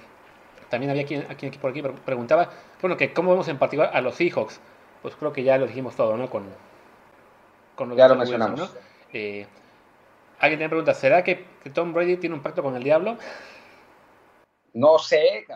También 0.70 0.90
había 0.90 1.04
quien, 1.04 1.26
aquí, 1.30 1.48
por 1.50 1.70
aquí 1.70 1.82
preguntaba, 2.04 2.50
bueno, 2.80 2.96
que 2.96 3.12
cómo 3.12 3.30
vemos 3.30 3.48
en 3.48 3.58
particular 3.58 3.90
a 3.94 4.00
los 4.00 4.16
Seahawks. 4.16 4.60
Pues 5.02 5.14
creo 5.16 5.32
que 5.32 5.42
ya 5.42 5.58
lo 5.58 5.66
dijimos 5.66 5.96
todo, 5.96 6.16
¿no? 6.16 6.28
Con, 6.30 6.46
con 7.74 7.94
ya 7.96 8.08
lo 8.08 8.16
mencionamos. 8.16 8.74
Eh, 9.12 9.46
alguien 10.38 10.58
tiene 10.58 10.68
pregunta, 10.68 10.94
¿será 10.94 11.22
que, 11.22 11.44
Tom 11.72 11.92
Brady 11.92 12.16
tiene 12.16 12.34
un 12.34 12.42
pacto 12.42 12.62
con 12.62 12.76
el 12.76 12.82
diablo? 12.82 13.16
No 14.74 14.98
sé, 14.98 15.46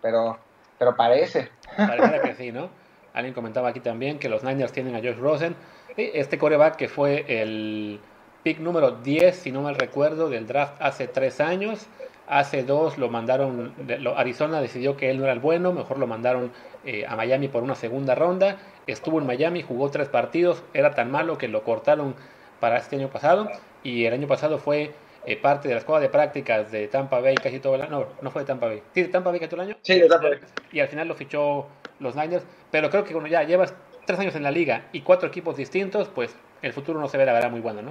pero, 0.00 0.38
pero 0.78 0.96
parece. 0.96 1.50
Parece 1.76 2.20
que 2.22 2.34
sí, 2.34 2.52
¿no? 2.52 2.70
Alguien 3.12 3.34
comentaba 3.34 3.68
aquí 3.68 3.80
también 3.80 4.18
que 4.18 4.28
los 4.28 4.44
Niners 4.44 4.72
tienen 4.72 4.94
a 4.94 4.98
Josh 4.98 5.18
Rosen. 5.18 5.56
Este 5.96 6.38
coreback 6.38 6.76
que 6.76 6.88
fue 6.88 7.24
el 7.26 8.00
pick 8.44 8.60
número 8.60 8.92
10, 8.92 9.36
si 9.36 9.52
no 9.52 9.62
mal 9.62 9.74
recuerdo, 9.74 10.28
del 10.28 10.46
draft 10.46 10.80
hace 10.80 11.08
tres 11.08 11.40
años. 11.40 11.88
Hace 12.30 12.62
dos 12.62 12.96
lo 12.96 13.10
mandaron, 13.10 13.74
Arizona 14.14 14.60
decidió 14.60 14.96
que 14.96 15.10
él 15.10 15.18
no 15.18 15.24
era 15.24 15.32
el 15.32 15.40
bueno, 15.40 15.72
mejor 15.72 15.98
lo 15.98 16.06
mandaron 16.06 16.52
eh, 16.84 17.04
a 17.04 17.16
Miami 17.16 17.48
por 17.48 17.64
una 17.64 17.74
segunda 17.74 18.14
ronda. 18.14 18.56
Estuvo 18.86 19.18
en 19.18 19.26
Miami, 19.26 19.62
jugó 19.62 19.90
tres 19.90 20.08
partidos, 20.08 20.62
era 20.72 20.92
tan 20.94 21.10
malo 21.10 21.38
que 21.38 21.48
lo 21.48 21.64
cortaron 21.64 22.14
para 22.60 22.76
este 22.76 22.94
año 22.94 23.08
pasado. 23.08 23.50
Y 23.82 24.04
el 24.04 24.14
año 24.14 24.28
pasado 24.28 24.58
fue 24.58 24.94
eh, 25.26 25.36
parte 25.36 25.66
de 25.66 25.74
la 25.74 25.80
escuela 25.80 26.00
de 26.00 26.08
prácticas 26.08 26.70
de 26.70 26.86
Tampa 26.86 27.18
Bay 27.18 27.34
casi 27.34 27.58
todo 27.58 27.74
el 27.74 27.82
año. 27.82 27.90
No, 27.90 28.06
no 28.22 28.30
fue 28.30 28.42
de 28.42 28.46
Tampa 28.46 28.66
Bay. 28.66 28.80
¿Sí, 28.94 29.02
de 29.02 29.08
Tampa 29.08 29.30
Bay 29.30 29.40
casi 29.40 29.50
todo 29.50 29.62
el 29.62 29.68
año? 29.68 29.78
Sí, 29.82 29.98
de 29.98 30.06
Tampa 30.06 30.28
Bay. 30.28 30.38
Y 30.70 30.78
al 30.78 30.86
final 30.86 31.08
lo 31.08 31.16
fichó 31.16 31.66
los 31.98 32.14
Niners. 32.14 32.44
Pero 32.70 32.90
creo 32.90 33.02
que 33.02 33.10
cuando 33.10 33.28
ya 33.28 33.42
llevas 33.42 33.74
tres 34.06 34.20
años 34.20 34.36
en 34.36 34.44
la 34.44 34.52
liga 34.52 34.86
y 34.92 35.00
cuatro 35.00 35.26
equipos 35.26 35.56
distintos, 35.56 36.08
pues 36.08 36.36
el 36.62 36.72
futuro 36.72 37.00
no 37.00 37.08
se 37.08 37.18
ve 37.18 37.26
la 37.26 37.32
verdad 37.32 37.50
muy 37.50 37.60
bueno, 37.60 37.82
¿no? 37.82 37.90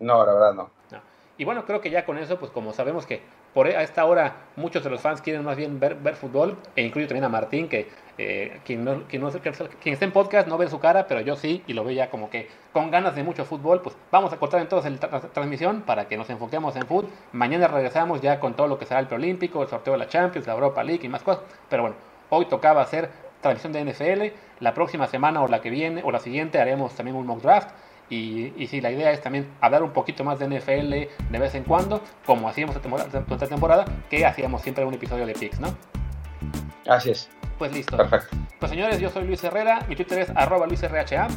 No, 0.00 0.26
la 0.26 0.32
verdad 0.32 0.52
no. 0.52 0.75
Y 1.38 1.44
bueno, 1.44 1.66
creo 1.66 1.80
que 1.80 1.90
ya 1.90 2.04
con 2.04 2.16
eso, 2.16 2.38
pues 2.38 2.50
como 2.50 2.72
sabemos 2.72 3.04
que 3.04 3.20
por 3.52 3.66
a 3.66 3.82
esta 3.82 4.04
hora 4.04 4.36
muchos 4.56 4.82
de 4.84 4.90
los 4.90 5.00
fans 5.00 5.20
quieren 5.20 5.44
más 5.44 5.56
bien 5.56 5.78
ver, 5.78 5.94
ver 5.96 6.14
fútbol, 6.14 6.56
e 6.74 6.82
incluyo 6.82 7.06
también 7.08 7.24
a 7.24 7.28
Martín, 7.28 7.68
que 7.68 7.88
eh, 8.18 8.60
quien, 8.64 8.84
no, 8.84 9.02
quien, 9.04 9.20
no, 9.20 9.30
quien 9.30 9.92
está 9.92 10.04
en 10.06 10.12
podcast 10.12 10.48
no 10.48 10.56
ve 10.56 10.68
su 10.68 10.78
cara, 10.78 11.06
pero 11.06 11.20
yo 11.20 11.36
sí, 11.36 11.62
y 11.66 11.74
lo 11.74 11.84
ve 11.84 11.94
ya 11.94 12.08
como 12.08 12.30
que 12.30 12.48
con 12.72 12.90
ganas 12.90 13.14
de 13.14 13.22
mucho 13.22 13.44
fútbol, 13.44 13.82
pues 13.82 13.94
vamos 14.10 14.32
a 14.32 14.38
cortar 14.38 14.62
entonces 14.62 14.92
la 15.00 15.20
transmisión 15.20 15.82
para 15.82 16.08
que 16.08 16.16
nos 16.16 16.30
enfoquemos 16.30 16.74
en 16.76 16.86
fútbol. 16.86 17.10
Mañana 17.32 17.68
regresamos 17.68 18.22
ya 18.22 18.40
con 18.40 18.54
todo 18.54 18.66
lo 18.66 18.78
que 18.78 18.86
será 18.86 19.00
el 19.00 19.06
preolímpico, 19.06 19.62
el 19.62 19.68
sorteo 19.68 19.92
de 19.92 19.98
la 19.98 20.08
Champions, 20.08 20.46
la 20.46 20.54
Europa 20.54 20.82
League 20.82 21.04
y 21.04 21.08
más 21.08 21.22
cosas. 21.22 21.42
Pero 21.68 21.82
bueno, 21.82 21.96
hoy 22.30 22.46
tocaba 22.46 22.80
hacer 22.80 23.10
transmisión 23.42 23.72
de 23.72 23.84
NFL, 23.84 24.36
la 24.60 24.72
próxima 24.72 25.06
semana 25.06 25.42
o 25.42 25.48
la 25.48 25.60
que 25.60 25.68
viene 25.68 26.02
o 26.02 26.10
la 26.10 26.18
siguiente 26.18 26.58
haremos 26.58 26.94
también 26.94 27.16
un 27.16 27.26
mock 27.26 27.42
draft 27.42 27.68
y, 28.08 28.52
y 28.56 28.66
sí, 28.68 28.80
la 28.80 28.90
idea 28.90 29.10
es 29.10 29.20
también 29.20 29.48
hablar 29.60 29.82
un 29.82 29.92
poquito 29.92 30.24
más 30.24 30.38
de 30.38 30.46
NFL 30.46 31.30
de 31.30 31.38
vez 31.38 31.54
en 31.54 31.64
cuando, 31.64 32.02
como 32.24 32.48
hacíamos 32.48 32.76
esta 32.76 33.48
temporada, 33.48 33.84
que 34.08 34.24
hacíamos 34.24 34.62
siempre 34.62 34.84
un 34.84 34.94
episodio 34.94 35.26
de 35.26 35.34
Pix, 35.34 35.58
¿no? 35.60 35.76
Así 36.86 37.10
es. 37.10 37.28
Pues 37.58 37.72
listo. 37.72 37.96
Perfecto. 37.96 38.36
Pues 38.58 38.70
señores, 38.70 39.00
yo 39.00 39.10
soy 39.10 39.24
Luis 39.24 39.42
Herrera, 39.42 39.84
mi 39.88 39.96
Twitter 39.96 40.18
es 40.20 40.30
arroba 40.34 40.66
LuisRHA. 40.66 41.28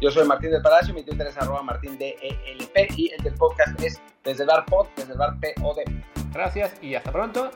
Yo 0.00 0.10
soy 0.10 0.26
Martín 0.26 0.50
del 0.50 0.62
Palacio, 0.62 0.94
mi 0.94 1.02
Twitter 1.02 1.26
es 1.26 1.36
arroba 1.36 1.62
Martín 1.62 1.98
y 2.00 3.12
el 3.12 3.22
del 3.22 3.34
podcast 3.34 3.80
es 3.82 4.00
desde 4.24 4.44
el 4.44 4.48
bar 4.48 4.64
pod, 4.64 4.86
desde 4.96 5.12
el 5.12 5.18
bar 5.18 5.34
POD. 5.40 5.78
Gracias 6.32 6.74
y 6.82 6.94
hasta 6.94 7.12
pronto. 7.12 7.50